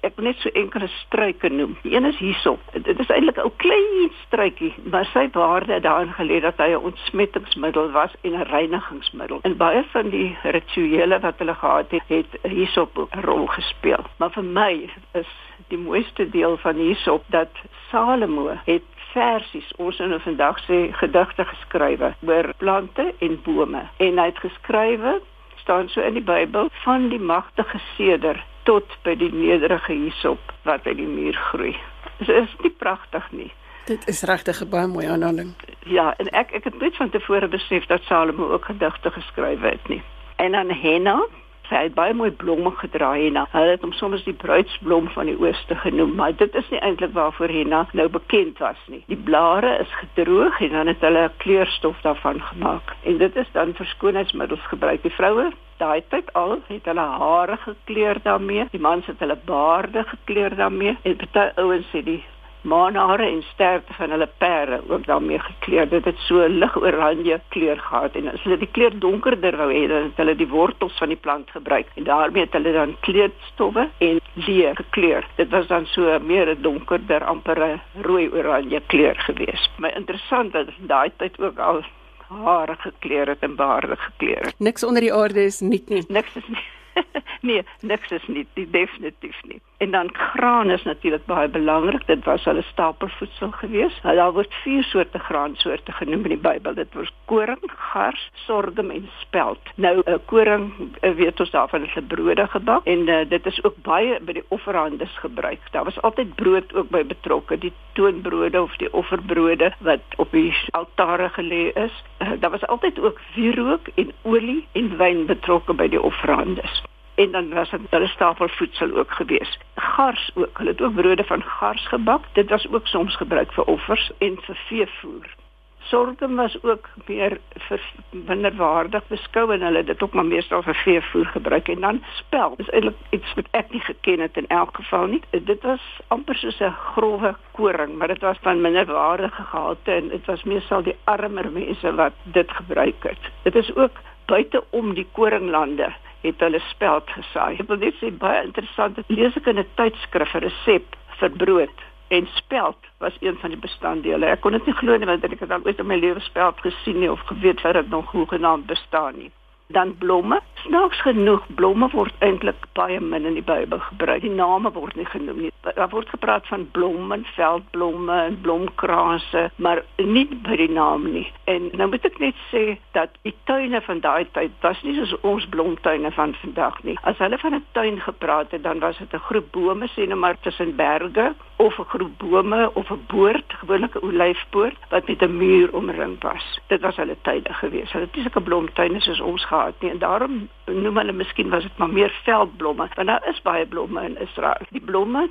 ek 0.03 0.19
net 0.19 0.39
so 0.43 0.51
enkele 0.59 0.89
struike 0.99 1.49
noem. 1.49 1.77
Die 1.83 1.93
een 1.95 2.05
is 2.05 2.17
hierso. 2.19 2.57
Dit 2.73 2.99
is 2.99 3.11
eintlik 3.13 3.39
'n 3.39 3.51
klein 3.63 4.11
struikie, 4.25 4.73
maar 4.91 5.05
sy 5.05 5.29
waarde 5.31 5.79
daarin 5.79 6.13
gelê 6.19 6.41
dat 6.41 6.57
hy 6.57 6.69
'n 6.73 6.85
ontsmettingsmiddel 6.89 7.91
was 7.91 8.11
en 8.21 8.31
'n 8.31 8.49
reinigingsmiddel. 8.51 9.39
En 9.43 9.57
baie 9.57 9.83
van 9.91 10.09
die 10.09 10.37
rituele 10.43 11.19
wat 11.19 11.37
hulle 11.37 11.55
gehad 11.55 11.91
het, 11.91 12.03
het 12.07 12.31
hierso 12.41 12.89
'n 12.95 13.21
rol 13.21 13.47
gespeel. 13.47 14.03
Maar 14.17 14.31
vir 14.31 14.43
my 14.43 14.89
is 15.13 15.31
die 15.67 15.77
mooiste 15.77 16.29
deel 16.29 16.57
van 16.57 16.75
hierso 16.75 17.21
dat 17.27 17.51
Salomo 17.89 18.51
het 18.65 18.92
versies 19.13 19.71
ons 19.77 19.99
in 19.99 20.19
vandag 20.19 20.59
sê 20.67 20.79
gedigte 21.01 21.45
geskrywe 21.45 22.13
oor 22.27 22.53
plante 22.57 23.13
en 23.19 23.39
bome 23.45 23.83
en 23.97 24.19
hy 24.19 24.25
het 24.31 24.41
geskrywe 24.45 25.19
staan 25.63 25.89
so 25.89 26.01
in 26.01 26.17
die 26.19 26.25
Bybel 26.25 26.69
van 26.83 27.09
die 27.09 27.19
magtige 27.19 27.79
seder 27.95 28.43
tot 28.63 28.97
by 29.03 29.15
die 29.19 29.31
nederige 29.31 29.93
hysop 29.93 30.53
wat 30.67 30.87
uit 30.87 30.97
die 30.97 31.07
muur 31.07 31.37
groei. 31.51 31.75
Dit 32.19 32.29
is 32.29 32.55
nie 32.63 32.71
pragtig 32.71 33.27
nie. 33.31 33.51
Dit 33.87 34.07
is 34.07 34.23
regtig 34.23 34.61
'n 34.61 34.69
baie 34.69 34.87
mooi 34.87 35.07
aanhaling. 35.07 35.53
Ja, 35.85 36.13
en 36.17 36.27
ek 36.31 36.51
ek 36.51 36.63
het 36.63 36.79
net 36.79 36.95
van 36.95 37.09
tevore 37.09 37.47
besef 37.47 37.85
dat 37.85 38.01
Salomo 38.01 38.51
ook 38.51 38.65
gedigte 38.65 39.11
geskrywe 39.11 39.67
het 39.67 39.87
nie. 39.87 40.03
En 40.35 40.51
dan 40.51 40.69
Henna, 40.69 41.27
sy 41.73 41.87
het 41.87 41.95
baie 41.97 42.13
mooi 42.13 42.29
blomme 42.31 42.71
gedra 42.77 43.13
Henna. 43.17 43.47
Hulle 43.53 43.73
het 43.73 43.81
hom 43.85 43.93
soms 43.97 44.23
die 44.27 44.35
bruidsblom 44.37 45.09
van 45.15 45.29
die 45.31 45.37
ooste 45.41 45.75
genoem, 45.81 46.13
maar 46.19 46.35
dit 46.37 46.55
is 46.59 46.69
nie 46.69 46.81
eintlik 46.85 47.15
waarvoor 47.17 47.49
Henna 47.49 47.83
nou 47.97 48.07
bekend 48.13 48.61
was 48.61 48.79
nie. 48.93 49.01
Die 49.09 49.17
blare 49.17 49.79
is 49.81 49.93
gedroog 50.01 50.61
en 50.61 50.75
dan 50.77 50.91
het 50.91 51.01
hulle 51.01 51.25
'n 51.29 51.37
kleurstof 51.43 52.01
daarvan 52.01 52.41
gemaak. 52.41 52.95
En 53.03 53.17
dit 53.17 53.35
is 53.35 53.49
dan 53.51 53.73
vir 53.73 53.85
skoonheidsmiddels 53.85 54.65
gebruik. 54.69 55.01
Die 55.01 55.17
vroue 55.17 55.51
daai 55.77 56.01
tyd 56.09 56.33
al 56.33 56.59
het 56.67 56.85
hulle 56.85 57.07
hare 57.23 57.57
gekleur 57.57 58.21
daarmee. 58.23 58.67
Die 58.71 58.79
mans 58.79 59.05
het 59.05 59.19
hulle 59.19 59.37
baarde 59.45 60.03
gekleur 60.03 60.55
daarmee. 60.55 60.97
En 61.01 61.17
baie 61.17 61.51
ouens 61.55 61.91
het 61.91 62.05
die 62.05 62.23
maanhare 62.63 63.25
en 63.27 63.41
sterte 63.51 63.93
van 63.93 64.13
hulle 64.15 64.29
pere 64.37 64.81
ook 64.87 65.05
daarmee 65.05 65.39
gekleur. 65.39 65.89
Dit 65.89 66.05
het 66.05 66.17
so 66.27 66.47
lig 66.47 66.75
oranje 66.77 67.39
kleur 67.49 67.79
gehad 67.79 68.15
en 68.15 68.27
as 68.31 68.43
hulle 68.43 68.57
die 68.57 68.71
kleur 68.71 68.95
donkerder 68.99 69.57
wou 69.59 69.69
hê, 69.71 69.87
dan 69.91 70.09
het 70.09 70.21
hulle 70.21 70.35
die 70.39 70.47
wortels 70.47 70.97
van 70.97 71.11
die 71.13 71.19
plant 71.19 71.51
gebruik 71.51 71.91
en 71.95 72.07
daarmee 72.09 72.45
het 72.45 72.53
hulle 72.57 72.73
dan 72.73 72.95
kleurstowwe 73.07 73.89
en 73.97 74.21
leer 74.33 74.75
gekleur. 74.75 75.27
Dit 75.35 75.49
was 75.49 75.67
dan 75.67 75.85
so 75.85 76.19
meer 76.19 76.49
'n 76.55 76.61
donkerder 76.61 77.23
amper 77.23 77.81
rooi 78.01 78.29
oranje 78.29 78.81
kleur 78.87 79.15
geweest. 79.15 79.69
My 79.77 79.91
interessant 79.95 80.53
dat 80.53 80.67
daai 80.79 81.11
tyd 81.17 81.39
ook 81.39 81.59
al 81.59 81.83
hare 82.27 82.75
gekleur 82.79 83.27
het 83.27 83.39
en 83.39 83.55
baarde 83.55 83.95
gekleur 83.95 84.41
het. 84.41 84.59
Niks 84.59 84.83
onder 84.83 85.01
die 85.01 85.13
aarde 85.13 85.43
is 85.43 85.59
nie 85.59 85.83
nie. 85.87 86.03
Niks 86.07 86.35
is 86.35 86.47
nie. 86.47 86.65
nee, 87.49 87.63
niks 87.81 88.11
is 88.11 88.27
nie, 88.27 88.47
definitief 88.53 89.39
nie. 89.43 89.61
En 89.83 89.91
dan 89.91 90.09
graan 90.13 90.69
is 90.69 90.83
natuurlik 90.83 91.25
baie 91.25 91.47
belangrik. 91.47 92.05
Dit 92.07 92.23
was 92.23 92.43
hulle 92.43 92.61
stapelvoedsel 92.61 93.51
geweest. 93.51 94.03
Nou, 94.03 94.15
daar 94.15 94.31
word 94.31 94.53
vier 94.63 94.83
soorte 94.83 95.19
graansoorte 95.19 95.91
genoem 95.91 96.23
in 96.23 96.33
die 96.35 96.37
Bybel. 96.37 96.73
Dit 96.73 96.93
was 96.93 97.11
koring, 97.25 97.65
gars, 97.65 98.29
sorghum 98.33 98.91
en 98.91 99.09
spelt. 99.19 99.59
Nou 99.75 99.95
'n 99.97 100.11
uh, 100.11 100.15
koring, 100.25 100.71
uh, 101.01 101.11
weet 101.11 101.39
ons 101.39 101.51
daarvan 101.51 101.83
is 101.83 101.95
'n 101.95 102.07
brode 102.07 102.47
gebak 102.47 102.85
en 102.85 103.09
uh, 103.09 103.19
dit 103.29 103.45
is 103.45 103.63
ook 103.63 103.75
baie 103.81 104.19
by 104.21 104.31
die 104.31 104.45
offerhandes 104.47 105.17
gebruik. 105.17 105.59
Daar 105.71 105.83
was 105.83 106.01
altyd 106.01 106.35
brood 106.35 106.73
ook 106.73 106.89
by 106.89 107.03
betrokke, 107.05 107.57
die 107.57 107.73
toonbrode 107.93 108.61
of 108.61 108.75
die 108.75 108.93
offerbrode 108.93 109.73
wat 109.79 110.03
op 110.15 110.31
die 110.31 110.53
altare 110.71 111.29
gelê 111.29 111.71
is. 111.73 112.03
Uh, 112.19 112.31
daar 112.39 112.51
was 112.51 112.67
altyd 112.67 112.99
ook 112.99 113.19
wierook 113.35 113.87
en 113.95 114.11
olie 114.21 114.67
en 114.71 114.97
wyn 114.97 115.25
betrokke 115.25 115.73
by 115.73 115.87
die 115.87 116.01
offerhandes 116.01 116.83
en 117.15 117.31
dan 117.31 117.49
was 117.53 117.69
dit 117.69 117.81
hulle 117.89 118.07
stapelvoedsel 118.07 118.97
ook 118.97 119.11
gewees. 119.11 119.59
Gars 119.75 120.31
ook, 120.33 120.57
hulle 120.57 120.69
het 120.69 120.81
ook 120.81 120.95
brode 120.95 121.23
van 121.23 121.43
gars 121.43 121.87
gebak. 121.87 122.23
Dit 122.33 122.49
was 122.49 122.67
ook 122.71 122.87
soms 122.87 123.15
gebruik 123.15 123.53
vir 123.53 123.63
offers 123.63 124.11
en 124.17 124.37
vir 124.41 124.55
veevoer. 124.67 125.35
Sorghum 125.83 126.35
was 126.35 126.63
ook 126.63 126.89
meer 127.05 127.37
vir 127.67 127.81
minderwaardig 128.09 129.03
beskou 129.07 129.51
en 129.53 129.61
hulle 129.61 129.77
het 129.77 129.87
dit 129.87 130.03
ook 130.03 130.13
maar 130.13 130.25
meestal 130.25 130.61
vir 130.63 130.75
veevoer 130.75 131.25
gebruik 131.25 131.67
en 131.67 131.79
dan 131.79 131.99
spel. 132.13 132.55
Dis 132.57 132.69
eintlik 132.69 132.95
iets 133.09 133.33
wat 133.35 133.49
ek 133.51 133.71
nie 133.71 133.81
geken 133.83 134.23
het 134.23 134.37
in 134.39 134.47
elk 134.47 134.75
geval 134.79 135.05
nie. 135.11 135.21
Dit 135.31 135.61
was 135.67 135.83
amper 136.07 136.35
soos 136.35 136.61
'n 136.61 136.71
grove 136.95 137.35
koring, 137.51 137.97
maar 137.97 138.07
dit 138.07 138.21
was 138.21 138.37
van 138.41 138.61
minderwaardige 138.61 139.43
gehalte 139.43 139.91
en 139.91 140.07
dit 140.07 140.25
was 140.25 140.43
meestal 140.43 140.83
die 140.83 140.95
armer 141.03 141.51
mense 141.51 141.95
wat 141.95 142.13
dit 142.23 142.51
gebruik 142.51 143.03
het. 143.03 143.31
Dit 143.43 143.55
is 143.55 143.75
ook 143.75 143.99
buite 144.25 144.63
om 144.69 144.93
die 144.93 145.07
koringlande 145.11 145.93
het 146.23 146.39
hulle 146.39 146.59
speld 146.69 147.09
gesaai. 147.11 147.59
Ek 147.59 147.67
wil 147.67 147.81
net 147.83 147.99
sê 147.99 148.11
baie 148.11 148.43
interessant, 148.47 148.99
lees 149.07 149.35
ek 149.39 149.47
in 149.51 149.59
'n 149.59 149.67
tydskrif 149.79 150.35
'n 150.35 150.45
resep 150.47 150.95
vir 151.19 151.31
brood 151.43 151.77
en 152.09 152.27
speld 152.35 152.77
was 152.99 153.15
een 153.19 153.37
van 153.41 153.49
die 153.49 153.59
bestanddele. 153.59 154.25
Ek 154.25 154.41
kon 154.41 154.51
dit 154.51 154.65
nie 154.65 154.79
glo 154.81 154.97
nie 154.97 155.05
want 155.05 155.23
ek 155.23 155.39
het 155.39 155.51
al 155.51 155.65
ooit 155.65 155.79
in 155.79 155.87
my 155.87 155.95
lewe 155.95 156.19
speld 156.19 156.59
gesien 156.61 156.99
nie 156.99 157.11
of 157.11 157.19
geweet 157.31 157.61
dat 157.61 157.73
dit 157.73 157.89
nog 157.89 158.11
hoegenaamd 158.11 158.65
bestaan 158.65 159.17
nie 159.17 159.31
dan 159.67 159.97
blomme. 159.97 160.41
Snaaks 160.53 161.01
genoeg 161.01 161.43
blomme 161.55 161.89
word 161.91 162.13
eintlik 162.19 162.65
baie 162.73 162.99
min 162.99 163.25
in 163.25 163.33
die 163.33 163.43
Bybel 163.43 163.79
gebruik. 163.79 164.21
Die 164.21 164.31
name 164.31 164.71
word 164.71 164.95
nie 164.95 165.05
genoem 165.05 165.41
nie. 165.45 165.51
Daar 165.75 165.89
word 165.89 166.09
gepraat 166.09 166.47
van 166.47 166.67
blomme, 166.71 167.19
veldblomme 167.35 168.19
en 168.21 168.37
blomkrase, 168.41 169.49
maar 169.55 169.83
nie 169.97 170.27
by 170.47 170.57
die 170.59 170.69
naam 170.71 171.09
nie. 171.11 171.25
En 171.51 171.69
nou 171.73 171.89
moet 171.91 172.05
ek 172.07 172.19
net 172.23 172.39
sê 172.51 172.77
dat 172.97 173.15
die 173.27 173.35
tuine 173.49 173.81
van 173.81 173.99
daai 174.03 174.25
tyd 174.37 174.55
was 174.61 174.81
nie 174.83 174.95
soos 174.99 175.15
ons 175.21 175.47
blomtuine 175.51 176.11
van 176.15 176.35
vandag 176.41 176.79
nie. 176.83 176.97
As 177.03 177.19
hulle 177.23 177.37
van 177.37 177.55
'n 177.55 177.65
tuin 177.71 177.99
gepraat 177.99 178.51
het, 178.51 178.63
dan 178.63 178.79
was 178.79 178.97
dit 178.97 179.13
'n 179.13 179.27
groep 179.29 179.51
bome 179.51 179.87
sien 179.87 180.09
nou 180.09 180.19
maar 180.19 180.39
tussen 180.39 180.75
berge 180.75 181.33
of 181.63 181.79
'n 181.79 181.91
groep 181.93 182.17
bome 182.17 182.71
of 182.73 182.89
'n 182.91 183.03
boord, 183.07 183.47
gewoonlik 183.47 183.95
'n 183.95 184.05
olyfboord 184.07 184.77
wat 184.89 185.07
met 185.07 185.21
'n 185.21 185.37
muur 185.37 185.73
omring 185.73 186.15
was. 186.21 186.59
Dit 186.67 186.81
was 186.81 186.95
hulle 186.95 187.15
tuine 187.21 187.53
gewees. 187.53 187.91
Hulle 187.91 188.05
het 188.05 188.15
nie 188.15 188.23
sulke 188.23 188.41
blomtuine 188.41 188.99
soos 189.01 189.19
ons 189.19 189.45
gehad 189.45 189.81
nie 189.81 189.91
en 189.91 189.99
daarom 189.99 190.49
noem 190.65 190.97
hulle 190.97 191.11
miskien 191.11 191.49
was 191.49 191.63
dit 191.63 191.77
maar 191.77 191.89
meer 191.89 192.13
veldblomme 192.23 192.87
want 192.95 193.07
daar 193.07 193.27
is 193.27 193.41
baie 193.41 193.65
blomme 193.65 194.03
in 194.03 194.17
Israel. 194.17 194.61
Die 194.69 194.81
blomme 194.81 195.29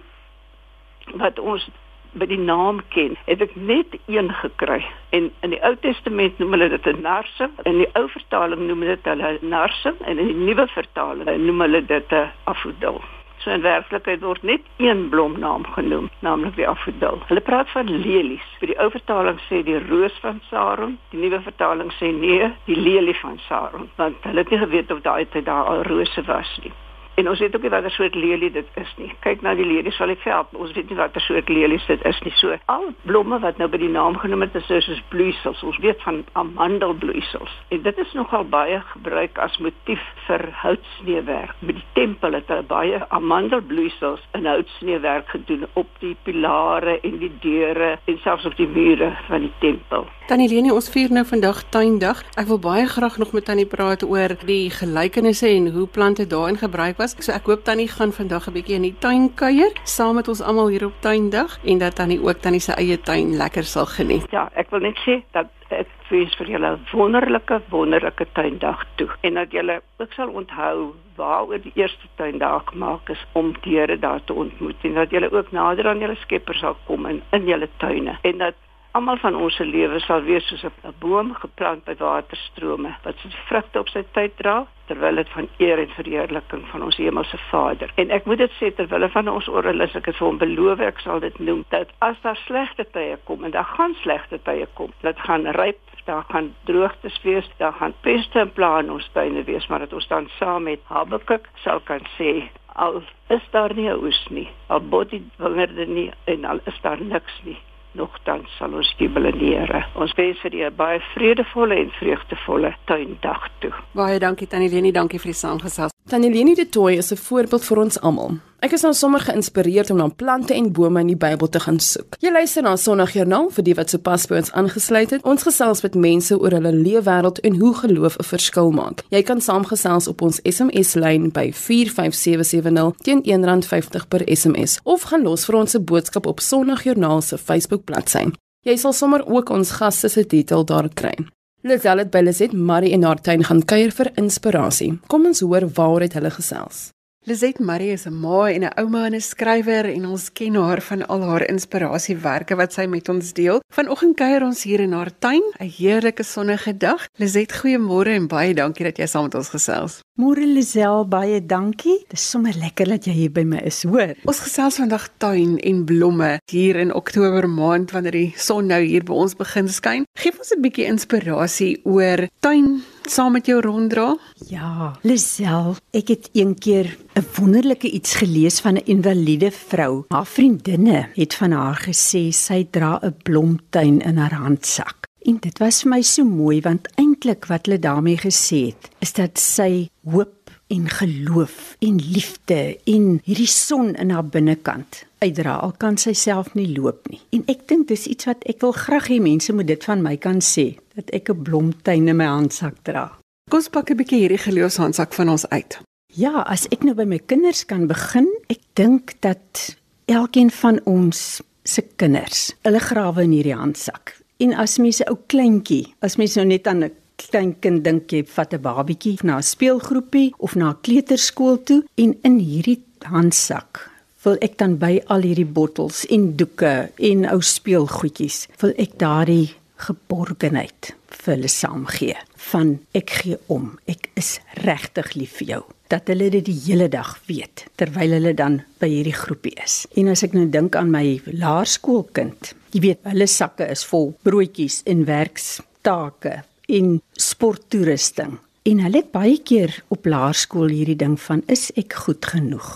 wat 1.14 1.38
ons 1.38 1.70
by 2.12 2.26
die 2.26 2.38
naam 2.38 2.82
ken, 2.92 3.16
het 3.24 3.40
ek 3.40 3.54
net 3.56 3.96
een 4.06 4.28
gekry. 4.42 4.84
En 5.16 5.30
in 5.40 5.54
die 5.54 5.60
Ou 5.64 5.72
Testament 5.80 6.38
noem 6.38 6.56
hulle 6.56 6.68
dit 6.68 6.86
'n 6.86 7.00
narsing, 7.00 7.52
in 7.64 7.78
die 7.78 7.88
ou 7.94 8.08
vertaling 8.08 8.66
noem 8.66 8.82
hulle 8.82 8.98
dit 9.02 9.06
'n 9.06 9.48
narsing 9.48 9.96
en 10.00 10.18
in 10.18 10.26
die 10.26 10.44
nuwe 10.46 10.66
vertaling 10.68 11.44
noem 11.46 11.60
hulle 11.60 11.86
dit 11.86 12.12
'n 12.12 12.30
afodil. 12.44 13.00
So 13.42 13.50
in 13.50 13.64
werklikheid 13.64 14.22
word 14.22 14.42
net 14.46 14.66
een 14.78 15.09
blomnaam 15.11 15.64
genoem, 15.74 16.11
naamlik 16.22 16.55
die 16.55 16.68
afodil. 16.68 17.18
Hulle 17.26 17.42
praat 17.42 17.70
van 17.74 17.90
lelies. 17.90 18.44
By 18.61 18.70
die 18.70 18.78
ou 18.78 18.87
vertaling 18.94 19.40
sê 19.48 19.64
die 19.66 19.81
roos 19.88 20.14
van 20.22 20.38
Saron, 20.50 20.94
die 21.11 21.18
nuwe 21.24 21.40
vertaling 21.42 21.90
sê 21.98 22.12
nee, 22.14 22.52
die 22.68 22.78
lelie 22.78 23.16
van 23.18 23.40
Saron, 23.48 23.90
want 23.98 24.22
hulle 24.28 24.44
het 24.44 24.55
nie 24.55 24.62
geweet 24.62 24.94
of 24.94 25.02
daai 25.02 25.26
tyd 25.35 25.48
daar 25.50 25.74
al 25.74 25.83
rose 25.90 26.22
was 26.31 26.55
nie. 26.62 26.70
En 27.14 27.29
ons 27.29 27.38
weet 27.38 27.55
ook 27.57 27.62
nie 27.62 27.70
wat 27.70 27.85
'n 27.85 27.90
soort 27.90 28.14
lelie 28.14 28.51
dit 28.51 28.66
is 28.75 28.94
nie. 28.96 29.12
Kyk 29.20 29.42
na 29.42 29.55
die 29.55 29.66
lelies 29.66 29.96
van 29.96 30.07
die 30.07 30.16
veld. 30.16 30.46
Ons 30.53 30.72
weet 30.72 30.88
nie 30.88 30.96
wat 30.96 31.16
'n 31.16 31.20
soort 31.20 31.48
lelies 31.48 31.87
dit 31.87 32.05
is 32.05 32.20
nie. 32.20 32.33
So 32.35 32.57
al 32.64 32.94
blomme 33.03 33.38
wat 33.38 33.57
nou 33.57 33.68
by 33.68 33.77
die 33.77 33.88
naam 33.88 34.16
genoem 34.16 34.40
het 34.40 34.55
is 34.55 34.66
soos 34.66 35.03
bloeisels. 35.09 35.62
Ons 35.62 35.79
weet 35.79 36.03
van 36.03 36.25
amandelbloeisels. 36.33 37.51
En 37.68 37.83
dit 37.83 37.98
is 37.98 38.12
nogal 38.12 38.44
baie 38.44 38.81
gebruik 38.81 39.38
as 39.38 39.59
motief 39.59 40.03
vir 40.27 40.48
houtsneewerk. 40.51 41.55
By 41.59 41.72
die 41.72 41.85
tempel 41.92 42.33
het 42.33 42.48
hulle 42.48 42.62
baie 42.62 43.09
amandelbloeisels 43.09 44.20
in 44.33 44.46
houtsneewerk 44.46 45.29
gedoen 45.29 45.66
op 45.72 45.88
die 45.98 46.16
pilare 46.22 47.01
en 47.01 47.18
die 47.18 47.33
deure 47.40 47.98
en 48.05 48.18
selfs 48.18 48.44
op 48.44 48.57
die 48.57 48.68
mure 48.68 49.12
van 49.29 49.40
die 49.40 49.53
tempel. 49.59 50.07
Tannie 50.27 50.48
Leni, 50.48 50.70
ons 50.70 50.88
vier 50.90 51.11
nou 51.12 51.25
vandag 51.27 51.62
tuindag. 51.68 52.22
Ek 52.40 52.46
wil 52.46 52.59
baie 52.59 52.87
graag 52.87 53.18
nog 53.18 53.33
met 53.33 53.44
Tannie 53.44 53.66
praat 53.66 54.03
oor 54.03 54.37
die 54.46 54.70
gelykenisse 54.70 55.48
en 55.48 55.72
hoe 55.75 55.87
plante 55.87 56.27
daarin 56.27 56.57
gebruik 56.57 57.01
was. 57.02 57.16
So 57.24 57.34
ek 57.34 57.48
hoop 57.50 57.64
Tannie 57.66 57.88
gaan 57.90 58.12
vandag 58.18 58.48
'n 58.48 58.54
bietjie 58.56 58.76
in 58.80 58.86
die 58.88 58.98
tuin 59.06 59.24
kuier 59.34 59.72
saam 59.84 60.14
met 60.20 60.28
ons 60.28 60.42
almal 60.48 60.68
hier 60.68 60.86
op 60.86 60.96
tuindag 61.00 61.58
en 61.64 61.78
dat 61.78 61.96
Tannie 61.96 62.20
ook 62.22 62.38
Tannie 62.44 62.60
se 62.60 62.72
eie 62.72 62.98
tuin 63.00 63.36
lekker 63.42 63.64
sal 63.64 63.86
geniet. 63.86 64.30
Ja, 64.30 64.48
ek 64.54 64.70
wil 64.70 64.80
net 64.80 64.98
sê 65.06 65.22
dat 65.32 65.48
ek 65.68 65.88
wens 66.10 66.34
vir 66.38 66.48
julle 66.54 66.70
'n 66.72 66.84
wonderlike 66.92 67.60
wonderlike 67.70 68.26
tuindag 68.32 68.84
toe 68.96 69.08
en 69.20 69.34
dat 69.34 69.50
julle 69.52 69.82
ook 69.98 70.12
sal 70.12 70.28
onthou 70.28 70.94
waaroor 71.16 71.60
die 71.62 71.72
eerste 71.74 72.06
tuindag 72.16 72.64
gemaak 72.64 73.08
is 73.08 73.22
om 73.32 73.54
diere 73.62 73.98
daar 73.98 74.24
te 74.24 74.32
ontmoet 74.32 74.76
en 74.82 74.94
dat 74.94 75.10
julle 75.10 75.32
ook 75.32 75.52
nader 75.52 75.88
aan 75.88 75.98
julle 75.98 76.16
Skepper 76.16 76.54
sal 76.54 76.76
kom 76.86 77.06
in 77.06 77.22
in 77.30 77.46
julle 77.46 77.68
tuine 77.76 78.18
en 78.22 78.38
dat 78.38 78.54
almal 78.92 79.16
van 79.16 79.37
ons 79.37 79.57
se 79.57 79.64
lewe 79.64 80.00
sal 80.05 80.22
wees 80.28 80.46
soos 80.48 80.64
'n 80.64 80.94
boom 81.00 81.35
geplant 81.35 81.85
by 81.85 81.94
waterstrome 81.98 82.94
wat 83.05 83.16
sy 83.18 83.28
vrugte 83.48 83.78
op 83.78 83.88
sy 83.88 84.05
tyd 84.12 84.37
dra 84.37 84.66
terwyl 84.87 85.14
dit 85.14 85.28
van 85.28 85.48
eer 85.59 85.78
en 85.78 85.88
verheerliking 85.88 86.64
van 86.72 86.83
ons 86.83 86.96
hemelse 86.96 87.38
Vader. 87.50 87.92
En 87.96 88.11
ek 88.11 88.24
moet 88.24 88.38
dit 88.38 88.52
sê 88.61 88.74
terwyl 88.74 89.09
van 89.09 89.28
ons 89.28 89.48
orrelis 89.48 89.94
ek 89.94 90.07
het 90.07 90.16
vir 90.16 90.26
hom 90.26 90.38
beloof 90.38 90.81
ek 90.81 91.00
sal 91.00 91.20
dit 91.20 91.38
noem 91.38 91.64
dat 91.68 91.88
as 91.98 92.20
daar 92.22 92.37
slegte 92.37 92.85
tye 92.92 93.16
kom 93.24 93.44
en 93.44 93.50
daar 93.50 93.70
gaan 93.76 93.94
slegte 94.02 94.38
tye 94.42 94.66
kom, 94.74 94.92
dit 95.00 95.18
gaan 95.18 95.46
ryp 95.46 95.78
daar 96.05 96.24
gaan 96.28 96.55
droogtes 96.64 97.22
wees, 97.22 97.50
daar 97.57 97.72
gaan 97.72 97.94
peste 98.00 98.38
en 98.38 98.52
plaae 98.52 98.83
in 98.83 98.90
ons 98.90 99.11
tuine 99.12 99.44
wees, 99.44 99.66
maar 99.66 99.78
dat 99.78 99.92
ons 99.92 100.09
dan 100.09 100.28
saam 100.38 100.62
met 100.62 100.81
Habakuk 100.85 101.48
sal 101.64 101.81
kan 101.81 102.02
sê 102.18 102.48
al 102.74 103.02
is 103.28 103.44
daar 103.50 103.74
nie 103.74 103.88
'n 103.88 104.02
oes 104.02 104.26
nie, 104.31 104.48
al 104.66 104.81
bot 104.81 105.11
die 105.11 105.22
wingerde 105.37 105.87
nie 105.87 106.11
en 106.24 106.44
al 106.44 106.59
is 106.64 106.81
daar 106.81 107.00
niks 107.00 107.40
nie, 107.44 107.59
nogtans 107.98 108.48
sal 108.59 108.74
ons 108.74 108.94
jubel 108.98 109.24
in 109.24 109.38
die 109.38 109.55
Here. 109.57 109.85
Ons 109.94 110.14
wens 110.16 110.40
vir 110.40 110.55
'n 110.55 110.76
baie 110.76 111.00
vredevolle 111.14 111.74
en 111.74 111.90
vreugdevolle 111.90 112.74
tuindag 112.87 113.48
toe. 113.61 113.72
Baie 113.94 114.18
dankie 114.18 114.46
Tannie 114.46 114.70
Leni, 114.70 114.92
dankie 114.92 115.18
vir 115.18 115.33
die 115.33 115.40
saamgesels. 115.40 115.92
Tannie 116.09 116.31
Leni 116.31 116.55
de 116.55 116.68
Tooy 116.68 116.96
is 116.96 117.12
'n 117.12 117.16
voorbeeld 117.16 117.64
vir 117.64 117.78
ons 117.78 118.00
almal. 118.00 118.51
Ek 118.62 118.77
is 118.77 118.85
nou 118.87 118.92
sommer 118.94 119.18
geïnspireerd 119.27 119.88
om 119.90 119.96
na 119.98 120.05
plante 120.07 120.55
en 120.55 120.68
bome 120.70 121.01
in 121.03 121.09
die 121.11 121.18
Bybel 121.18 121.48
te 121.51 121.59
gaan 121.64 121.81
soek. 121.83 122.14
Jy 122.22 122.31
luister 122.31 122.62
na 122.62 122.77
Sondagjoernaal 122.79 123.48
vir 123.57 123.64
die 123.66 123.75
wat 123.75 123.90
sopas 123.90 124.29
by 124.31 124.38
ons 124.38 124.53
aangesluit 124.61 125.16
het. 125.16 125.25
Ons 125.27 125.42
gesels 125.48 125.83
met 125.83 125.98
mense 125.98 126.38
oor 126.38 126.55
hulle 126.55 126.70
leefwêreld 126.77 127.40
en 127.42 127.59
hoe 127.59 127.72
geloof 127.81 128.20
'n 128.20 128.29
verskil 128.29 128.70
maak. 128.70 129.03
Jy 129.11 129.22
kan 129.22 129.40
saamgesels 129.40 130.07
op 130.07 130.22
ons 130.22 130.38
SMS-lyn 130.44 131.33
by 131.33 131.51
45770 131.53 132.94
teen 133.03 133.25
R1.50 133.27 134.07
per 134.09 134.22
SMS 134.27 134.79
of 134.85 135.03
gaan 135.11 135.22
los 135.22 135.44
vir 135.44 135.57
ons 135.57 135.75
'n 135.75 135.85
boodskap 135.85 136.27
op 136.27 136.40
Sondagjoernaal 136.40 137.22
se 137.22 137.38
Facebook 137.38 137.85
bladsy. 137.85 138.31
Jy 138.62 138.77
sal 138.77 138.92
sommer 138.92 139.27
ook 139.27 139.51
ons 139.51 139.70
gaste 139.70 140.09
se 140.09 140.27
detail 140.27 140.64
daar 140.64 140.88
kry. 140.88 141.14
Lisel 141.62 141.98
het 141.98 142.11
by 142.11 142.20
Liset 142.20 142.53
Marie 142.53 142.92
en 142.92 143.03
haar 143.03 143.20
tuin 143.20 143.44
gaan 143.44 143.64
kuier 143.64 143.90
vir 143.90 144.11
inspirasie. 144.14 145.01
Kom 145.09 145.27
ons 145.27 145.40
hoor 145.40 145.68
waar 145.75 146.01
het 146.01 146.12
hulle 146.12 146.31
gesels. 146.31 146.92
Lizet 147.24 147.61
Marie 147.61 147.92
is 147.92 148.04
'n 148.06 148.18
ma 148.18 148.50
en 148.50 148.64
'n 148.64 148.72
ouma 148.82 149.06
en 149.06 149.14
'n 149.14 149.20
skrywer 149.20 149.87
en 149.87 150.06
ons 150.06 150.32
ken 150.32 150.54
haar 150.54 150.80
van 150.80 151.06
al 151.06 151.22
haar 151.22 151.44
inspirasiewerke 151.48 152.56
wat 152.56 152.72
sy 152.72 152.87
met 152.87 153.08
ons 153.08 153.32
deel. 153.32 153.61
Vanoggend 153.74 154.16
kuier 154.16 154.42
ons 154.42 154.62
hier 154.62 154.80
in 154.80 154.92
haar 154.92 155.18
tuin, 155.18 155.42
'n 155.61 155.70
heerlike 155.78 156.22
sonnige 156.22 156.76
dag. 156.76 157.06
Lizet, 157.20 157.52
goeiemôre 157.52 158.11
en 158.11 158.26
baie 158.26 158.54
dankie 158.54 158.85
dat 158.85 158.96
jy 158.98 159.06
saam 159.06 159.22
met 159.22 159.35
ons 159.35 159.48
gesels. 159.48 160.00
Môre 160.22 160.44
Lisel, 160.46 161.02
baie 161.11 161.40
dankie. 161.42 161.96
Dit 162.06 162.20
is 162.20 162.24
sommer 162.30 162.54
lekker 162.54 162.87
dat 162.92 163.08
jy 163.08 163.14
hier 163.16 163.32
by 163.35 163.42
my 163.48 163.58
is, 163.66 163.80
hoor. 163.88 164.12
Ons 164.28 164.42
gesels 164.44 164.78
vandag 164.78 165.08
tuin 165.18 165.56
en 165.66 165.80
blomme 165.88 166.28
hier 166.52 166.78
in 166.78 166.92
Oktober 166.94 167.48
maand 167.50 167.90
wanneer 167.90 168.14
die 168.14 168.28
son 168.38 168.70
nou 168.70 168.78
hier 168.85 169.02
by 169.08 169.16
ons 169.24 169.35
begin 169.40 169.66
skyn. 169.66 170.06
Geef 170.14 170.38
ons 170.38 170.54
'n 170.54 170.62
bietjie 170.62 170.87
inspirasie 170.87 171.80
oor 171.82 172.28
tuin 172.38 172.85
saam 173.11 173.32
met 173.32 173.46
jou 173.50 173.58
ronddra? 173.61 174.14
Ja, 174.46 174.94
Lisel, 175.02 175.74
ek 175.90 176.08
het 176.14 176.30
eendag 176.38 176.94
'n 177.18 177.26
wonderlike 177.35 177.90
iets 177.90 178.14
gelees 178.14 178.61
van 178.61 178.76
'n 178.78 178.87
invalide 178.87 179.50
vrou. 179.50 180.04
Haar 180.08 180.26
vriendinne 180.26 181.08
het 181.14 181.35
van 181.35 181.50
haar 181.50 181.82
gesê 181.82 182.30
sy 182.30 182.68
dra 182.70 183.00
'n 183.02 183.16
blomtuin 183.24 184.00
in 184.00 184.16
haar 184.18 184.35
handsak. 184.35 185.02
En 185.24 185.38
dit 185.38 185.58
was 185.62 185.82
vir 185.82 185.90
my 185.90 186.02
so 186.02 186.24
mooi 186.26 186.61
want 186.64 186.88
eintlik 186.98 187.46
wat 187.50 187.66
hulle 187.66 187.78
daarmee 187.78 188.18
gesê 188.18 188.72
het, 188.72 188.90
is 188.98 189.12
dat 189.12 189.38
sy 189.38 189.88
hoop 190.02 190.50
en 190.72 190.88
geloof 190.88 191.76
en 191.78 192.00
liefde 192.00 192.78
en 192.88 193.20
hierdie 193.24 193.50
son 193.50 193.92
in 193.94 194.11
haar 194.11 194.24
binnekant 194.24 195.02
uitdra 195.22 195.58
al 195.62 195.74
kan 195.78 195.98
sy 196.00 196.14
self 196.16 196.54
nie 196.58 196.68
loop 196.72 197.06
nie. 197.12 197.20
En 197.37 197.44
ek 197.52 197.66
dink 197.70 197.90
dis 197.92 198.08
iets 198.11 198.26
wat 198.30 198.42
ek 198.50 198.62
wil 198.64 198.74
graag 198.76 199.11
hê 199.12 199.20
mense 199.22 199.52
moet 199.54 199.68
dit 199.68 199.85
van 199.85 200.02
my 200.02 200.16
kan 200.16 200.40
sê 200.42 200.72
dat 200.96 201.12
ek 201.12 201.30
'n 201.30 201.42
blomtuin 201.42 202.08
in 202.08 202.16
my 202.16 202.26
handsak 202.26 202.82
dra. 202.82 203.06
Kom 203.50 203.58
ons 203.61 203.68
pak 203.68 203.90
'n 203.90 203.96
bietjie 203.96 204.20
hierdie 204.24 204.42
geloofshandsak 204.48 205.12
van 205.14 205.28
ons 205.28 205.46
uit. 205.48 205.78
Ja, 206.14 206.42
as 206.42 206.66
ek 206.68 206.85
nou 206.85 206.94
by 206.94 207.04
my 207.04 207.18
kinders 207.18 207.64
kan 207.64 207.87
begin, 207.87 208.28
ek 208.48 208.61
dink 208.74 209.14
dat 209.20 209.76
elkeen 210.06 210.50
van 210.50 210.80
ons 210.85 211.40
se 211.64 211.82
kinders, 211.96 212.52
hulle 212.62 212.80
grawe 212.80 213.22
in 213.22 213.30
hierdie 213.30 213.56
handsak. 213.56 214.21
En 214.42 214.55
as 214.59 214.78
mens 214.78 214.98
'n 215.00 215.11
ou 215.11 215.18
kleintjie, 215.26 215.94
as 216.00 216.16
mens 216.16 216.35
nou 216.35 216.46
net 216.46 216.66
aan 216.66 216.85
'n 216.85 216.90
klein 217.16 217.55
kind 217.61 217.85
dink 217.85 218.11
jy 218.11 218.24
vat 218.26 218.55
'n 218.55 218.62
babietjie 218.62 219.18
na 219.22 219.37
'n 219.37 219.42
speelgroepie 219.42 220.35
of 220.38 220.55
na 220.55 220.70
'n 220.70 220.81
kleuterskool 220.81 221.62
toe 221.62 221.85
en 221.94 222.16
in 222.22 222.38
hierdie 222.38 222.83
handsak 223.02 223.90
wil 224.24 224.37
ek 224.40 224.59
dan 224.59 224.78
by 224.78 225.02
al 225.07 225.22
hierdie 225.22 225.52
bottels 225.59 226.07
en 226.07 226.37
doeke 226.37 226.90
en 226.96 227.26
ou 227.31 227.40
speelgoedjies 227.40 228.46
wil 228.62 228.72
ek 228.76 228.98
daardie 228.98 229.55
geborgenheid 229.76 230.94
vir 231.22 231.35
hulle 231.35 231.48
saamgee 231.48 232.16
van 232.50 232.78
ek 232.94 233.11
gee 233.11 233.38
om 233.46 233.78
ek 233.87 234.11
is 234.14 234.40
regtig 234.66 235.14
lief 235.14 235.38
vir 235.38 235.48
jou 235.55 235.62
dat 235.88 236.09
hulle 236.09 236.31
dit 236.31 236.44
die 236.44 236.61
hele 236.66 236.88
dag 236.88 237.18
weet 237.26 237.66
terwyl 237.76 238.14
hulle 238.16 238.35
dan 238.35 238.62
by 238.81 238.88
hierdie 238.88 239.18
groepie 239.24 239.55
is. 239.64 239.87
En 239.96 240.09
as 240.09 240.22
ek 240.22 240.33
nou 240.33 240.46
dink 240.48 240.76
aan 240.76 240.90
my 240.90 241.20
laerskoolkind 241.26 242.55
jy 242.72 242.85
weet 242.87 243.02
hulle 243.08 243.28
sakke 243.30 243.68
is 243.72 243.85
vol 243.88 244.12
broodjies 244.26 244.80
en 244.88 245.04
werkstake 245.08 246.40
en 246.78 246.96
sporttoerusting 247.30 248.38
en 248.70 248.82
hulle 248.87 249.02
het 249.02 249.12
baie 249.14 249.38
keer 249.42 249.76
op 249.94 250.06
laerskool 250.06 250.72
hierdie 250.72 250.98
ding 250.98 251.18
van 251.20 251.44
is 251.52 251.70
ek 251.76 251.98
goed 252.06 252.32
genoeg 252.35 252.72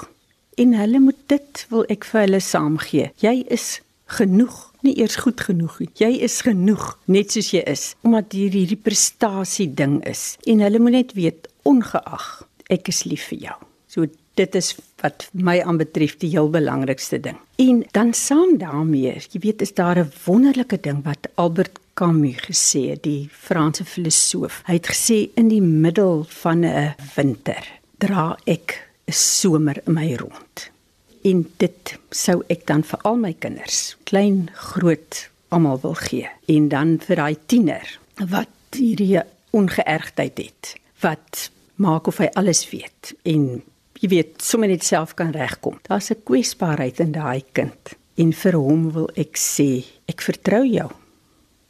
en 0.61 0.76
hulle 0.80 1.02
moet 1.09 1.20
dit 1.32 1.66
wil 1.72 1.85
ek 1.92 2.09
vir 2.09 2.26
hulle 2.26 2.44
saamgee 2.44 3.11
jy 3.24 3.37
is 3.59 3.76
genoeg 4.06 4.66
nie 4.87 4.94
eers 5.00 5.18
goed 5.22 5.40
genoeg 5.42 5.78
nie. 5.82 5.88
Jy 5.98 6.11
is 6.26 6.40
genoeg 6.46 6.85
net 7.11 7.35
soos 7.35 7.50
jy 7.54 7.62
is, 7.66 7.88
omdat 8.06 8.35
hier 8.37 8.54
hierdie 8.54 8.78
prestasie 8.78 9.68
ding 9.74 9.98
is. 10.06 10.37
En 10.46 10.62
hulle 10.64 10.82
moet 10.82 10.98
net 11.00 11.16
weet 11.18 11.50
ongeag 11.66 12.28
ek 12.72 12.90
is 12.92 13.04
lief 13.06 13.28
vir 13.32 13.48
jou. 13.48 13.59
So 13.90 14.06
dit 14.37 14.55
is 14.55 14.75
wat 15.03 15.29
my 15.33 15.59
aanbetref 15.64 16.16
die 16.20 16.31
heel 16.33 16.51
belangrikste 16.53 17.18
ding. 17.20 17.38
En 17.61 17.83
dan 17.96 18.12
saam 18.14 18.57
daarmee, 18.61 19.16
jy 19.33 19.40
weet 19.40 19.62
is 19.62 19.75
daar 19.75 19.99
'n 19.99 20.12
wonderlike 20.25 20.81
ding 20.81 21.05
wat 21.05 21.29
Albert 21.35 21.79
Camus 21.94 22.40
gesê 22.49 22.90
het, 22.90 23.03
die 23.03 23.29
Franse 23.33 23.85
filosoof. 23.85 24.62
Hy 24.66 24.75
het 24.75 24.87
gesê 24.87 25.31
in 25.35 25.49
die 25.49 25.62
middel 25.62 26.25
van 26.29 26.64
'n 26.64 26.94
winter 27.16 27.64
dra 27.99 28.38
ek 28.44 28.88
'n 29.09 29.12
somer 29.12 29.81
in 29.87 29.92
my 29.92 30.14
rond 30.14 30.70
en 31.25 31.46
dit 31.57 31.99
sou 32.11 32.42
ek 32.49 32.66
dan 32.66 32.83
vir 32.83 32.99
al 33.03 33.16
my 33.16 33.33
kinders, 33.33 33.96
klein, 34.05 34.51
groot, 34.55 35.29
almal 35.49 35.81
wil 35.83 35.94
gee. 35.94 36.29
En 36.46 36.68
dan 36.68 36.99
vir 37.03 37.16
daai 37.16 37.37
tiener 37.46 37.99
wat 38.31 38.49
hierdie 38.70 39.20
ongeërgdheid 39.51 40.38
het, 40.38 40.77
wat 41.01 41.51
maak 41.75 42.07
of 42.07 42.20
hy 42.22 42.29
alles 42.35 42.64
weet 42.70 43.14
en 43.22 43.62
jy 44.00 44.09
weet 44.09 44.42
sommer 44.42 44.68
net 44.68 44.85
self 44.85 45.14
kan 45.14 45.32
regkom. 45.32 45.78
Daar's 45.88 46.11
'n 46.11 46.22
kwesbaarheid 46.24 47.00
in 47.00 47.12
daai 47.12 47.44
kind 47.52 47.96
en 48.16 48.32
vir 48.32 48.52
hom 48.52 48.92
wil 48.92 49.11
ek 49.16 49.37
sê, 49.37 49.85
ek 50.09 50.20
vertrou 50.22 50.64
jou. 50.64 50.90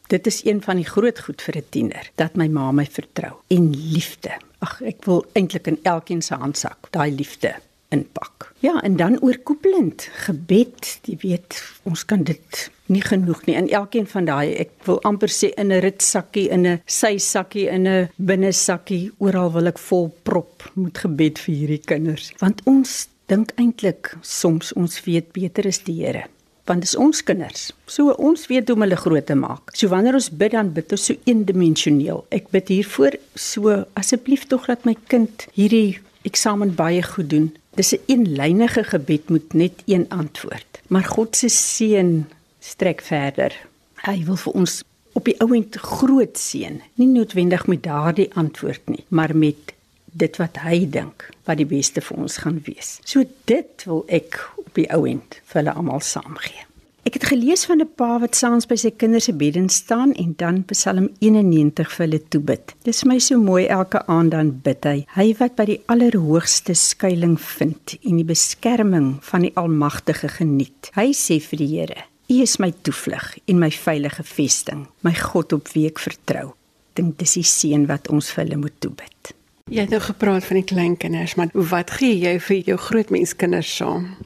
Dit 0.08 0.26
is 0.26 0.44
een 0.44 0.62
van 0.62 0.76
die 0.76 0.84
groot 0.84 1.18
goed 1.18 1.42
vir 1.42 1.56
'n 1.56 1.70
tiener 1.70 2.10
dat 2.16 2.36
my 2.36 2.48
ma 2.48 2.72
my 2.72 2.86
vertrou 2.86 3.34
en 3.48 3.70
liefde. 3.70 4.32
Ag, 4.60 4.80
ek 4.82 5.04
wil 5.04 5.24
eintlik 5.34 5.66
in 5.66 5.78
elkeen 5.82 6.22
se 6.22 6.34
handsak 6.34 6.90
daai 6.90 7.10
liefde 7.10 7.54
inpak. 7.88 8.52
Ja, 8.58 8.80
en 8.82 8.96
dan 8.96 9.20
oorkoepelend 9.22 10.08
gebed, 10.26 10.98
jy 11.06 11.16
weet, 11.22 11.58
ons 11.84 12.04
kan 12.04 12.24
dit 12.26 12.70
nie 12.86 13.02
genoeg 13.02 13.44
nie. 13.46 13.56
In 13.58 13.68
elkeen 13.70 14.06
van 14.10 14.28
daai, 14.28 14.54
ek 14.62 14.70
wil 14.86 15.00
amper 15.08 15.32
sê 15.32 15.52
in 15.56 15.72
'n 15.72 15.80
ritsakkie, 15.82 16.48
in 16.50 16.66
'n 16.66 16.80
sysakkie, 16.86 17.68
in 17.68 17.86
'n 17.88 18.08
binnesakkie, 18.16 19.12
oral 19.18 19.52
wil 19.52 19.66
ek 19.66 19.78
vol 19.78 20.14
prop 20.22 20.70
met 20.74 20.98
gebed 20.98 21.38
vir 21.38 21.54
hierdie 21.54 21.84
kinders. 21.84 22.32
Want 22.38 22.62
ons 22.64 23.08
dink 23.26 23.52
eintlik 23.56 24.16
soms 24.22 24.72
ons 24.72 25.04
weet 25.04 25.32
beter 25.32 25.66
as 25.66 25.78
die 25.78 26.04
Here 26.04 26.26
want 26.66 26.82
dit 26.82 26.88
is 26.88 26.96
ons 26.98 27.22
kinders. 27.22 27.68
So 27.86 28.14
ons 28.18 28.46
weet 28.50 28.68
hoe 28.68 28.76
om 28.76 28.84
hulle 28.84 28.98
groot 28.98 29.26
te 29.26 29.36
maak. 29.38 29.70
So 29.78 29.88
wanneer 29.92 30.18
ons 30.18 30.30
bid 30.30 30.54
dan 30.56 30.72
bid 30.74 30.90
ons 30.90 31.04
so 31.10 31.14
eendimensioneel. 31.30 32.24
Ek 32.34 32.50
bid 32.54 32.72
hiervoor 32.74 33.18
so 33.38 33.84
asseblief 33.98 34.46
tog 34.50 34.66
dat 34.70 34.86
my 34.88 34.96
kind 35.12 35.46
hierdie 35.54 36.00
eksamen 36.26 36.74
baie 36.74 37.02
goed 37.02 37.30
doen. 37.30 37.54
Dis 37.78 37.92
'n 37.92 38.00
een 38.06 38.26
eenlynige 38.26 38.84
gebed 38.84 39.28
moet 39.28 39.52
net 39.52 39.82
een 39.86 40.06
antwoord. 40.08 40.80
Maar 40.86 41.04
God 41.04 41.36
se 41.36 41.48
seën 41.48 42.26
strek 42.60 43.00
verder. 43.00 43.52
Hy 43.94 44.24
wil 44.24 44.36
vir 44.36 44.52
ons 44.52 44.82
op 45.12 45.24
die 45.24 45.40
ouend 45.40 45.76
groot 45.76 46.38
seën, 46.38 46.82
nie 46.94 47.08
noodwendig 47.08 47.66
met 47.66 47.82
daardie 47.82 48.28
antwoord 48.34 48.88
nie, 48.88 49.04
maar 49.08 49.36
met 49.36 49.72
dit 50.04 50.36
wat 50.36 50.60
hy 50.64 50.84
dink 50.90 51.28
wat 51.48 51.56
die 51.56 51.68
beste 51.68 52.02
vir 52.04 52.16
ons 52.16 52.36
gaan 52.36 52.60
wees. 52.64 52.98
So 53.04 53.24
dit 53.44 53.84
wil 53.88 54.04
ek 54.08 54.38
op 54.60 54.72
die 54.76 54.88
ouend 54.92 55.40
vir 55.44 55.62
hulle 55.62 55.76
almal 55.76 56.04
saamgee. 56.04 56.65
Ek 57.06 57.14
het 57.14 57.28
gelees 57.30 57.62
van 57.70 57.78
'n 57.78 57.94
pa 57.94 58.18
wat 58.18 58.34
saans 58.34 58.66
by 58.66 58.74
sy 58.74 58.90
kinders 58.90 59.24
se 59.24 59.32
beddens 59.32 59.74
staan 59.74 60.12
en 60.12 60.34
dan 60.36 60.64
Psalm 60.64 61.08
91 61.18 61.92
vir 61.92 62.06
hulle 62.06 62.22
toebid. 62.28 62.74
Dis 62.82 63.04
my 63.04 63.18
so 63.18 63.38
mooi 63.38 63.66
elke 63.66 64.06
aand 64.06 64.30
dan 64.30 64.60
bid 64.62 64.84
hy. 64.84 65.04
Hy 65.14 65.34
wat 65.38 65.54
by 65.54 65.64
die 65.64 65.82
allerhoogste 65.86 66.74
skuilings 66.74 67.42
vind 67.42 67.94
en 68.02 68.16
die 68.16 68.24
beskerming 68.24 69.18
van 69.20 69.40
die 69.40 69.52
Almagtige 69.54 70.28
geniet. 70.28 70.90
Hy 70.94 71.12
sê 71.12 71.38
vir 71.40 71.58
die 71.58 71.66
Here: 71.66 72.02
U 72.28 72.42
is 72.42 72.58
my 72.58 72.72
toevlug 72.82 73.38
en 73.46 73.58
my 73.58 73.70
veilige 73.70 74.22
vesting, 74.22 74.86
my 75.00 75.14
God 75.14 75.52
op 75.52 75.68
wie 75.68 75.86
ek 75.86 75.98
vertrou. 75.98 76.54
Dink 76.94 77.18
dis 77.18 77.34
die 77.34 77.42
seën 77.42 77.86
wat 77.86 78.08
ons 78.08 78.32
vir 78.32 78.44
hulle 78.44 78.56
moet 78.56 78.80
toebid. 78.80 79.32
Jy 79.70 79.80
het 79.80 79.90
nou 79.90 80.00
gepraat 80.00 80.44
van 80.44 80.56
die 80.56 80.64
kleinkinders, 80.64 81.36
maar 81.36 81.50
wat 81.54 81.90
gee 81.90 82.18
jy 82.18 82.40
vir 82.40 82.56
jou 82.56 82.76
grootmenskinders 82.76 83.76
saam? 83.76 84.16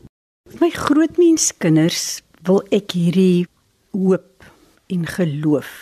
My 0.60 0.70
grootmenskinders 0.70 2.22
wil 2.48 2.62
ek 2.70 2.94
hierdie 2.96 3.46
hoop 3.92 4.44
en 4.90 5.06
geloof 5.06 5.72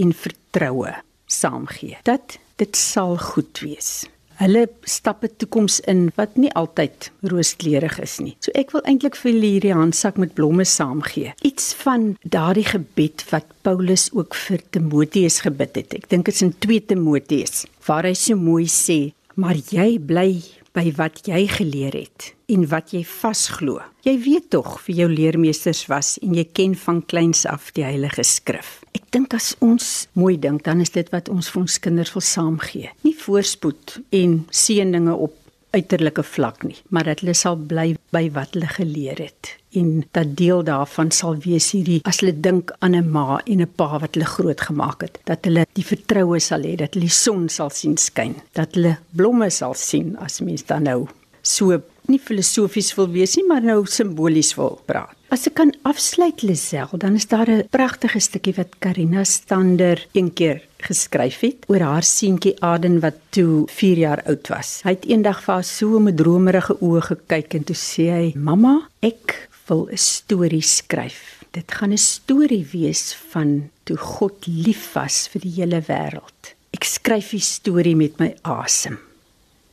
en 0.00 0.14
vertroue 0.16 0.94
saamgee 1.30 1.98
dat 2.08 2.38
dit 2.60 2.76
sal 2.76 3.16
goed 3.20 3.60
wees. 3.64 4.06
Hulle 4.40 4.68
stap 4.88 5.24
'n 5.24 5.36
toekoms 5.36 5.80
in 5.80 6.12
wat 6.16 6.36
nie 6.36 6.52
altyd 6.56 7.10
rooskleurig 7.20 8.00
is 8.00 8.18
nie. 8.18 8.36
So 8.40 8.50
ek 8.54 8.72
wil 8.72 8.80
eintlik 8.88 9.16
vir 9.16 9.32
hulle 9.32 9.50
hierdie 9.52 9.74
handsak 9.76 10.16
met 10.16 10.34
blomme 10.34 10.64
saamgee. 10.64 11.34
Iets 11.42 11.74
van 11.74 12.16
daardie 12.24 12.64
gebed 12.64 13.24
wat 13.30 13.44
Paulus 13.62 14.08
ook 14.12 14.34
vir 14.34 14.60
Timoteus 14.70 15.40
gebid 15.40 15.76
het. 15.76 15.94
Ek 15.94 16.08
dink 16.08 16.24
dit 16.24 16.34
is 16.34 16.42
in 16.42 16.54
2 16.58 16.80
Timoteus 16.86 17.66
waar 17.86 18.04
hy 18.04 18.14
so 18.14 18.36
mooi 18.36 18.64
sê: 18.64 19.12
"Maar 19.34 19.56
jy 19.56 19.98
bly 19.98 20.40
by 20.76 20.90
wat 20.98 21.24
jy 21.26 21.44
geleer 21.50 21.96
het 21.98 22.30
en 22.50 22.66
wat 22.70 22.92
jy 22.94 23.02
vasglo. 23.06 23.80
Jy 24.06 24.14
weet 24.24 24.50
tog 24.54 24.78
wie 24.86 24.96
jou 25.00 25.08
leermeesters 25.10 25.84
was 25.90 26.16
en 26.22 26.34
jy 26.38 26.46
ken 26.54 26.76
van 26.78 27.02
kleins 27.10 27.44
af 27.46 27.70
die 27.76 27.84
Heilige 27.86 28.24
Skrif. 28.26 28.78
Ek 28.94 29.06
dink 29.14 29.34
as 29.34 29.52
ons 29.62 30.08
mooi 30.18 30.36
dink, 30.38 30.64
dan 30.66 30.82
is 30.82 30.94
dit 30.94 31.10
wat 31.14 31.30
ons 31.30 31.50
vir 31.50 31.64
ons 31.64 31.78
kinders 31.82 32.14
wil 32.14 32.24
saamgee. 32.26 32.90
Nie 33.06 33.14
voorspoed 33.18 33.98
en 34.22 34.40
seëninge 34.54 35.14
op 35.14 35.36
uiterlike 35.76 36.22
vlak 36.26 36.62
nie, 36.66 36.76
maar 36.88 37.04
dat 37.04 37.22
hulle 37.22 37.34
sal 37.34 37.56
bly 37.56 37.94
by 38.14 38.24
wat 38.34 38.54
hulle 38.56 38.70
geleer 38.74 39.20
het 39.22 39.54
en 39.78 40.02
dat 40.16 40.32
deel 40.38 40.64
daarvan 40.66 41.12
sal 41.14 41.36
wees 41.44 41.70
hierdie 41.74 42.00
as 42.10 42.18
hulle 42.22 42.34
dink 42.46 42.72
aan 42.80 42.96
'n 42.96 43.10
ma 43.10 43.40
en 43.46 43.62
'n 43.62 43.72
pa 43.76 43.98
wat 43.98 44.14
hulle 44.14 44.26
grootgemaak 44.26 45.02
het, 45.02 45.20
dat 45.24 45.44
hulle 45.44 45.66
die 45.78 45.86
vertroue 45.92 46.40
sal 46.40 46.62
hê 46.62 46.74
dat 46.76 46.94
hulle 46.94 47.06
die 47.06 47.18
son 47.24 47.48
sal 47.48 47.70
sien 47.70 47.96
skyn, 47.96 48.34
dat 48.52 48.74
hulle 48.74 48.98
blomme 49.14 49.50
sal 49.50 49.74
sien 49.74 50.16
as 50.16 50.40
mens 50.40 50.66
dan 50.66 50.82
nou 50.82 51.08
so 51.42 51.80
nie 52.08 52.18
filosofies 52.18 52.94
wil 52.96 53.08
wees 53.08 53.36
nie, 53.36 53.46
maar 53.46 53.62
nou 53.62 53.86
simbolies 53.86 54.54
wil 54.56 54.80
praat. 54.86 55.19
As 55.30 55.46
ek 55.46 55.60
kan 55.60 55.70
afsluit 55.86 56.42
Lisel, 56.42 56.90
dan 56.98 57.14
is 57.14 57.28
daar 57.30 57.46
'n 57.46 57.68
pragtige 57.70 58.18
stukkie 58.18 58.54
wat 58.54 58.74
Karina 58.82 59.22
Stander 59.24 60.06
een 60.12 60.32
keer 60.32 60.58
geskryf 60.76 61.40
het 61.40 61.64
oor 61.68 61.80
haar 61.80 62.02
seentjie 62.02 62.58
Aden 62.62 63.00
wat 63.00 63.14
toe 63.28 63.62
4 63.66 63.96
jaar 63.96 64.22
oud 64.26 64.48
was. 64.48 64.80
Hy 64.82 64.90
het 64.90 65.06
eendag 65.06 65.42
vir 65.42 65.54
haar 65.54 65.64
so 65.64 66.00
met 66.00 66.16
dromerige 66.16 66.74
oë 66.80 67.00
gekyk 67.00 67.54
en 67.54 67.64
toe 67.64 67.76
sê 67.76 68.10
hy: 68.10 68.32
"Mamma, 68.34 68.88
ek 69.00 69.48
wil 69.68 69.86
'n 69.90 69.96
storie 69.96 70.62
skryf. 70.62 71.44
Dit 71.52 71.72
gaan 71.72 71.92
'n 71.92 71.98
storie 71.98 72.66
wees 72.72 73.14
van 73.30 73.70
toe 73.84 73.96
God 73.96 74.46
lief 74.46 74.92
was 74.94 75.28
vir 75.28 75.40
die 75.40 75.54
hele 75.62 75.80
wêreld. 75.80 76.54
Ek 76.72 76.84
skryf 76.84 77.30
die 77.30 77.40
storie 77.40 77.96
met 77.96 78.18
my 78.18 78.34
asem." 78.42 78.98